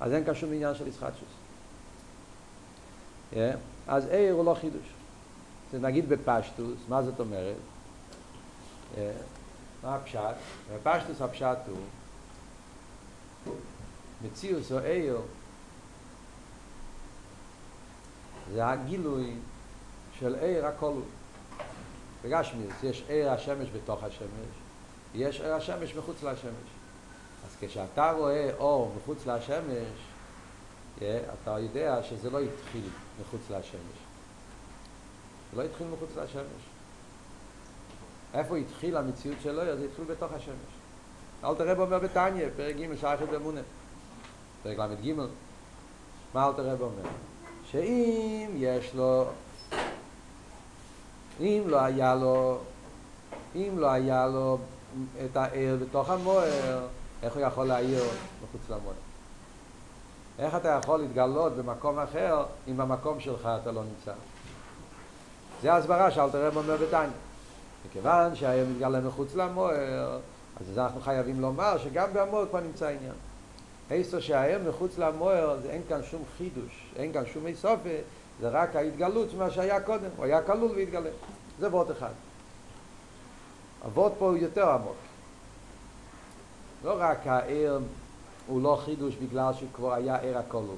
אז 0.00 0.12
אין 0.12 0.24
קשום 0.24 0.52
עניין 0.52 0.74
של 0.74 0.88
ישחטשוס. 0.88 1.35
אז 3.88 4.06
עיר 4.06 4.34
הוא 4.34 4.44
לא 4.44 4.56
חידוש. 4.60 4.92
זה 5.72 5.78
נגיד 5.78 6.08
בפשטוס, 6.08 6.78
מה 6.88 7.02
זאת 7.02 7.20
אומרת? 7.20 7.56
מה 9.82 9.94
הפשט? 9.94 10.34
בפשטוס 10.74 11.20
הפשט 11.20 11.58
הוא 11.66 11.78
מציאוס 14.22 14.72
או 14.72 14.78
איו 14.78 15.16
זה 18.52 18.68
הגילוי 18.68 19.34
של 20.18 20.34
עיר 20.34 20.66
הכל 20.66 20.92
בגשמיוס 22.24 22.74
יש 22.82 23.04
עיר 23.08 23.30
השמש 23.30 23.68
בתוך 23.74 24.04
השמש 24.04 24.56
יש 25.14 25.40
עיר 25.40 25.54
השמש 25.54 25.94
מחוץ 25.94 26.22
לשמש 26.22 26.68
אז 27.46 27.56
כשאתה 27.60 28.10
רואה 28.10 28.50
אור 28.58 28.92
מחוץ 28.96 29.26
לשמש 29.26 29.98
אתה 30.98 31.58
יודע 31.58 32.02
שזה 32.02 32.30
לא 32.30 32.40
התחיל 32.40 32.88
מחוץ 33.20 33.40
לשמש 33.50 33.98
זה 35.52 35.56
לא 35.56 35.62
התחיל 35.62 35.86
מחוץ 35.86 36.10
לשמש 36.16 36.62
איפה 38.34 38.56
התחיל 38.56 38.96
המציאות 38.96 39.38
שלו? 39.42 39.64
זה 39.64 39.84
התחיל 39.84 40.04
בתוך 40.04 40.32
השמש 40.32 40.76
אל 41.44 41.54
תראה 41.54 41.72
אומר 41.72 41.98
בתניה, 41.98 42.48
פרק 42.56 42.76
ג' 42.76 42.96
שייכת 43.00 43.28
באמונה 43.28 43.60
פרק 44.62 44.78
ל"ג, 44.78 45.12
מה 46.34 46.46
אלתר 46.46 46.70
רב 46.70 46.80
אומר? 46.80 47.02
שאם 47.70 48.50
יש 48.56 48.94
לו, 48.94 49.26
אם 51.40 51.62
לא 51.66 51.80
היה 51.80 52.14
לו, 52.14 52.58
אם 53.54 53.78
לא 53.78 53.90
היה 53.90 54.26
לו 54.26 54.58
את 55.24 55.36
העיר 55.36 55.76
בתוך 55.82 56.10
המוער, 56.10 56.86
איך 57.22 57.34
הוא 57.34 57.42
יכול 57.42 57.66
להעיר 57.66 58.04
מחוץ 58.42 58.70
למוער? 58.70 59.05
איך 60.38 60.54
אתה 60.54 60.68
יכול 60.68 61.00
להתגלות 61.00 61.52
במקום 61.56 61.98
אחר 61.98 62.44
אם 62.68 62.76
במקום 62.76 63.20
שלך 63.20 63.48
אתה 63.62 63.72
לא 63.72 63.82
נמצא? 63.84 64.12
זה 65.62 65.72
ההסברה 65.72 66.10
שאלתר 66.10 66.46
רב 66.46 66.56
אומר 66.56 66.76
בתניא. 66.76 67.08
מכיוון 67.88 68.34
שהעיר 68.34 68.66
מתגלה 68.70 69.00
מחוץ 69.00 69.34
למוער, 69.34 70.18
אז 70.60 70.78
אנחנו 70.78 71.00
חייבים 71.00 71.40
לומר 71.40 71.78
שגם 71.78 72.08
במוער 72.12 72.46
כבר 72.48 72.60
נמצא 72.60 72.86
עניין. 72.86 73.14
איסו 73.90 74.22
שהאר 74.22 74.58
מחוץ 74.68 74.98
למוער, 74.98 75.56
אין 75.68 75.82
כאן 75.88 76.02
שום 76.02 76.22
חידוש, 76.38 76.92
אין 76.96 77.12
כאן 77.12 77.26
שום 77.26 77.46
איסופה, 77.46 77.88
זה 78.40 78.48
רק 78.48 78.76
ההתגלות 78.76 79.34
מה 79.38 79.50
שהיה 79.50 79.80
קודם, 79.80 80.08
הוא 80.16 80.24
היה 80.24 80.42
כלול 80.42 80.70
והתגלה. 80.76 81.10
זה 81.60 81.68
וורט 81.68 81.90
אחד. 81.90 82.12
הוורט 83.84 84.12
פה 84.18 84.24
הוא 84.24 84.36
יותר 84.36 84.70
עמוק. 84.70 84.96
לא 86.84 86.96
רק 86.98 87.26
האר 87.26 87.78
הוא 88.46 88.62
לא 88.62 88.80
חידוש 88.84 89.14
בגלל 89.14 89.52
שכבר 89.60 89.92
היה 89.94 90.16
ער 90.16 90.38
הכלול, 90.38 90.76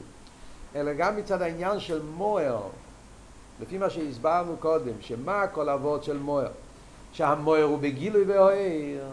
אלא 0.76 0.92
גם 0.92 1.16
מצד 1.16 1.42
העניין 1.42 1.80
של 1.80 2.02
מוער, 2.02 2.60
לפי 3.60 3.78
מה 3.78 3.90
שהסברנו 3.90 4.56
קודם, 4.60 4.92
שמה 5.00 5.46
כל 5.46 5.68
הוורט 5.68 6.02
של 6.02 6.18
מוער? 6.18 6.50
שהמוער 7.12 7.62
הוא 7.62 7.78
בגילוי 7.78 8.24
ואוהר. 8.24 9.06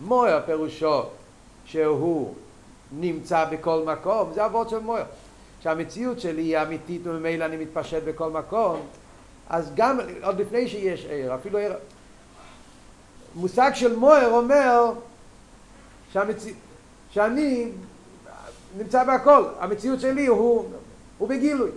מוער 0.00 0.40
פירושו 0.46 1.02
שהוא 1.64 2.34
נמצא 2.92 3.44
בכל 3.44 3.82
מקום, 3.86 4.32
זה 4.34 4.46
אבות 4.46 4.70
של 4.70 4.78
מויר. 4.78 5.04
שהמציאות 5.62 6.20
שלי 6.20 6.42
היא 6.42 6.62
אמיתית 6.62 7.00
וממילא 7.04 7.44
אני 7.44 7.56
מתפשט 7.56 8.02
בכל 8.02 8.30
מקום, 8.30 8.80
אז 9.48 9.72
גם, 9.74 9.98
עוד 10.22 10.40
לפני 10.40 10.68
שיש 10.68 11.04
עיר, 11.06 11.34
אפילו 11.34 11.58
עיר, 11.58 11.72
מושג 13.34 13.70
של 13.74 13.96
מויר 13.96 14.28
אומר 14.28 14.92
שהמציא, 16.12 16.54
שאני 17.10 17.68
נמצא 18.78 19.04
בהכל, 19.04 19.44
המציאות 19.60 20.00
שלי 20.00 20.26
הוא, 20.26 20.64
הוא 21.18 21.28
בגילוי. 21.28 21.70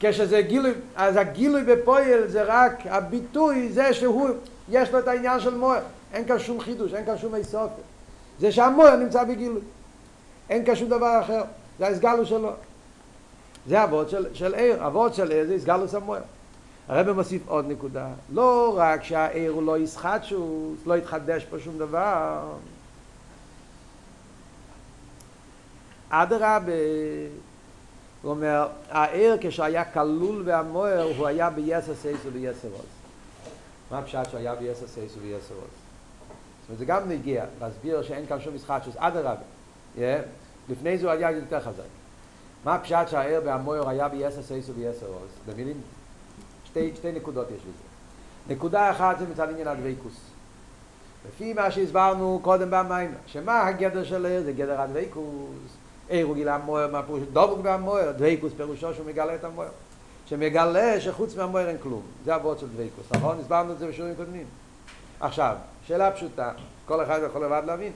כשזה 0.00 0.40
גילוי, 0.40 0.72
אז 0.96 1.16
הגילוי 1.16 1.64
בפועל 1.64 2.28
זה 2.28 2.42
רק 2.42 2.86
הביטוי, 2.86 3.72
זה 3.72 3.94
שהוא, 3.94 4.28
יש 4.68 4.92
לו 4.92 4.98
את 4.98 5.08
העניין 5.08 5.40
של 5.40 5.54
מויר. 5.54 5.80
אין 6.12 6.24
כאן 6.24 6.38
שום 6.38 6.60
חידוש, 6.60 6.94
אין 6.94 7.06
כאן 7.06 7.18
שום 7.18 7.34
איסופת. 7.34 7.72
זה 8.40 8.52
שהמויר 8.52 8.96
נמצא 8.96 9.24
בגילוי. 9.24 9.60
אין 10.50 10.64
כאן 10.64 10.76
שום 10.76 10.88
דבר 10.88 11.20
אחר, 11.20 11.42
זה 11.78 11.86
ההסגלו 11.86 12.26
שלו. 12.26 12.50
זה 13.68 13.84
אבות 13.84 14.10
של, 14.10 14.26
של 14.34 14.54
עיר, 14.54 14.86
אבות 14.86 15.14
של 15.14 15.30
עיר 15.30 15.46
זה 15.46 15.54
הסגלו 15.54 15.88
סמואל. 15.88 16.20
הרב 16.88 17.12
מוסיף 17.12 17.42
עוד 17.48 17.68
נקודה, 17.68 18.06
לא 18.32 18.74
רק 18.76 19.04
שהעיר 19.04 19.52
הוא 19.52 19.62
לא 19.62 19.78
ישחטשוס, 19.78 20.78
לא 20.86 20.94
יתחדש 20.96 21.44
פה 21.44 21.58
שום 21.58 21.78
דבר, 21.78 22.42
אדרבה, 26.08 26.72
הוא 28.22 28.30
אומר, 28.30 28.68
העיר 28.90 29.36
כשהיה 29.40 29.84
כלול 29.84 30.42
והמוער 30.44 31.12
הוא 31.16 31.26
היה 31.26 31.50
ביסר 31.50 31.94
סייס 31.94 32.18
וביסר 32.24 32.68
עוז. 32.68 32.86
מה 33.90 33.98
הפשט 33.98 34.30
שהוא 34.30 34.38
היה 34.40 34.54
ביסר 34.54 34.86
סייס 34.86 35.12
וביסר 35.16 35.54
עוז? 35.54 35.64
זאת 35.64 36.68
אומרת, 36.68 36.78
זה 36.78 36.84
גם 36.84 37.08
נגיע 37.08 37.44
להסביר 37.60 38.02
שאין 38.02 38.26
כאן 38.26 38.40
שום 38.40 38.54
משחק, 38.54 38.80
שזה 38.84 38.98
אדרבה. 38.98 39.34
לפני 40.68 40.98
זה 40.98 41.06
הוא 41.06 41.12
היה 41.12 41.30
יותר 41.30 41.60
חזק. 41.60 41.82
מה 42.64 42.74
הפשט 42.74 43.08
שהער 43.08 43.40
בהמויר 43.44 43.88
היה 43.88 44.08
ביסר 44.08 44.42
סייס 44.42 44.68
וביסר 44.68 45.06
עוז? 45.06 45.30
במילים, 45.46 45.80
שתי, 46.64 46.92
שתי 46.96 47.12
נקודות 47.12 47.46
יש 47.50 47.62
בזה. 47.62 48.54
נקודה 48.54 48.90
אחת 48.90 49.18
זה 49.18 49.24
מצד 49.32 49.50
עניין 49.50 49.68
הדבקוס. 49.68 50.20
לפי 51.28 51.52
מה 51.52 51.70
שהסברנו 51.70 52.40
קודם 52.42 52.70
במים, 52.70 53.14
שמה 53.26 53.66
הגדר 53.66 54.04
של 54.04 54.26
ער? 54.26 54.42
זה 54.44 54.52
גדר 54.52 54.80
הדבקוס. 54.80 55.76
הוא 56.22 56.34
גילה 56.34 56.54
המויר, 56.54 56.86
מה 56.86 57.02
פירוש? 57.02 57.22
דבוק 57.32 57.58
בהמויר, 57.58 58.12
דבקוס 58.12 58.52
פירושו 58.56 58.94
שהוא 58.94 59.06
מגלה 59.06 59.34
את 59.34 59.44
המויר. 59.44 59.70
שמגלה 60.26 61.00
שחוץ 61.00 61.36
מהמויר 61.36 61.68
אין 61.68 61.76
כלום. 61.82 62.02
זה 62.24 62.34
הוורד 62.34 62.58
של 62.58 62.66
דבקוס, 62.68 63.06
נכון? 63.10 63.38
הסברנו 63.40 63.72
את 63.72 63.78
זה 63.78 63.88
בשיעורים 63.88 64.16
קודמים. 64.16 64.46
עכשיו, 65.20 65.56
שאלה 65.86 66.10
פשוטה, 66.10 66.52
כל 66.86 67.04
אחד 67.04 67.20
יכול 67.26 67.44
לבד 67.44 67.62
להבין. 67.66 67.92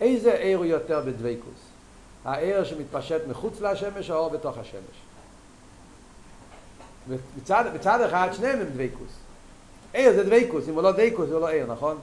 איזה 0.00 0.32
ער 0.32 0.56
הוא 0.56 0.64
יותר 0.64 1.00
בדבקוס? 1.00 1.60
הער 2.24 2.64
שמתפשט 2.64 3.20
מחוץ 3.28 3.60
לשמש 3.60 4.10
או 4.10 4.14
האור 4.16 4.28
בתוך 4.28 4.58
השמש? 4.58 5.00
בצד, 7.36 7.64
בצד 7.74 8.00
אחד 8.00 8.28
שניהם 8.32 8.60
הם 8.60 8.66
דבקוס. 8.66 9.10
ער 9.94 10.12
זה 10.14 10.24
דבקוס, 10.24 10.68
אם 10.68 10.74
הוא 10.74 10.82
לא 10.82 10.92
דבקוס 10.92 11.28
זה 11.28 11.38
לא 11.38 11.50
ער, 11.50 11.66
נכון? 11.68 11.98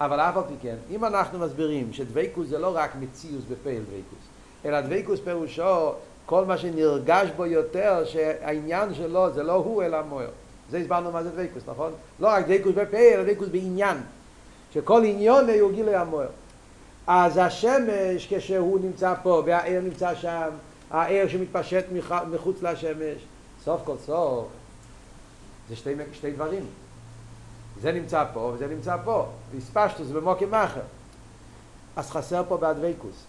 אבל 0.00 0.20
אף 0.20 0.36
על 0.36 0.42
פי 0.48 0.54
כן, 0.62 0.76
אם 0.90 1.04
אנחנו 1.04 1.38
מסבירים 1.38 1.92
שדבקוס 1.92 2.48
זה 2.48 2.58
לא 2.58 2.76
רק 2.76 2.90
מציאוס 3.00 3.44
בפעיל 3.50 3.82
דבקוס, 3.82 4.24
אלא 4.64 4.80
דבקוס 4.80 5.20
פירושו 5.20 5.92
כל 6.26 6.44
מה 6.44 6.58
שנרגש 6.58 7.28
בו 7.36 7.46
יותר, 7.46 8.04
שהעניין 8.04 8.94
שלו 8.94 9.32
זה 9.32 9.42
לא 9.42 9.52
הוא 9.52 9.82
אלא 9.82 10.02
מוער. 10.02 10.30
זה 10.70 10.78
הסברנו 10.78 11.10
מה 11.10 11.22
זה 11.22 11.30
דבקוס, 11.30 11.62
נכון? 11.66 11.92
לא 12.20 12.28
רק 12.28 12.44
דבקוס 12.48 12.74
בפעיל, 12.74 13.14
אלא 13.14 13.32
דבקוס 13.32 13.48
בעניין. 13.48 13.96
שכל 14.74 15.04
עניון 15.04 15.50
הוא 15.60 15.72
גילי 15.72 15.94
המוער. 15.94 16.28
אז 17.06 17.38
השמש 17.42 18.34
כשהוא 18.34 18.80
נמצא 18.80 19.14
פה 19.22 19.42
והער 19.46 19.80
נמצא 19.80 20.14
שם, 20.14 20.48
הער 20.90 21.28
שמתפשט 21.28 21.84
מחוץ 22.30 22.62
לשמש, 22.62 23.18
סוף 23.64 23.80
כל 23.84 23.96
סוף 24.06 24.46
זה 25.68 25.76
שתי, 25.76 25.94
שתי 26.12 26.30
דברים. 26.30 26.66
זה 27.80 27.92
נמצא 27.92 28.24
פה 28.32 28.52
וזה 28.54 28.66
נמצא 28.66 28.96
פה, 29.04 29.26
והספשטו 29.52 30.04
זה 30.04 30.14
במוקם 30.14 30.54
אחר. 30.54 30.80
אז 31.96 32.10
חסר 32.10 32.42
פה 32.48 32.56
בהדבקוס. 32.56 33.24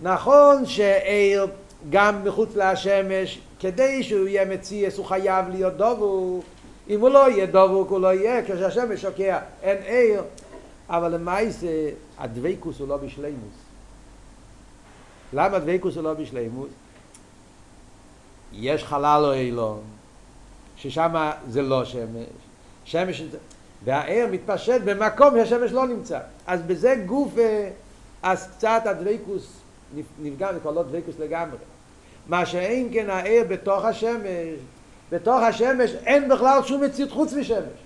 נכון 0.00 0.66
שער 0.66 1.46
גם 1.90 2.24
מחוץ 2.24 2.56
לשמש, 2.56 3.40
כדי 3.60 4.02
שהוא 4.02 4.28
יהיה 4.28 4.44
מציאס 4.44 4.96
הוא 4.96 5.06
חייב 5.06 5.48
להיות 5.48 5.76
דובוק. 5.76 6.44
אם 6.88 7.00
הוא 7.00 7.08
לא 7.08 7.30
יהיה 7.30 7.46
דובוק 7.46 7.90
הוא 7.90 8.00
לא 8.00 8.14
יהיה, 8.14 8.44
כשהשמש 8.44 9.02
שוקע 9.02 9.38
אין 9.62 9.78
ער. 9.86 10.22
אבל 10.88 11.14
למעשה 11.14 11.90
הדבקוס 12.18 12.78
הוא 12.78 12.88
לא 12.88 12.96
בשלימוס. 12.96 13.54
למה 15.32 15.56
הדבקוס 15.56 15.96
הוא 15.96 16.04
לא 16.04 16.14
בשלימוס? 16.14 16.70
יש 18.52 18.84
חלל 18.84 19.22
או 19.24 19.32
אילון, 19.32 19.80
ששם 20.76 21.30
זה 21.48 21.62
לא 21.62 21.84
שמש. 21.84 22.26
שמש, 22.84 23.22
והער 23.84 24.26
מתפשט 24.30 24.80
במקום 24.84 25.34
שהשמש 25.36 25.72
לא 25.72 25.86
נמצא. 25.86 26.18
אז 26.46 26.62
בזה 26.62 26.94
גוף, 27.06 27.32
אז 28.22 28.48
קצת 28.56 28.82
הדבקוס 28.84 29.52
נפגע, 30.22 30.52
זה 30.52 30.60
כבר 30.60 30.70
לא 30.70 30.82
דבקוס 30.82 31.14
לגמרי. 31.18 31.58
מה 32.28 32.46
שאין 32.46 32.88
כן 32.92 33.10
הער 33.10 33.42
בתוך 33.48 33.84
השמש, 33.84 34.58
בתוך 35.10 35.42
השמש 35.42 35.90
אין 36.06 36.28
בכלל 36.28 36.62
שום 36.62 36.84
מציאות 36.84 37.10
חוץ 37.10 37.32
משמש. 37.32 37.82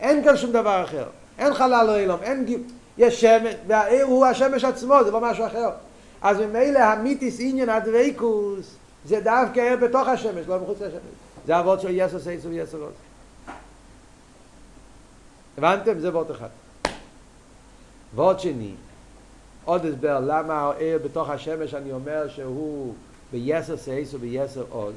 אין 0.00 0.24
כאן 0.24 0.36
שום 0.36 0.52
דבר 0.52 0.84
אחר. 0.84 1.04
אין 1.38 1.54
חלל 1.54 1.86
לא 1.86 1.96
אילום, 1.96 2.22
אין 2.22 2.44
גיב, 2.44 2.60
יש 2.98 3.20
שמש, 3.20 3.54
והעיר 3.66 4.04
הוא 4.04 4.26
השמש 4.26 4.64
עצמו, 4.64 5.04
זה 5.04 5.10
לא 5.10 5.20
משהו 5.20 5.46
אחר. 5.46 5.70
אז 6.22 6.40
ממילא 6.40 6.78
המיתיס 6.78 7.36
עניין 7.40 7.68
הדוויקוס, 7.68 8.74
זה 9.04 9.20
דווקא 9.20 9.76
בתוך 9.76 10.08
השמש, 10.08 10.46
לא 10.48 10.58
מחוץ 10.60 10.80
לשמש. 10.80 11.00
זה 11.46 11.60
אבות 11.60 11.80
של 11.80 11.88
יסו 11.90 12.20
סייסו 12.20 12.48
ויסו 12.48 12.78
רוס. 12.78 13.07
הבנתם? 15.58 16.00
זה 16.00 16.10
וורט 16.10 16.30
אחד. 16.30 16.48
וורט 18.14 18.40
שני, 18.40 18.74
עוד 19.64 19.86
הסבר 19.86 20.20
למה 20.20 20.54
העיר 20.54 20.98
בתוך 21.04 21.28
השמש 21.28 21.74
אני 21.74 21.92
אומר 21.92 22.28
שהוא 22.28 22.94
ביסר 23.32 23.76
סייסו 23.76 24.20
ויסר 24.20 24.64
עוז. 24.70 24.94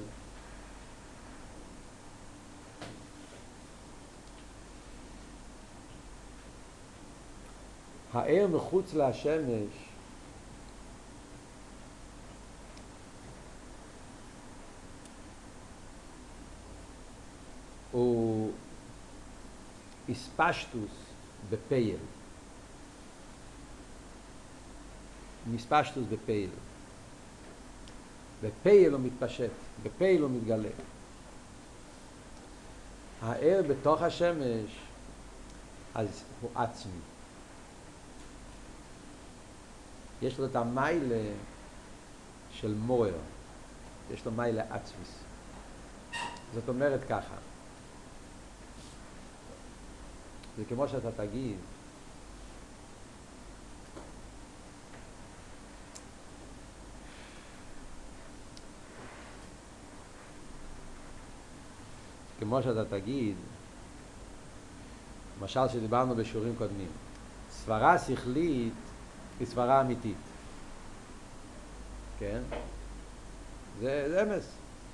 הער 8.13 8.47
מחוץ 8.47 8.93
לשמש 8.93 9.69
הוא 17.91 18.51
איספשטוס 20.09 20.91
בפייל. 21.49 21.97
מספשטוס 25.47 26.03
בפייל. 26.09 26.49
בפייל 28.43 28.93
הוא 28.93 29.01
מתפשט, 29.01 29.51
בפייל 29.83 30.21
הוא 30.21 30.31
מתגלה. 30.31 30.69
הער 33.21 33.61
בתוך 33.69 34.01
השמש 34.01 34.79
אז 35.95 36.23
הוא 36.41 36.51
עצמי. 36.55 36.91
יש 40.21 40.39
לו 40.39 40.45
את 40.45 40.55
המיילה 40.55 41.31
של 42.51 42.73
מוער, 42.73 43.13
יש 44.11 44.25
לו 44.25 44.31
מיילה 44.31 44.63
עצמיס. 44.69 45.15
זאת 46.53 46.69
אומרת 46.69 46.99
ככה, 47.09 47.35
זה 50.57 50.63
כמו 50.69 50.87
שאתה 50.87 51.11
תגיד, 51.11 51.55
כמו 62.39 62.63
שאתה 62.63 62.85
תגיד, 62.85 63.35
למשל 65.41 65.67
שדיברנו 65.73 66.15
בשיעורים 66.15 66.55
קודמים, 66.57 66.89
סברה 67.51 67.99
שכלית 67.99 68.73
היא 69.39 69.47
סברה 69.47 69.81
אמיתית. 69.81 70.17
כן? 72.19 72.41
זה, 73.79 74.23
אמס, 74.23 74.45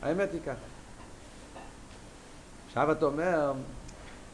האמת 0.02 0.30
היא 0.34 0.42
ככה. 0.46 0.66
עכשיו 2.68 2.92
אתה 2.92 3.06
אומר, 3.06 3.54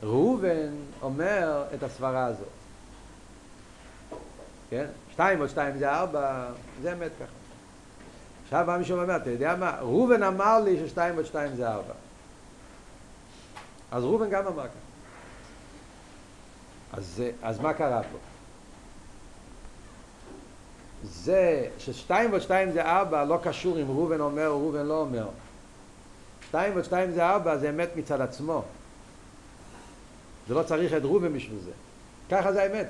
ראובן 0.03 0.69
אומר 1.01 1.63
את 1.73 1.83
הסברה 1.83 2.25
הזאת. 2.25 2.47
כן? 4.69 4.85
שתיים 5.11 5.39
עוד 5.39 5.49
שתיים 5.49 5.77
זה 5.77 5.91
ארבע, 5.91 6.45
זה 6.81 6.93
אמת 6.93 7.11
ככה. 7.19 7.31
עכשיו 8.43 8.63
בא 8.67 8.77
מישהו 8.77 8.97
ואומר, 8.97 9.15
אתה 9.15 9.29
יודע 9.29 9.55
מה? 9.55 9.77
ראובן 9.79 10.23
אמר 10.23 10.59
לי 10.59 10.87
ששתיים 10.87 11.15
עוד 11.15 11.25
שתיים 11.25 11.55
זה 11.55 11.69
ארבע. 11.69 11.93
אז 13.91 14.03
ראובן 14.03 14.29
גם 14.29 14.47
אמר 14.47 14.63
ככה. 14.63 14.73
אז, 16.93 17.23
אז 17.41 17.59
מה 17.59 17.73
קרה 17.73 18.01
פה? 18.03 18.17
זה 21.03 21.67
ששתיים 21.79 22.29
ועוד 22.29 22.41
שתיים 22.41 22.71
זה 22.71 22.81
ארבע 22.85 23.23
לא 23.23 23.39
קשור 23.43 23.81
אם 23.81 23.87
ראובן 23.87 24.19
אומר 24.19 24.47
או 24.47 24.59
ראובן 24.59 24.85
לא 24.85 25.01
אומר. 25.01 25.27
שתיים 26.49 26.73
ועוד 26.73 26.85
שתיים 26.85 27.11
זה 27.11 27.25
ארבע 27.25 27.57
זה 27.57 27.69
אמת 27.69 27.89
מצד 27.95 28.21
עצמו. 28.21 28.63
זה 30.47 30.53
לא 30.53 30.63
צריך 30.63 30.93
את 30.93 31.01
ראובן 31.03 31.33
בשביל 31.33 31.59
זה. 31.59 31.71
ככה 32.31 32.53
זה 32.53 32.63
האמת. 32.63 32.87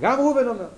גם 0.00 0.18
ראובן 0.18 0.48
אומר. 0.48 0.68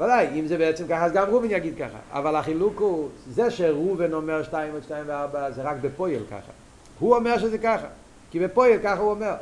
ודאי, 0.00 0.40
אם 0.40 0.46
זה 0.46 0.58
בעצם 0.58 0.86
ככה, 0.88 1.04
אז 1.04 1.12
גם 1.12 1.26
ראובן 1.28 1.50
יגיד 1.50 1.74
ככה. 1.78 1.98
אבל 2.12 2.36
החילוק 2.36 2.80
הוא, 2.80 3.08
זה 3.30 3.50
שראובן 3.50 4.12
אומר 4.12 4.42
שתיים 4.42 4.72
ועוד 4.72 4.82
שתיים 4.82 5.04
וארבע 5.08 5.50
זה 5.50 5.62
רק 5.62 5.76
בפויל 5.80 6.22
ככה. 6.30 6.52
הוא 6.98 7.16
אומר 7.16 7.38
שזה 7.38 7.58
ככה. 7.58 7.86
כי 8.30 8.40
בפויל 8.40 8.78
ככה 8.82 9.00
הוא 9.00 9.10
אומר. 9.10 9.34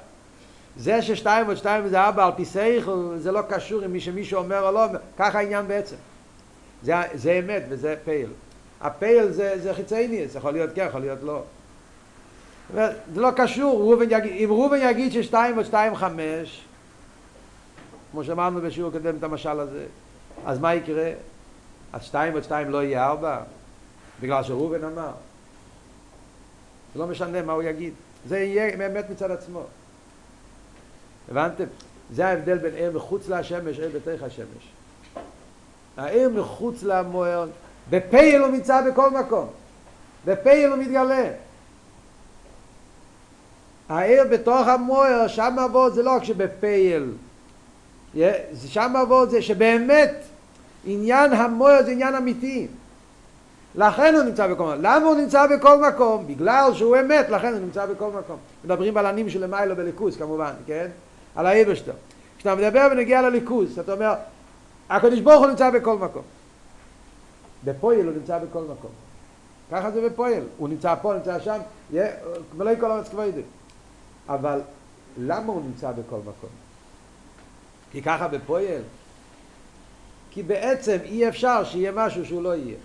זה 0.77 1.03
ששתיים 1.03 1.47
ועוד 1.47 1.57
שתיים 1.57 1.89
זה 1.89 2.01
ארבע 2.01 2.25
על 2.25 2.33
פי 2.37 2.45
סייכל, 2.45 3.15
זה 3.19 3.33
לא 3.33 3.43
קשור 3.49 3.83
עם 3.83 3.93
מי 3.93 4.01
שמישהו 4.01 4.39
אומר 4.39 4.67
או 4.67 4.73
לא 4.73 4.85
אומר, 4.85 4.99
ככה 5.19 5.39
העניין 5.39 5.69
בעצם. 5.69 5.97
זה, 6.83 6.95
זה 7.15 7.33
אמת 7.33 7.63
וזה 7.69 7.95
פייל. 8.05 8.31
הפייל 8.81 9.31
זה, 9.31 9.59
זה 9.63 9.75
חיצייני, 9.75 10.29
זה 10.29 10.39
יכול 10.39 10.53
להיות 10.53 10.71
כן, 10.75 10.87
יכול 10.89 11.01
להיות 11.01 11.23
לא. 11.23 11.43
זה 12.75 12.91
לא 13.15 13.31
קשור, 13.37 13.83
רובן 13.83 14.07
יגיד, 14.11 14.33
אם 14.45 14.51
רובן 14.51 14.79
יגיד 14.83 15.13
ששתיים 15.13 15.55
ועוד 15.55 15.67
שתיים 15.67 15.97
חמש, 15.97 16.65
כמו 18.13 18.25
שאמרנו 18.25 18.61
בשיעור 18.61 18.93
קודם 18.93 19.17
את 19.17 19.23
המשל 19.23 19.61
הזה, 19.61 19.85
אז 20.47 20.59
מה 20.59 20.75
יקרה? 20.75 21.11
אז 21.93 22.03
שתיים 22.03 22.33
ועוד 22.33 22.45
שתיים 22.45 22.71
לא 22.71 22.83
יהיה 22.83 23.07
ארבע? 23.07 23.39
בגלל 24.21 24.43
שרובן 24.43 24.85
אמר. 24.85 25.11
זה 26.95 27.01
לא 27.01 27.07
משנה 27.07 27.43
מה 27.43 27.53
הוא 27.53 27.63
יגיד. 27.63 27.95
זה 28.29 28.39
יהיה 28.39 28.77
באמת 28.77 29.11
מצד 29.11 29.31
עצמו. 29.31 29.63
הבנתם? 31.31 31.65
זה 32.13 32.27
ההבדל 32.27 32.59
בין 32.59 32.75
עיר 32.75 32.93
מחוץ 32.93 33.29
לשמש, 33.29 33.79
עיר 33.79 33.91
בתוך 33.95 34.23
השמש. 34.23 34.73
העיר 35.97 36.29
מחוץ 36.29 36.83
למוער, 36.83 37.47
בפייל 37.91 38.43
הוא 38.43 38.49
נמצא 38.49 38.91
בכל 38.91 39.11
מקום. 39.11 39.49
בפייל 40.25 40.71
הוא 40.71 40.79
מתגלה. 40.79 41.31
העיר 43.89 44.25
בתוך 44.31 44.69
המוער, 44.69 45.27
שם 45.29 45.57
עבוד 45.59 45.95
זה 45.95 46.03
לא 46.03 46.11
רק 46.11 46.25
שבפייל. 46.25 47.13
שם 48.67 48.97
עבוד 48.97 49.31
זה 49.31 49.43
שבאמת 49.43 50.15
עניין 50.85 51.33
המוער 51.33 51.83
זה 51.83 51.91
עניין 51.91 52.15
אמיתי. 52.15 52.67
לכן 53.75 54.15
הוא 54.15 54.23
נמצא 54.23 54.47
בכל 54.47 54.63
מקום. 54.63 54.83
למה 54.83 55.07
הוא 55.07 55.17
נמצא 55.17 55.47
בכל 55.47 55.89
מקום? 55.89 56.27
בגלל 56.27 56.75
שהוא 56.75 56.97
אמת, 57.01 57.29
לכן 57.29 57.53
הוא 57.53 57.61
נמצא 57.61 57.87
בכל 57.87 58.11
מקום. 58.19 58.37
מדברים 58.65 58.97
על 58.97 59.07
הנים 59.07 59.31
של 59.31 59.45
למיילו 59.45 59.77
בליכוז 59.77 60.17
כמובן, 60.17 60.53
כן? 60.67 60.87
על 61.35 61.47
האיברשטר. 61.47 61.93
כשאתה 62.39 62.55
מדבר 62.55 62.89
ונגיע 62.93 63.23
לליכוז, 63.23 63.79
אתה 63.79 63.93
אומר, 63.93 64.15
הקדוש 64.91 65.21
ברוך 65.21 65.39
הוא 65.39 65.47
נמצא 65.47 65.71
בכל 65.71 65.97
מקום. 65.97 66.23
בפועל 67.65 68.05
הוא 68.07 68.13
נמצא 68.13 68.39
בכל 68.39 68.63
מקום. 68.63 68.91
ככה 69.71 69.91
זה 69.91 70.09
בפועל. 70.09 70.43
הוא 70.59 70.69
נמצא 70.69 70.95
פה, 71.03 71.15
נמצא 71.15 71.41
שם, 71.41 71.59
ולא 72.57 72.71
כל 72.81 72.91
הארץ 72.91 73.09
כבודי. 73.09 73.43
אבל 74.29 74.61
למה 75.19 75.53
הוא 75.53 75.63
נמצא 75.63 75.93
בכל 75.93 76.19
מקום? 76.21 76.51
כי 77.93 78.03
ככה 78.03 78.29
בפועל? 78.29 78.83
כי 80.31 80.43
בעצם 80.43 80.99
אי 81.05 81.29
אפשר 81.29 81.65
שיהיה 81.65 81.93
משהו 81.93 82.27
שהוא 82.27 82.43
לא 82.43 82.55
יהיה. 82.55 82.77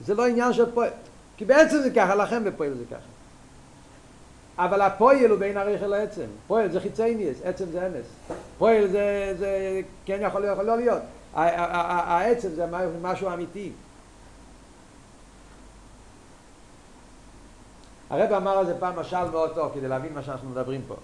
זה 0.00 0.14
לא 0.14 0.26
עניין 0.26 0.52
של 0.52 0.72
פועל. 0.72 0.90
כי 1.36 1.44
בעצם 1.44 1.78
זה 1.82 1.90
ככה, 1.90 2.14
לכן 2.14 2.44
בפועל 2.44 2.74
זה 2.74 2.84
ככה. 2.90 3.08
אבל 4.58 4.80
הפועל 4.80 5.30
הוא 5.30 5.38
בין 5.38 5.56
הריח 5.56 5.82
אל 5.82 5.92
העצם. 5.92 6.26
פועל 6.46 6.72
זה 6.72 6.80
חיצי 6.80 7.14
ניאס, 7.14 7.36
עצם 7.44 7.64
זה 7.72 7.86
אמס. 7.86 8.36
פועל 8.58 8.88
זה, 8.88 9.34
זה 9.38 9.80
כן 10.06 10.18
יכול 10.22 10.40
להיות, 10.40 10.54
יכול 10.54 10.66
לא 10.66 10.76
להיות. 10.76 11.02
העצם 11.34 12.48
זה 12.48 12.66
משהו 13.02 13.32
אמיתי. 13.32 13.72
הרב 18.10 18.32
אמר 18.32 18.58
על 18.58 18.66
זה 18.66 18.74
פעם 18.78 18.98
משל 18.98 19.30
מאוד 19.30 19.54
טוב 19.54 19.72
כדי 19.74 19.88
להבין 19.88 20.14
מה 20.14 20.22
שאנחנו 20.22 20.50
מדברים 20.50 20.80
פה. 20.88 20.94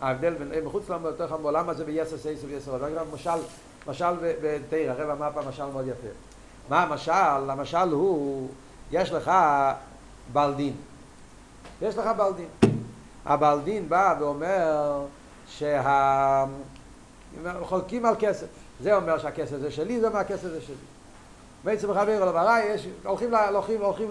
ההבדל 0.00 0.34
בין 0.34 0.64
מחוץ 0.64 0.88
למותך 0.88 1.34
בעולם 1.42 1.68
הזה 1.68 1.84
ביסר 1.84 2.18
סייס 2.18 2.40
וביסר 2.44 2.70
עוד. 2.70 2.82
משל, 3.14 3.30
משל 3.86 4.14
בתיר, 4.20 4.92
הרב 4.92 5.10
אמר 5.10 5.28
פעם 5.34 5.48
משל 5.48 5.66
מאוד 5.72 5.86
יפה. 5.86 6.08
מה 6.68 6.82
המשל? 6.82 7.50
המשל 7.50 7.88
הוא, 7.90 8.48
יש 8.92 9.12
לך 9.12 9.30
בלדין. 10.32 10.72
יש 11.82 11.98
לך 11.98 12.06
בלדין. 12.16 12.48
הבלדין 13.26 13.88
בא 13.88 14.14
ואומר 14.20 15.02
שה... 15.48 16.44
חולקים 17.62 18.06
על 18.06 18.14
כסף. 18.18 18.46
זה 18.80 18.96
אומר 18.96 19.18
שהכסף 19.18 19.56
זה 19.56 19.70
שלי, 19.70 20.00
זה 20.00 20.08
אומר 20.08 20.18
הכסף 20.18 20.48
זה 20.48 20.60
שלי. 20.60 20.74
בעצם 21.64 21.94
חבר 21.94 22.16
אלו 22.16 22.32
ברай, 22.32 22.64
יש, 22.66 22.88
הולכים, 23.04 23.34
הולכים, 23.34 23.82
הולכים. 23.82 24.10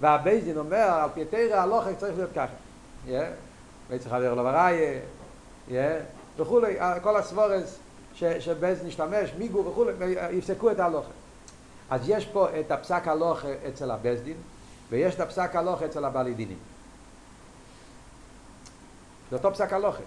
והבייזין 0.00 0.58
אומר, 0.58 0.76
על 0.76 1.10
פי 1.14 1.24
תרא 1.24 1.56
הלוחק 1.56 1.92
צריך 1.98 2.16
להיות 2.16 2.30
ככה. 2.34 2.54
בעצם 3.90 4.10
חבר 4.10 4.32
אלו 4.32 4.42
ברай, 4.42 4.98
וכולי, 6.36 6.76
כל 7.02 7.16
הסבורס 7.16 7.78
שבייזין 8.14 8.86
נשתמש, 8.86 9.30
מיגו 9.38 9.64
וכולי, 9.64 9.92
יפסקו 10.30 10.70
את 10.70 10.80
ההלוכה. 10.80 11.10
אז 11.90 12.08
יש 12.08 12.26
פה 12.26 12.48
את 12.60 12.70
הפסק 12.70 13.08
הלוכה 13.08 13.48
אצל 13.68 13.90
הבייזדין, 13.90 14.36
ויש 14.90 15.14
את 15.14 15.20
הפסק 15.20 15.56
הלוכה 15.56 15.86
אצל 15.86 16.04
הבלידינים. 16.04 16.58
זה 19.30 19.36
אותו 19.36 19.52
פסק 19.52 19.72
הלוכה. 19.72 20.02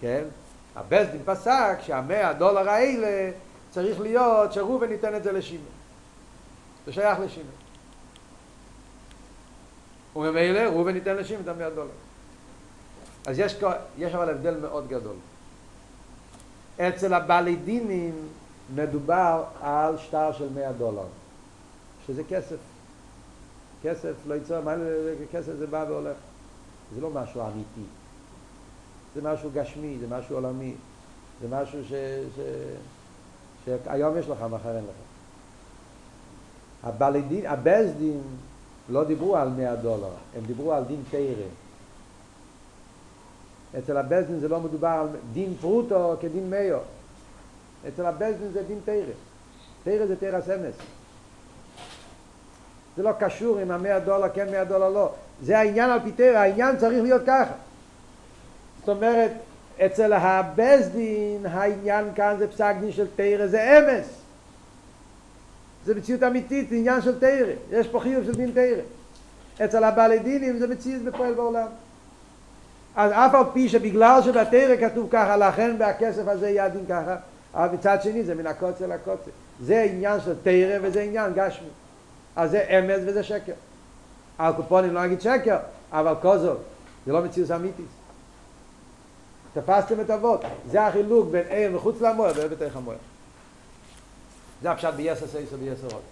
כן? 0.00 0.24
הבסדין 0.76 1.20
פסק 1.24 1.78
שהמאה 1.80 2.32
דולר 2.32 2.68
האלה 2.68 3.30
צריך 3.70 4.00
להיות 4.00 4.52
שראובן 4.52 4.92
ייתן 4.92 5.14
את 5.14 5.22
זה 5.22 5.32
לשימר. 5.32 5.62
זה 6.86 6.92
שייך 6.92 7.18
לשימר. 7.18 7.61
וממילא 10.16 10.58
ראובן 10.58 10.94
ייתן 10.94 11.16
לשימר 11.16 11.40
את 11.40 11.48
המאה 11.48 11.70
דולר. 11.70 11.90
אז 13.26 13.38
יש, 13.38 13.56
יש 13.98 14.14
אבל 14.14 14.30
הבדל 14.30 14.56
מאוד 14.60 14.88
גדול. 14.88 15.16
אצל 16.80 17.14
הבעלי 17.14 17.56
דינים 17.56 18.28
מדובר 18.74 19.44
על 19.60 19.98
שטר 19.98 20.32
של 20.32 20.48
מאה 20.54 20.72
דולר, 20.72 21.06
שזה 22.06 22.22
כסף. 22.28 22.56
כסף 23.82 24.12
לא 24.26 24.34
ייצור, 24.34 24.60
מה 24.60 24.74
כסף 25.32 25.52
זה 25.58 25.66
בא 25.66 25.84
והולך. 25.88 26.16
זה 26.94 27.00
לא 27.00 27.10
משהו 27.10 27.42
אמיתי. 27.42 27.88
זה 29.14 29.22
משהו 29.22 29.50
גשמי, 29.54 29.96
זה 30.00 30.06
משהו 30.08 30.34
עולמי, 30.34 30.74
זה 31.42 31.48
משהו 31.50 31.84
ש... 31.84 31.92
ש... 32.36 32.40
שהיום 33.64 34.18
יש 34.18 34.28
לך, 34.28 34.38
מחר 34.50 34.76
אין 34.76 34.84
לך. 34.84 34.94
הבלדין, 36.82 37.46
הבזדין 37.46 38.20
לא 38.88 39.04
דיברו 39.04 39.36
על 39.36 39.48
100 39.48 39.76
דולר, 39.76 40.10
הם 40.36 40.42
דיברו 40.46 40.72
על 40.72 40.84
דין 40.84 41.02
תרא. 41.10 41.48
אצל 43.78 43.96
הבזדין 43.96 44.40
זה 44.40 44.48
לא 44.48 44.60
מדובר 44.60 44.88
על 44.88 45.08
דין 45.32 45.54
פרוטו 45.60 46.16
כדין 46.20 46.50
מאיו. 46.50 46.78
אצל 47.88 48.06
הבזדין 48.06 48.48
זה 48.52 48.62
דין 48.62 48.80
תרא. 48.84 49.12
תרא 49.84 50.06
זה 50.06 50.16
תרא 50.16 50.40
סמס. 50.40 50.74
זה 52.96 53.02
לא 53.02 53.10
קשור 53.18 53.62
אם 53.62 53.70
המאה 53.70 53.98
דולר 53.98 54.28
כן 54.34 54.50
מאה 54.50 54.64
דולר 54.64 54.88
לא. 54.88 55.12
זה 55.42 55.58
העניין 55.58 55.90
על 55.90 56.00
פי 56.04 56.12
תרא, 56.12 56.38
העניין 56.38 56.76
צריך 56.76 57.02
להיות 57.02 57.22
ככה. 57.26 57.54
זאת 58.80 58.88
אומרת, 58.88 59.30
אצל 59.86 60.12
הבסדין 60.12 61.46
העניין 61.46 62.04
כאן 62.14 62.36
זה 62.38 62.48
פסק 62.48 62.74
דין 62.80 62.92
של 62.92 63.06
תרא, 63.16 63.46
זה 63.46 63.78
אמס. 63.78 64.21
זה 65.84 65.94
מציאות 65.94 66.22
אמיתית, 66.22 66.68
זה 66.68 66.76
עניין 66.76 67.02
של 67.02 67.18
תרא. 67.20 67.52
יש 67.70 67.88
פה 67.88 68.00
חיוב 68.00 68.24
של 68.24 68.34
דין 68.34 68.50
תרא. 68.54 68.82
אצל 69.64 69.84
הבעלי 69.84 70.18
דינים 70.18 70.58
זה 70.58 70.66
מציאות 70.66 71.02
בפועל 71.02 71.34
בעולם. 71.34 71.66
אז 72.96 73.12
אף 73.12 73.34
על 73.34 73.44
פי 73.52 73.68
שבגלל 73.68 74.22
שבתרא 74.22 74.88
כתוב 74.88 75.08
ככה, 75.10 75.36
לכן 75.36 75.78
בהכסף 75.78 76.28
הזה 76.28 76.48
יהיה 76.48 76.64
הדין 76.64 76.84
ככה, 76.88 77.16
אבל 77.54 77.74
מצד 77.74 77.98
שני 78.02 78.24
זה 78.24 78.34
מן 78.34 78.46
הקוצר 78.46 78.86
לקוצר. 78.86 79.30
זה 79.60 79.82
עניין 79.82 80.20
של 80.20 80.34
תרא 80.42 80.78
וזה 80.82 81.02
עניין 81.02 81.32
גשמי. 81.34 81.68
אז 82.36 82.50
זה 82.50 82.62
אמס 82.62 83.00
וזה 83.06 83.22
שקר. 83.22 83.52
על 84.38 84.52
קופונים 84.52 84.94
לא 84.94 85.04
אגיד 85.04 85.20
שקר, 85.20 85.56
אבל 85.92 86.14
כוזו, 86.22 86.54
זה 87.06 87.12
לא 87.12 87.22
מציאות 87.22 87.50
אמיתית. 87.50 87.86
תפסתם 89.54 90.00
את 90.00 90.10
אבות. 90.10 90.40
זה 90.70 90.86
החילוק 90.86 91.28
בין 91.30 91.44
עיר 91.48 91.70
מחוץ 91.70 92.00
למוער 92.00 92.32
ועיר 92.36 92.48
בתוך 92.48 92.76
המוער. 92.76 92.96
זה 94.62 94.70
הפשט 94.70 94.94
ביסר 94.94 95.26
סייסר 95.26 95.56
ביסר 95.56 95.86
עוד. 95.94 96.02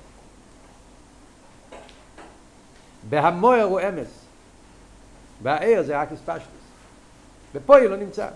בהמוער 3.08 3.62
הוא 3.62 3.80
אמס. 3.80 4.08
והעיר 5.42 5.82
זה 5.82 6.00
רק 6.00 6.12
הספשטוס. 6.12 6.60
ופה 7.54 7.76
היא 7.76 7.88
לא 7.88 7.96
נמצא. 7.96 8.28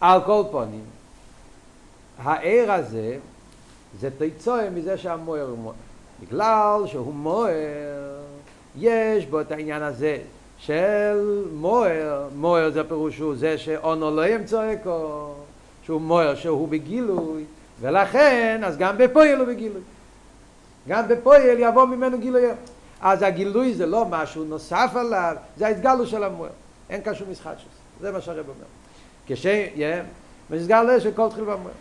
על 0.00 0.20
כל 0.26 0.42
פונים, 0.50 0.84
העיר 2.18 2.72
הזה 2.72 3.18
זה 4.00 4.10
תיצואה 4.18 4.70
מזה 4.70 4.98
שהמוער 4.98 5.46
הוא 5.48 5.58
מוער. 5.58 5.74
בגלל 6.20 6.82
שהוא 6.86 7.14
מוער, 7.14 8.20
יש 8.78 9.26
בו 9.26 9.40
את 9.40 9.50
העניין 9.50 9.82
הזה 9.82 10.18
של 10.58 11.44
מוער, 11.52 12.28
מוער 12.34 12.70
זה 12.70 12.84
פירוש 12.84 13.18
הוא 13.18 13.34
זה 13.36 13.58
שאונו 13.58 14.16
לא 14.16 14.26
ימצא 14.26 14.72
אקו, 14.72 15.34
שהוא 15.84 16.00
מוער 16.00 16.34
שהוא 16.34 16.68
בגילוי, 16.68 17.44
ולכן 17.82 18.60
אז 18.64 18.76
גם 18.76 18.98
בפועל 18.98 19.38
הוא 19.38 19.46
בגילוי. 19.46 19.80
גם 20.88 21.08
בפועל 21.08 21.58
יבוא 21.58 21.84
ממנו 21.84 22.18
גילוי. 22.18 22.42
אז 23.00 23.22
הגילוי 23.22 23.74
זה 23.74 23.86
לא 23.86 24.06
משהו 24.10 24.44
נוסף 24.44 24.90
עליו, 24.94 25.36
זה 25.56 25.66
ההתגלו 25.66 26.06
של 26.06 26.24
המוער. 26.24 26.50
אין 26.90 27.02
כאן 27.02 27.14
שום 27.14 27.30
משחק 27.30 27.54
של 27.58 27.64
זה. 27.64 28.06
זה 28.06 28.12
מה 28.12 28.20
שהרב 28.20 28.48
אומר. 28.48 28.66
כשם, 29.26 30.02
ונסגר 30.50 30.82
לזה 30.82 31.00
שכל 31.00 31.28
תחיל 31.30 31.44
במוער. 31.44 31.72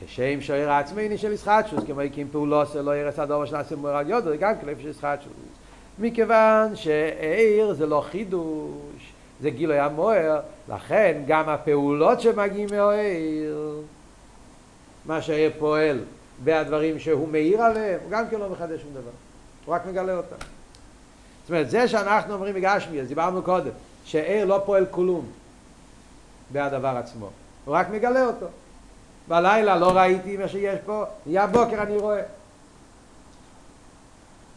כשם 0.00 0.40
שוער 0.40 0.72
עצמי 0.72 1.18
של 1.18 1.32
ישחטשוס, 1.32 1.84
כמו 1.86 2.00
הקים 2.00 2.28
פעולו 2.32 2.62
לא 2.82 2.96
ירס 2.96 3.18
הדובר 3.18 3.46
שנעשה 3.46 3.76
מוער 3.76 3.96
על 3.96 4.10
יודו, 4.10 4.30
זה 4.30 4.36
גם 4.36 4.52
כלב 4.60 4.78
של 4.82 4.88
ישחטשוס. 4.88 5.32
מכיוון 5.98 6.76
שעיר 6.76 7.72
זה 7.72 7.86
לא 7.86 8.04
חידוש, 8.10 9.12
זה 9.40 9.50
גילוי 9.50 9.78
המוער, 9.78 10.40
לכן 10.68 11.22
גם 11.26 11.48
הפעולות 11.48 12.20
שמגיעים 12.20 12.68
מהעיר, 12.72 13.80
מה 15.06 15.22
שהעיר 15.22 15.52
פועל 15.58 16.00
והדברים 16.44 16.98
שהוא 16.98 17.28
מאיר 17.28 17.62
עליהם, 17.62 18.00
הוא 18.02 18.10
גם 18.10 18.28
כן 18.28 18.40
לא 18.40 18.48
מחדש 18.48 18.80
שום 18.80 18.90
דבר, 18.90 19.10
הוא 19.64 19.74
רק 19.74 19.86
מגלה 19.86 20.16
אותם. 20.16 20.36
זאת 21.42 21.50
אומרת, 21.50 21.70
זה 21.70 21.88
שאנחנו 21.88 22.34
אומרים 22.34 22.54
בגשמי, 22.54 23.00
אז 23.00 23.08
דיברנו 23.08 23.42
קודם, 23.42 23.70
שעיר 24.04 24.44
לא 24.44 24.62
פועל 24.64 24.86
כלום 24.90 25.26
בהדבר 26.50 26.96
עצמו, 26.98 27.30
הוא 27.64 27.74
רק 27.74 27.90
מגלה 27.90 28.26
אותו. 28.26 28.46
בלילה 29.28 29.76
לא 29.76 29.96
ראיתי 29.96 30.36
מה 30.36 30.48
שיש 30.48 30.78
פה, 30.86 31.04
נהיה 31.26 31.46
בוקר 31.46 31.82
אני 31.82 31.96
רואה. 31.96 32.22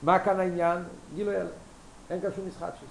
מה 0.03 0.19
כאן 0.19 0.39
העניין? 0.39 0.77
גילוי 1.15 1.35
אלה. 1.35 1.49
אין 2.09 2.21
כאן 2.21 2.29
שום 2.35 2.47
משחק 2.47 2.69
שזה. 2.79 2.87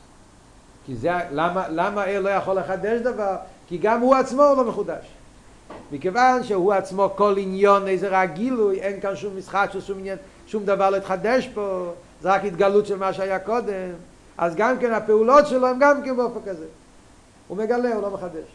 כי 0.86 0.96
זה, 0.96 1.11
למה, 1.30 1.68
למה 1.68 2.02
ער 2.02 2.20
לא 2.20 2.28
יכול 2.28 2.59
לחדש 2.59 3.00
דבר? 3.00 3.36
כי 3.68 3.78
גם 3.78 4.00
הוא 4.00 4.14
עצמו 4.14 4.42
לא 4.57 4.64
מחודש. 4.64 5.15
מכיוון 5.92 6.42
שהוא 6.42 6.72
עצמו 6.72 7.10
כל 7.16 7.34
עניון, 7.38 7.88
איזה 7.88 8.08
רק 8.10 8.32
גילוי, 8.32 8.80
אין 8.80 9.00
כאן 9.00 9.16
שום 9.16 9.36
משחק 9.36 9.70
שום 9.86 9.98
עניין, 9.98 10.18
שום 10.46 10.64
דבר 10.64 10.90
לא 10.90 10.96
התחדש 10.96 11.48
פה, 11.54 11.92
זה 12.22 12.32
רק 12.32 12.44
התגלות 12.44 12.86
של 12.86 12.96
מה 12.96 13.12
שהיה 13.12 13.38
קודם, 13.38 13.92
אז 14.38 14.56
גם 14.56 14.78
כן 14.78 14.92
הפעולות 14.92 15.46
שלו 15.46 15.66
הם 15.66 15.78
גם 15.80 16.02
כן 16.02 16.16
באופן 16.16 16.40
כזה. 16.46 16.66
הוא 17.48 17.56
מגלה, 17.56 17.94
הוא 17.94 18.02
לא 18.02 18.10
מחדש. 18.10 18.46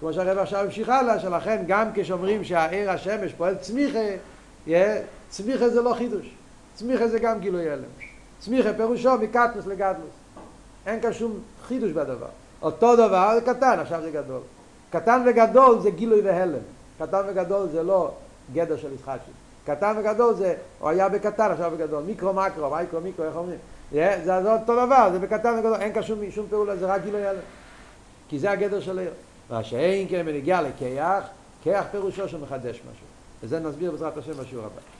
כמו 0.00 0.12
שהרב 0.12 0.38
עכשיו 0.38 0.64
המשיך 0.64 0.88
הלאה, 0.88 1.20
שלכן 1.20 1.64
גם 1.66 1.88
כשאומרים 1.94 2.44
שהעיר 2.44 2.90
השמש 2.90 3.32
פועל 3.32 3.54
צמיחה, 3.54 3.98
צמיחה 5.28 5.68
זה 5.68 5.82
לא 5.82 5.94
חידוש. 5.94 6.30
צמיחה 6.74 7.08
זה 7.08 7.18
גם 7.18 7.40
גילוי 7.40 7.70
הלם. 7.70 7.82
צמיחה 8.40 8.72
פירושו 8.72 9.18
מקטנוס 9.18 9.66
לגדלוס. 9.66 10.10
אין 10.86 11.00
כאן 11.00 11.12
שום 11.12 11.38
חידוש 11.68 11.92
בדבר. 11.92 12.26
אותו 12.62 12.96
דבר 12.96 13.30
זה 13.34 13.40
קטן, 13.40 13.78
עכשיו 13.80 14.02
זה 14.02 14.10
גדול. 14.10 14.40
קטן 15.00 15.22
וגדול 15.26 15.80
זה 15.80 15.90
גילוי 15.90 16.20
והלם. 16.20 16.58
קטן 16.98 17.22
וגדול 17.28 17.68
זה 17.68 17.82
לא 17.82 18.10
גדר 18.52 18.76
של 18.76 18.92
יצחקי. 18.92 19.30
קטן 19.66 19.94
וגדול 19.98 20.34
זה, 20.34 20.54
הוא 20.78 20.88
היה 20.88 21.08
בקטן, 21.08 21.50
עכשיו 21.50 21.70
בגדול. 21.70 22.02
מיקרו 22.02 22.32
מקרו, 22.32 22.70
מייקרו 22.70 23.00
מיקרו, 23.00 23.24
איך 23.24 23.36
אומרים? 23.36 23.58
זה 23.92 24.52
אותו 24.52 24.86
דבר, 24.86 25.08
זה 25.12 25.18
בקטן 25.18 25.54
וגדול, 25.58 25.74
אין 25.80 25.92
כאן 25.92 26.02
שום, 26.02 26.46
פעולה, 26.50 26.76
זה 26.76 26.86
רק 26.86 27.02
גילוי 27.02 27.26
הלם. 27.26 27.38
כי 28.28 28.38
זה 28.38 28.50
הגדר 28.50 28.80
של 28.80 28.98
עיר. 28.98 29.10
מה 29.50 29.64
שאין 29.64 30.08
כן 30.08 30.26
בנגיע 30.26 30.62
לכיח, 30.62 31.24
כיח 31.62 31.84
פירושו 31.90 32.28
שמחדש 32.28 32.76
משהו. 32.76 33.06
וזה 33.42 33.60
נסביר 33.60 33.90
בעזרת 33.90 34.16
השם 34.16 34.32
בשיעור 34.32 34.64
הבא. 34.64 34.95